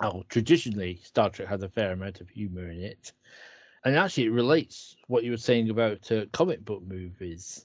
[0.00, 3.12] oh, traditionally Star Trek has a fair amount of humor in it,
[3.84, 7.64] and actually it relates what you were saying about uh, comic book movies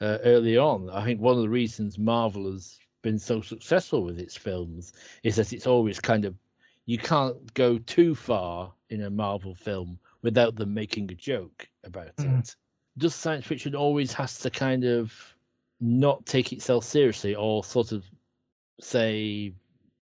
[0.00, 0.90] uh, early on.
[0.90, 4.92] I think one of the reasons Marvel has been so successful with its films
[5.22, 6.34] is that it's always kind of
[6.86, 12.08] you can't go too far in a Marvel film without them making a joke about
[12.18, 12.40] Mhm.
[12.40, 12.56] it.
[12.98, 15.36] Just science fiction always has to kind of
[15.80, 18.10] not take itself seriously or sort of
[18.80, 19.52] say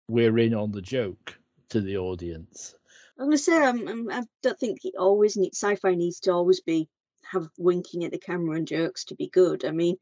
[0.07, 1.37] we're in on the joke
[1.69, 2.75] to the audience.
[3.19, 6.61] I'm gonna say I'm, I'm, I don't think it always needs sci-fi needs to always
[6.61, 6.89] be
[7.31, 9.65] have winking at the camera and jokes to be good.
[9.65, 9.97] I mean,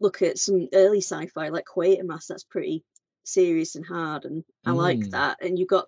[0.00, 2.26] look at some early sci-fi like Quatermass.
[2.26, 2.84] That's pretty
[3.24, 5.10] serious and hard, and I like Mm.
[5.10, 5.42] that.
[5.42, 5.86] And you've got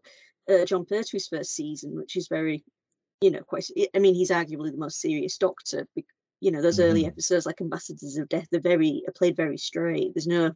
[0.48, 2.64] uh, Jon Pertwee's first season, which is very,
[3.20, 3.68] you know, quite.
[3.94, 5.86] I mean, he's arguably the most serious Doctor.
[6.40, 7.08] You know, those early Mhm.
[7.08, 10.12] episodes like Ambassadors of Death, they're very are played very straight.
[10.14, 10.52] There's no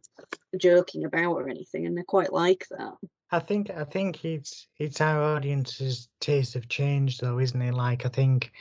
[0.57, 2.93] joking about or anything, and they're quite like that.
[3.31, 7.73] I think I think it's it's our audience's taste of change though, isn't it?
[7.73, 8.51] Like I think,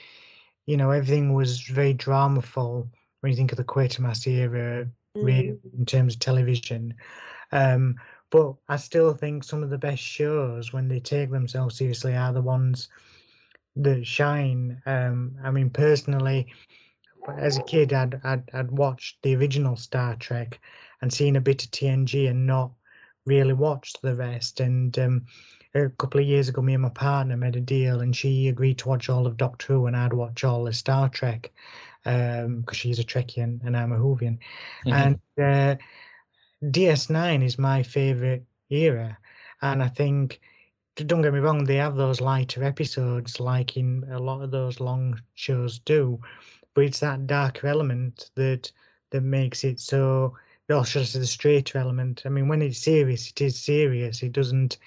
[0.66, 2.88] you know, everything was very dramaful
[3.20, 5.59] when you think of the Quatermass era, Mm.
[5.78, 6.94] in terms of television.
[7.52, 7.97] Um,
[8.30, 12.32] but I still think some of the best shows, when they take themselves seriously, are
[12.32, 12.88] the ones
[13.76, 14.80] that shine.
[14.86, 16.47] Um, I mean, personally,
[17.39, 20.61] as a kid, I'd, I'd I'd watched the original Star Trek
[21.01, 22.73] and seen a bit of TNG and not
[23.27, 24.61] really watched the rest.
[24.61, 25.27] And um,
[25.74, 28.78] a couple of years ago, me and my partner made a deal, and she agreed
[28.78, 31.52] to watch all of Doctor Who, and I'd watch all of Star Trek
[32.05, 34.39] because she's a Trekkie and, I'm a Whovian.
[34.86, 35.77] And uh,
[36.65, 39.19] DS9 is my favorite era,
[39.62, 40.40] and I think.
[40.97, 44.81] Don't get me wrong; they have those lighter episodes, like in a lot of those
[44.81, 46.20] long shows do,
[46.74, 48.70] but it's that darker element that
[49.10, 50.34] that makes it so
[50.76, 52.22] or should I say the straighter element.
[52.24, 54.22] I mean, when it's serious, it is serious.
[54.22, 54.78] It doesn't,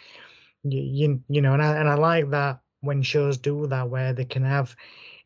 [0.64, 4.26] you, you, know, and I, and I like that when shows do that, where they
[4.26, 4.76] can have,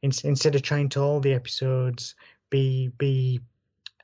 [0.01, 2.15] in, instead of trying to all the episodes
[2.49, 3.39] be be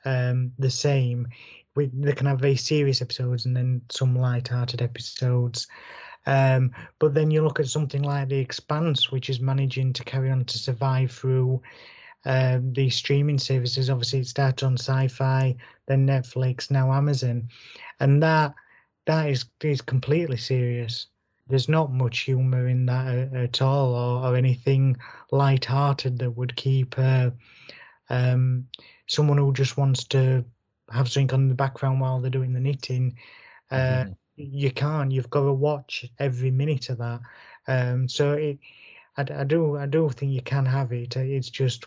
[0.05, 1.27] um, the same,
[1.75, 5.67] we, they can have very serious episodes and then some light-hearted episodes.
[6.25, 10.29] Um, but then you look at something like The Expanse, which is managing to carry
[10.29, 11.61] on to survive through
[12.25, 13.89] um, these streaming services.
[13.89, 15.55] Obviously, it started on Sci-Fi,
[15.87, 17.49] then Netflix, now Amazon,
[17.99, 18.53] and that
[19.05, 21.07] that is is completely serious.
[21.47, 24.97] There's not much humour in that at all, or, or anything
[25.31, 27.31] light-hearted that would keep uh,
[28.09, 28.67] um,
[29.07, 30.45] someone who just wants to
[30.91, 33.17] have something on the background while they're doing the knitting.
[33.71, 34.15] Uh, Mhm.
[34.35, 35.11] You can't.
[35.11, 37.21] You've got to watch every minute of that.
[37.67, 38.59] Um, so it,
[39.17, 41.17] I, I do, I do think you can have it.
[41.17, 41.85] uh, It's just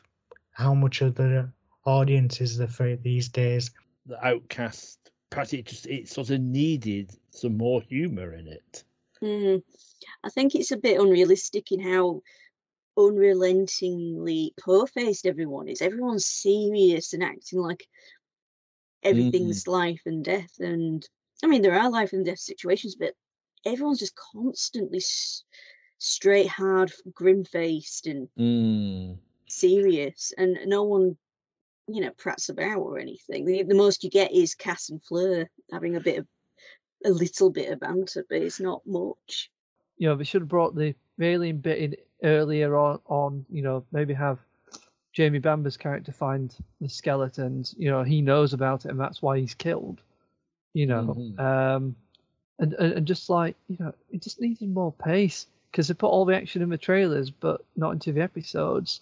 [0.57, 1.53] how much of the
[1.85, 3.71] audience is there for it these days.
[4.07, 8.85] the Outcast, perhaps it just it sort of needed some more humor in it.
[9.23, 9.63] Mm.
[10.25, 12.23] I think it's a bit unrealistic in how
[12.97, 15.83] unrelentingly poor-faced everyone is.
[15.83, 17.87] Everyone's serious and acting like
[19.03, 20.59] everything's life and death.
[20.61, 21.07] And
[21.43, 23.15] I mean, there are life and death situations, but
[23.65, 25.45] everyone's just constantly s-
[25.99, 29.19] straight, hard, grim-faced and Mm.
[29.49, 31.17] Serious, and no one,
[31.89, 33.45] you know, prats about or anything.
[33.45, 36.27] The, the most you get is Cass and Fleur having a bit of
[37.05, 39.51] a little bit of banter, but it's not much.
[39.99, 43.85] you know, they should have brought the alien bit in earlier on, on, you know,
[43.93, 44.39] maybe have
[45.13, 49.39] Jamie Bamber's character find the skeletons, you know, he knows about it and that's why
[49.39, 50.01] he's killed,
[50.75, 51.15] you know.
[51.17, 51.39] Mhm.
[51.39, 51.97] Um,
[52.59, 56.09] and, and, and just like, you know, it just needed more pace because they put
[56.09, 59.01] all the action in the trailers, but not into the episodes.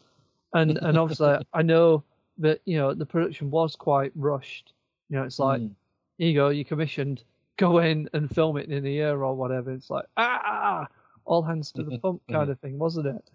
[0.54, 2.02] And, and obviously, I know
[2.38, 4.72] that, you know, the production was quite rushed.
[5.10, 5.74] You know, it's like, Mm.
[6.18, 7.22] here you go, you commissioned,
[7.56, 9.70] go in and film it in a year or whatever.
[9.70, 10.88] It's like, ah,
[11.26, 13.30] all hands to the pump kind of thing, wasn't it?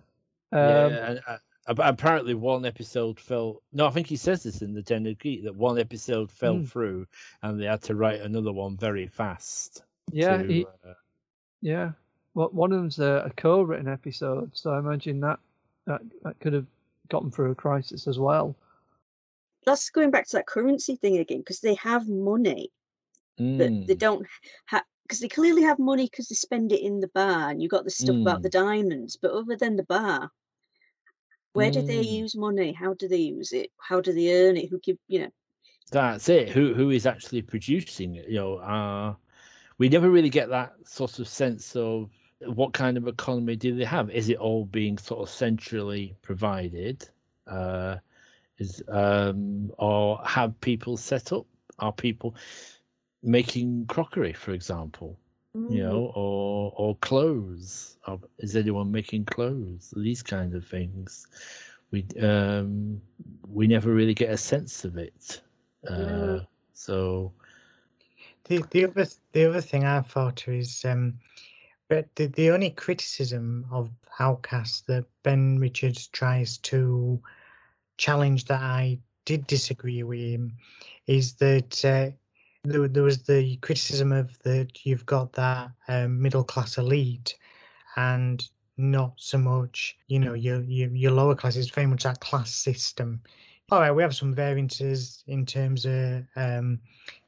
[0.51, 1.37] Um, yeah, and, uh,
[1.67, 3.61] Ap- Apparently, one episode fell.
[3.73, 6.55] No, I think he says this in the Den of Geek that one episode fell
[6.55, 6.67] Mm.
[6.67, 7.05] through,
[7.43, 9.83] and they had to write another one very fast.
[10.11, 10.93] Yeah, to, he, uh,
[11.61, 11.91] yeah.
[12.33, 15.39] Well, one of them's a, a co-written episode, so I imagine that
[15.85, 16.65] that, that could have
[17.09, 18.55] gotten through a crisis as well.
[19.65, 22.71] That's going back to that currency thing again because they have money,
[23.57, 24.27] but they mm, don't
[24.67, 27.49] have because they clearly have money because they spend it in the bar.
[27.49, 28.43] And you got the stuff about Mm.
[28.43, 30.31] the diamonds, but other than the bar,
[31.53, 32.01] where do they Mm.
[32.01, 32.73] use money?
[32.73, 33.71] How do they use it?
[33.79, 34.69] How do they earn it?
[34.69, 35.31] Who give you know?
[35.91, 36.49] That's it.
[36.49, 38.27] Who who is actually producing it?
[38.29, 39.15] You know, uh,
[39.77, 42.11] we never really get that sort of sense of
[42.45, 44.09] what kind of economy do they have.
[44.09, 47.07] Is it all being sort of centrally provided?
[47.47, 47.97] Uh,
[48.57, 51.45] is um, or have people set up?
[51.79, 52.35] Are people
[53.23, 55.17] making crockery, for example?
[55.67, 55.83] You Mm.
[55.83, 57.97] know, or or clothes?
[58.07, 59.93] Or is anyone making clothes?
[59.95, 61.27] These kind of things.
[61.91, 63.01] We um,
[63.47, 65.41] we never really get a sense of it.
[65.89, 66.39] Uh,
[66.73, 67.33] so
[68.45, 71.19] The the other the other thing I thought is um,
[71.89, 73.89] but the the only criticism of
[74.19, 77.21] Outcast that Ben Richards tries to
[77.97, 80.53] challenge that I did disagree with him
[81.07, 82.09] is that uh,
[82.63, 87.37] there, there was the criticism of that you've got that um, middle class elite
[87.95, 88.47] and
[88.77, 91.55] not so much you know your your, your lower class.
[91.55, 93.21] It's very much that class system.
[93.71, 96.79] All right we have some variances in terms of um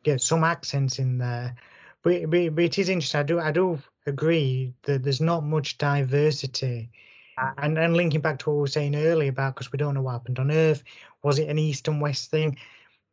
[0.04, 1.56] get some accents in there.
[2.04, 3.20] But, but, but it is interesting.
[3.20, 6.90] I do i do agree that there's not much diversity
[7.38, 9.94] uh, and and linking back to what we were saying earlier about because we don't
[9.96, 10.84] know what happened on earth
[11.24, 12.58] was it an east and west thing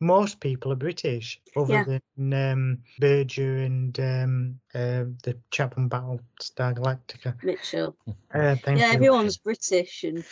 [0.00, 1.84] most people are british other Yeah.
[2.16, 7.96] than um berger and um uh, the chap from battlestar galactica Mitchell.
[8.34, 8.90] uh, yeah, you.
[8.92, 10.24] everyone's British, and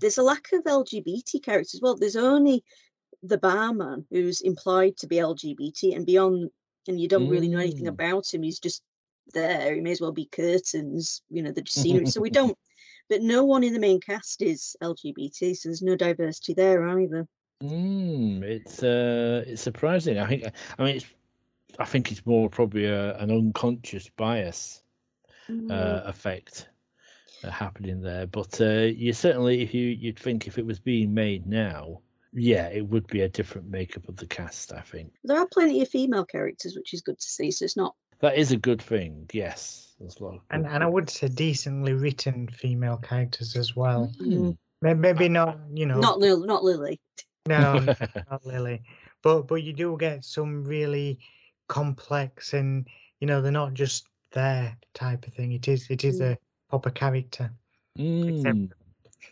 [0.00, 1.80] there's a lack of LGBT characters.
[1.82, 2.64] Well, there's only
[3.22, 6.50] the barman who's implied to be LGBT, and beyond,
[6.86, 7.88] and you don't really know anything Mm.
[7.88, 8.42] about him.
[8.42, 8.82] He's just
[9.32, 9.74] there.
[9.74, 11.22] He may as well be curtains.
[11.30, 12.06] You know, they're scenery.
[12.06, 12.56] so we don't.
[13.08, 17.26] But no one in the main cast is LGBT, so there's no diversity there either.
[17.62, 20.18] Mm, it's uh, it's surprising.
[20.18, 20.44] I think.
[20.78, 21.06] I mean, it's.
[21.78, 24.80] I think it's more probably a, an unconscious bias
[25.50, 25.70] Mm.
[25.70, 26.70] uh, effect
[27.42, 28.26] uh, happening there.
[28.26, 32.00] But uh, you certainly, if you you'd think if it was being made now,
[32.32, 34.72] yeah, it would be a different makeup of the cast.
[34.72, 37.50] I think There are plenty of female characters, which is good to see.
[37.50, 37.94] So it's not.
[38.24, 39.28] That is a good thing.
[39.32, 40.34] Yes, there's a lot.
[40.36, 44.10] Of and and I would say decently written female characters as well.
[44.20, 44.56] Mm.
[44.82, 46.98] May- Maybe not, you know, Not Lil, not Lily.
[47.46, 47.78] no,
[48.30, 48.82] not Lily,
[49.22, 51.18] but but you do get some really
[51.68, 52.86] complex and
[53.20, 55.52] you know they're not just there type of thing.
[55.52, 56.32] It is it is Mm.
[56.32, 56.38] a
[56.70, 57.52] proper character.
[57.98, 58.70] Mm.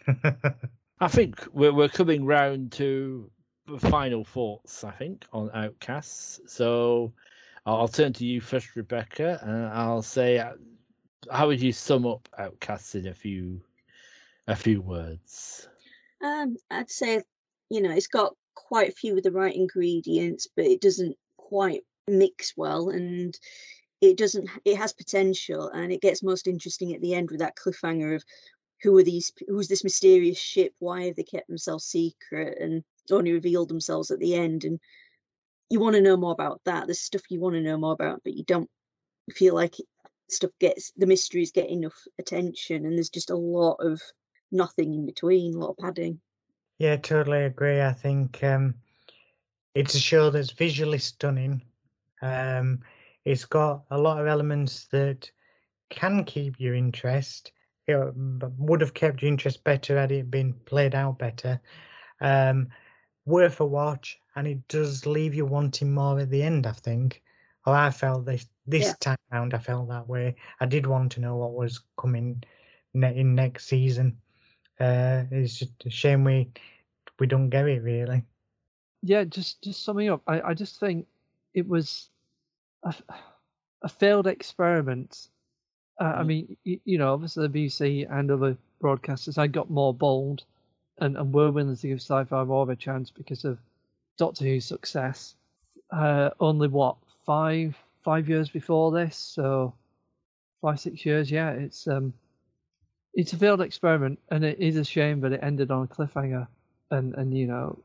[1.01, 3.31] I think we're we're coming round to
[3.79, 4.85] final thoughts.
[4.85, 6.41] I think on Outcasts.
[6.47, 7.13] So
[7.65, 10.55] I'll turn to you first, Rebecca, and I'll say, uh,
[11.31, 13.61] how would you sum up Outcasts in a few
[14.49, 15.69] a few words?
[16.23, 17.23] Um, I'd say,
[17.71, 21.83] you know, it's got quite a few of the right ingredients, but it doesn't quite
[22.09, 23.39] mix well, and
[24.01, 24.51] it doesn't.
[24.65, 28.25] It has potential, and it gets most interesting at the end with that cliffhanger of
[28.83, 29.33] who are these?
[29.47, 30.75] Who's this mysterious ship?
[30.81, 34.65] Why have they kept themselves secret and only revealed themselves at the end?
[34.65, 34.81] And
[35.73, 36.87] you want to know more about that.
[36.87, 38.69] There's stuff you want to know more about, but you don't
[39.31, 39.75] feel like
[40.29, 44.01] stuff gets the mysteries get enough attention, and there's just a lot of
[44.51, 46.21] nothing in between, a lot of padding.
[46.79, 47.81] yeah, totally agree.
[47.81, 48.75] I think um,
[49.75, 51.63] it's a show that's visually stunning.
[52.21, 52.81] Um,
[53.25, 55.31] it's got a lot of elements that
[55.89, 57.53] can keep your interest.
[57.87, 61.61] It would have kept your interest better had it been played out better.
[62.21, 62.69] Um,
[63.27, 66.67] worth a watch, and it does leave you wanting more at the end.
[66.67, 67.23] I think,
[67.67, 68.95] or I felt this this Yeah.
[69.01, 69.55] time round.
[69.55, 70.37] I felt that way.
[70.61, 72.43] I did want to know what was coming
[72.95, 74.19] ne- in next season.
[74.81, 76.51] Uh, it's just a shame we
[77.19, 78.23] we don't get it really.
[79.03, 81.07] yeah, just just summing up, I, I just think
[81.55, 82.09] it was
[82.85, 82.95] a,
[83.83, 85.29] a failed experiment.
[86.01, 86.27] Uh, I Mm.
[86.27, 90.45] mean, you, you know, obviously the BBC and other broadcasters had got more bold
[90.99, 93.59] and, and were willing to give sci-fi more of a chance because of
[94.19, 95.35] Doctor Who's success.
[95.91, 96.97] Uh, only what
[97.27, 99.75] five five years before this, so
[100.61, 101.31] five six years.
[101.31, 102.13] Yeah, it's um,
[103.15, 106.47] it's a failed experiment, and it is a shame that it ended on a cliffhanger.
[106.91, 107.79] And and you know,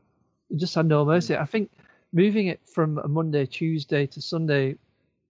[0.50, 1.36] it just had no mercy.
[1.36, 1.70] I think
[2.12, 4.76] moving it from a Monday, Tuesday to Sunday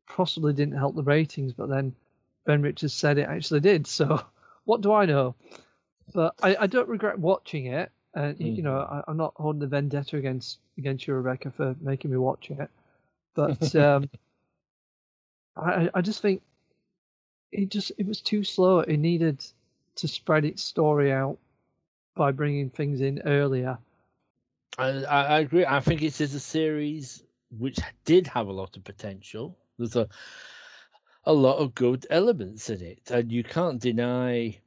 [0.06, 1.94] possibly didn't help the ratings, but then
[2.44, 3.86] Ben Richards said it actually did.
[3.86, 4.20] So
[4.64, 5.34] what do I know?
[6.12, 7.90] But I, I don't regret watching it.
[8.14, 8.80] And y you know, Mhm.
[8.80, 12.70] I, I'm not holding a vendetta against against you, Rebecca, for making me watch it.
[13.34, 14.10] But um,
[15.56, 16.42] I I- just think
[17.52, 18.80] it just it was too slow.
[18.80, 19.44] It needed
[19.96, 21.38] to spread its story out
[22.14, 23.78] by bringing things in earlier.
[24.78, 25.64] I, I I agree.
[25.66, 29.56] I think it is a series which did have a lot of potential.
[29.78, 30.08] There's a
[31.24, 34.60] a lot of good elements in it, and you can't deny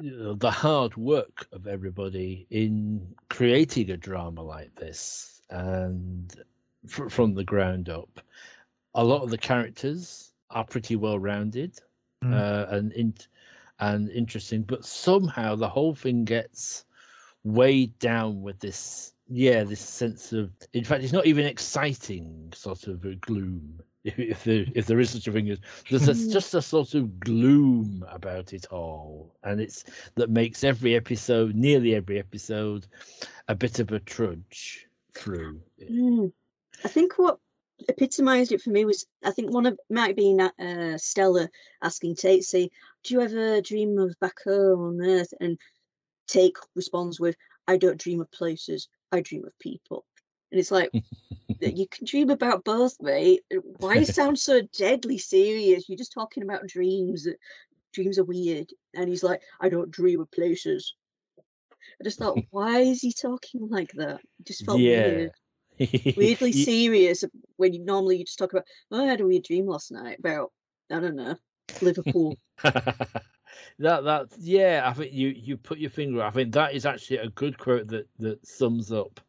[0.00, 6.34] you know, the hard work of everybody in creating a drama like this, and
[6.86, 8.20] fr- from the ground up.
[8.94, 11.78] A lot of the characters are pretty well rounded
[12.24, 12.34] Mm.
[12.34, 13.14] uh, and in,
[13.78, 16.84] and interesting, but somehow the whole thing gets
[17.44, 22.88] weighed down with this yeah this sense of in fact it's not even exciting sort
[22.88, 25.58] of a gloom if, if there if there is such a thing as
[25.90, 26.32] there's a, Mm.
[26.32, 31.94] just a sort of gloom about it all and it's that makes every episode nearly
[31.94, 32.86] every episode
[33.48, 36.32] a bit of a trudge through Mm.
[36.84, 37.38] I think what
[37.88, 41.48] epitomised it for me was I think one of might be uh, Stella
[41.82, 42.70] asking Tate, say,
[43.02, 45.58] "Do you ever dream of back home on Earth?" And
[46.26, 47.36] Tate responds with,
[47.66, 48.88] "I don't dream of places.
[49.12, 50.04] I dream of people."
[50.50, 50.90] And it's like
[51.60, 53.42] you can dream about both, mate.
[53.54, 55.88] Uh, why you sound so deadly serious?
[55.88, 57.26] You're just talking about dreams.
[57.26, 57.32] Uh,
[57.92, 58.70] dreams are weird.
[58.94, 60.94] And he's like, "I don't dream of places."
[62.00, 64.20] I just thought, why is he talking like that?
[64.38, 65.32] It just felt yeah weird
[66.16, 67.24] weirdly serious
[67.56, 70.18] when you normally you just talk about oh, I had a weird dream last night
[70.18, 70.52] about
[70.90, 71.36] I don't know
[71.80, 72.36] Liverpool.
[72.62, 73.24] that
[73.78, 77.28] that yeah i think you you put your finger i think that is actually a
[77.30, 79.20] good quote that that sums up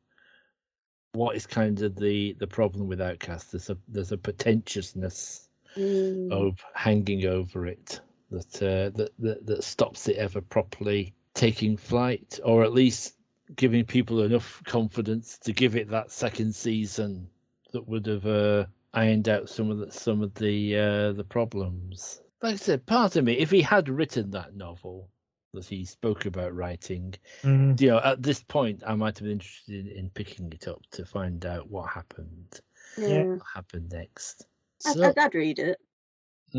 [1.13, 3.51] what is kind of the the problem with outcast?
[3.51, 8.01] There's a there's a pretentiousness Mm, of hanging over it
[8.31, 13.17] that uh that, that that stops it ever properly taking flight or at least
[13.55, 17.29] giving people enough confidence to give it that second season
[17.71, 22.21] that would have uh ironed out some of the some of the uh the problems.
[22.41, 25.09] Like i said part of me if he had written that novel
[25.53, 27.14] that he spoke about writing
[27.44, 27.80] Mm.
[27.80, 30.82] you know at this point i might have been interested in, in picking it up
[30.91, 32.60] to find out what happened
[32.98, 34.45] yeah, what happened next
[34.86, 35.80] I'd, so I'd, I'd read it.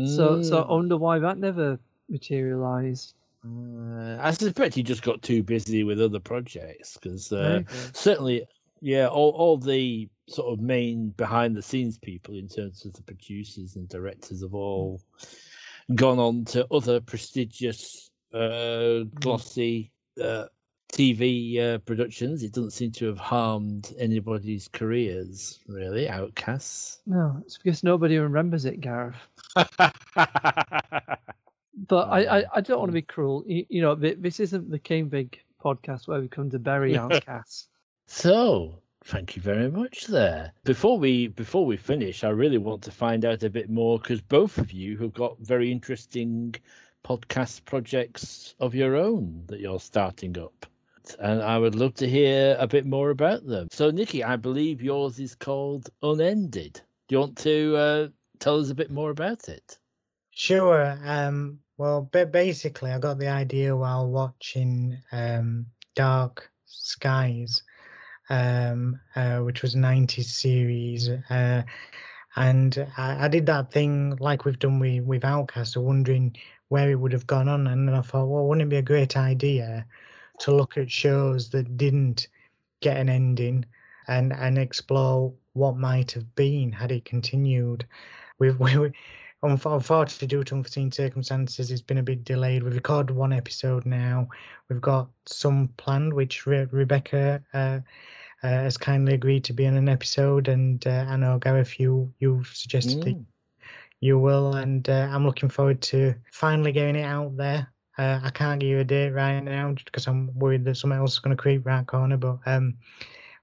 [0.05, 0.69] So so I Mm.
[0.69, 1.77] wonder why that never
[2.09, 3.13] materialized.
[3.45, 7.61] Uh, I suspect he just got too busy with other projects because uh,
[7.93, 8.45] certainly,
[8.81, 13.03] yeah, all, all the sort of main behind the scenes people, in terms of the
[13.03, 15.01] producers and directors, have all
[15.95, 19.91] gone on to other prestigious, uh, glossy
[20.21, 20.45] uh,
[20.91, 22.43] TV uh, productions.
[22.43, 26.09] It doesn't seem to have harmed anybody's careers, really.
[26.09, 27.01] Outcasts.
[27.05, 29.15] No, it's because nobody remembers it, Gareth.
[31.87, 33.43] But I, I, I don't want to be cruel.
[33.45, 37.67] You, you know, this isn't the Game Big podcast where we come to bury outcasts.
[38.05, 40.51] So, thank you very much there.
[40.63, 44.21] Before we before we finish, I really want to find out a bit more because
[44.21, 46.55] both of you have got very interesting
[47.03, 50.65] podcast projects of your own that you're starting up.
[51.19, 53.67] And I would love to hear a bit more about them.
[53.71, 56.81] So, Nikki, I believe yours is called Unended.
[57.07, 58.07] Do you want to uh,
[58.39, 59.77] tell us a bit more about it?
[60.31, 60.97] Sure.
[61.03, 65.65] Um, well, basically, I got the idea while watching um,
[65.95, 67.61] Dark Skies,
[68.29, 71.09] um, uh, which was a 90s series.
[71.29, 71.63] Uh,
[72.35, 76.35] and I, I did that thing like we've done with, with Outcast, wondering
[76.73, 77.67] where it would have gone on.
[77.67, 79.85] And then I thought, well, wouldn't it be a great idea
[80.39, 82.29] to look at shows that didn't
[82.81, 83.63] get an ending
[84.07, 87.85] and, and explore what might have been had it continued?
[88.39, 88.91] We've, we,
[89.43, 92.63] Unf- Unfortunately, due to unforeseen circumstances, it's been a bit delayed.
[92.63, 94.27] We've recorded one episode now.
[94.67, 97.57] We've got some planned, which Re- Rebecca uh,
[98.41, 102.11] uh, has kindly agreed to be in an episode, and uh, I know Gareth, you
[102.19, 103.25] you suggested that Mm.
[104.03, 107.71] You will, and uh, I'm looking forward to finally getting it out there.
[107.97, 111.13] Uh, I can't give you a date right now because I'm worried that something else
[111.13, 112.75] is going to creep round corner, but um,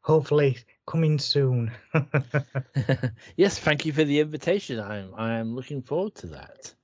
[0.03, 1.73] hopefully coming soon.
[3.37, 4.79] yes, thank you for the invitation.
[4.81, 6.75] I'm I am looking forward to that.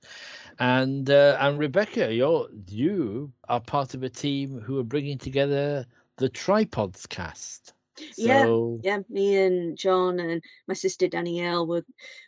[0.57, 5.85] And uh, and Rebecca, you're you are part of a team who are bringing together
[6.17, 7.73] the Tripods cast.
[8.17, 11.83] Yeah, So, Yeah, me and John and my sister Danielle were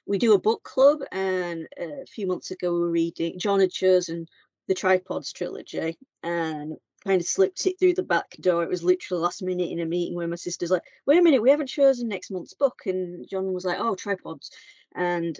[0.05, 3.39] we do a book club, and a few months ago we were reading.
[3.39, 4.25] John had chosen
[4.67, 8.63] the Tripods trilogy and kind of slipped it through the back door.
[8.63, 11.41] It was literally last minute in a meeting where my sister's like, "Wait a minute,
[11.41, 14.51] we haven't chosen next month's book," and John was like, "Oh, Tripods,"
[14.95, 15.39] and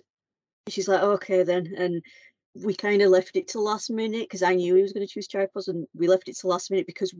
[0.70, 2.02] she's like, "Okay then," and
[2.56, 5.12] we kind of left it to last minute because I knew he was going to
[5.12, 7.14] choose tripods, and we left it to last minute because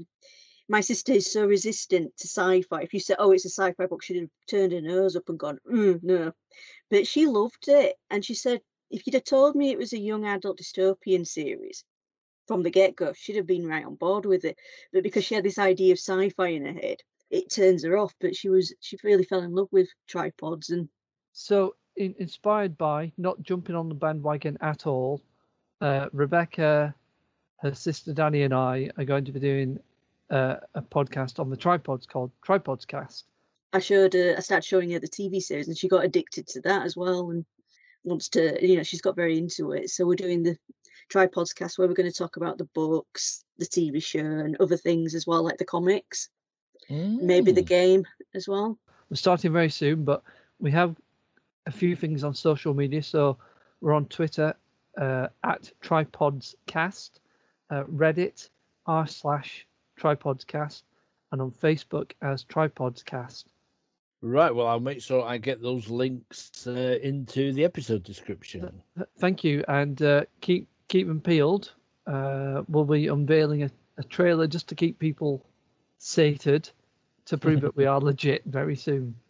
[0.70, 2.82] my sister is so resistant to sci-fi.
[2.84, 5.40] If you said, "Oh, it's a sci-fi book," she'd have turned her nose up and
[5.40, 6.32] gone, mm, "No,"
[6.90, 10.00] but she loved it, and she said, "If you'd have told me it was a
[10.00, 11.84] young adult dystopian series
[12.48, 14.58] from the get-go, she'd have been right on board with it."
[14.94, 17.02] But because she had this idea of sci-fi in her head,
[17.32, 18.14] it turns her off.
[18.22, 20.88] But she was she really fell in love with tripods and
[21.34, 25.22] So, in, inspired by not jumping on the bandwagon at all,
[25.82, 26.94] uh, Rebecca,
[27.58, 29.80] her sister Danny, and I are going to be doing
[30.30, 33.26] uh, a podcast on the tripods called Tripods Cast.
[33.74, 36.62] I showed her, I started showing her the TV series, and she got addicted to
[36.62, 37.46] that as well, and
[38.04, 39.90] wants to, you know, she's got very into it.
[39.90, 40.58] So we're doing the
[41.10, 44.78] tripods cast where we're going to talk about the books, the TV show, and other
[44.78, 46.30] things as well, like the comics,
[46.90, 47.68] maybe the Mm.
[47.68, 48.78] game as well.
[49.10, 50.24] We're starting very soon, but
[50.60, 50.96] we have
[51.66, 53.04] a few things on social media.
[53.04, 53.38] So
[53.82, 54.56] we're on Twitter
[54.98, 57.12] uh, at TripodsCast,
[57.70, 58.50] uh, Reddit
[58.86, 59.68] r slash
[60.00, 60.84] TripodsCast,
[61.32, 63.46] and on Facebook as TripodsCast.
[64.22, 64.54] Right.
[64.54, 68.82] Well, I'll make sure I get those links uh, into the episode description.
[69.20, 71.74] Thank you, and uh, keep keep them peeled.
[72.06, 75.46] Uh, we'll be unveiling a, a trailer just to keep people
[76.00, 76.70] sated
[77.26, 79.16] to prove that we are legit very soon.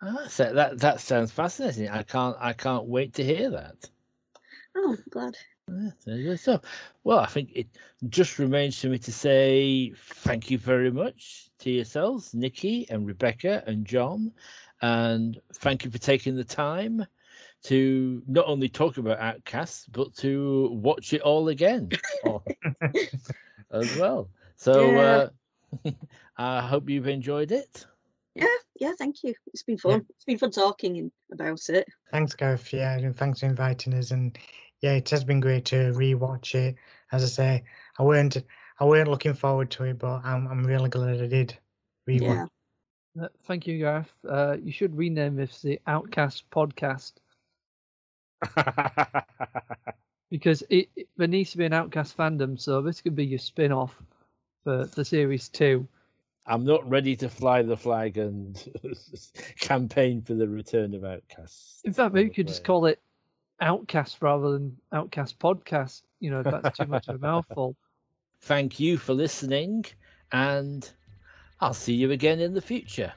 [0.00, 1.88] Ah, so that that sounds fascinating.
[1.88, 3.90] I can't I can't wait to hear that.
[4.76, 5.36] Oh, glad.
[5.68, 6.36] Yeah, there you go.
[6.36, 6.60] So,
[7.04, 7.66] well, I think it
[8.08, 13.62] just remains for me to say thank you very much to yourselves, Nikki and Rebecca
[13.66, 14.32] and John,
[14.80, 17.04] and thank you for taking the time
[17.64, 21.90] to not only talk about Outcasts but to watch it all again
[23.72, 24.28] as well.
[24.56, 25.28] So, Yeah.
[25.84, 25.90] uh,
[26.38, 27.86] I hope you've enjoyed it.
[28.34, 28.46] Yeah,
[28.78, 29.34] yeah, thank you.
[29.52, 30.06] It's been fun.
[30.10, 31.86] It's been fun talking about it.
[32.12, 32.72] Thanks, Gareth.
[32.72, 34.12] Yeah, and thanks for inviting us.
[34.12, 34.38] And
[34.80, 36.76] yeah, it has been great to rewatch it.
[37.12, 37.64] As I say,
[37.98, 38.36] I weren't
[38.80, 41.56] I weren't looking forward to it, but I'm I'm really glad I did
[42.08, 42.20] rewatch.
[43.16, 43.24] Yeah.
[43.24, 44.12] Uh, thank you, Gareth.
[44.28, 47.14] Uh, you should rename this the Outcast Podcast
[50.30, 52.58] because it, it- there needs to be an Outcast fandom.
[52.60, 53.94] So this could be your spin off
[54.64, 55.86] for the series two.
[56.46, 58.56] I'm not ready to fly the flag and
[59.60, 61.82] campaign for the return of Outcasts.
[61.84, 62.98] In fact, maybe you could just call it
[63.60, 66.02] Outcast rather than Outcast Podcast.
[66.20, 67.76] You know, that's too much of a mouthful.
[68.42, 69.84] Thank you for listening,
[70.32, 70.88] and
[71.60, 73.12] I'll see you again in the future.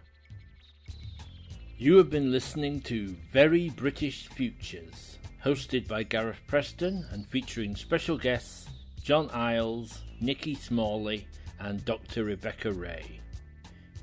[1.78, 8.18] You have been listening to Very British Futures, hosted by Gareth Preston and featuring special
[8.18, 8.68] guests
[9.04, 11.28] John Isles, Nikki Smalley,
[11.60, 12.24] and Dr.
[12.24, 13.20] Rebecca Ray.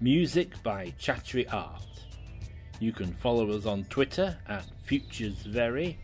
[0.01, 1.83] Music by Chattery Art.
[2.81, 5.97] You can follow us on Twitter at FuturesVery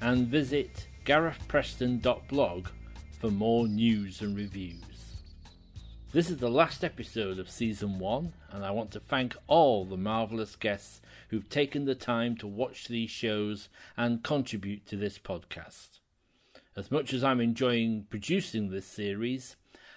[0.00, 2.68] and visit garethpreston.blog
[3.20, 4.82] for more news and reviews.
[6.12, 9.96] This is the last episode of season one, and I want to thank all the
[9.96, 16.00] marvellous guests who've taken the time to watch these shows and contribute to this podcast.
[16.76, 19.56] As much as I'm enjoying producing this series,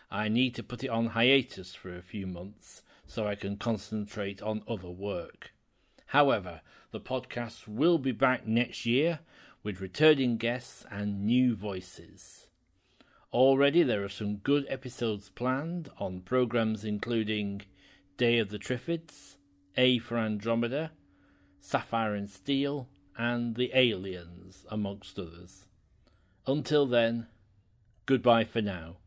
[0.10, 4.42] I need to put it on hiatus for a few months so I can concentrate
[4.42, 5.52] on other work.
[6.08, 6.62] However,
[6.92, 9.20] the podcast will be back next year
[9.64, 12.48] with returning guests and new voices.
[13.34, 17.62] Already there are some good episodes planned on programs including
[18.18, 19.36] Day of the Triffids,
[19.78, 20.92] A for Andromeda,
[21.60, 22.88] Sapphire and Steel,
[23.18, 25.66] and The Aliens, amongst others.
[26.48, 27.28] Until then,
[28.06, 28.99] goodbye for now.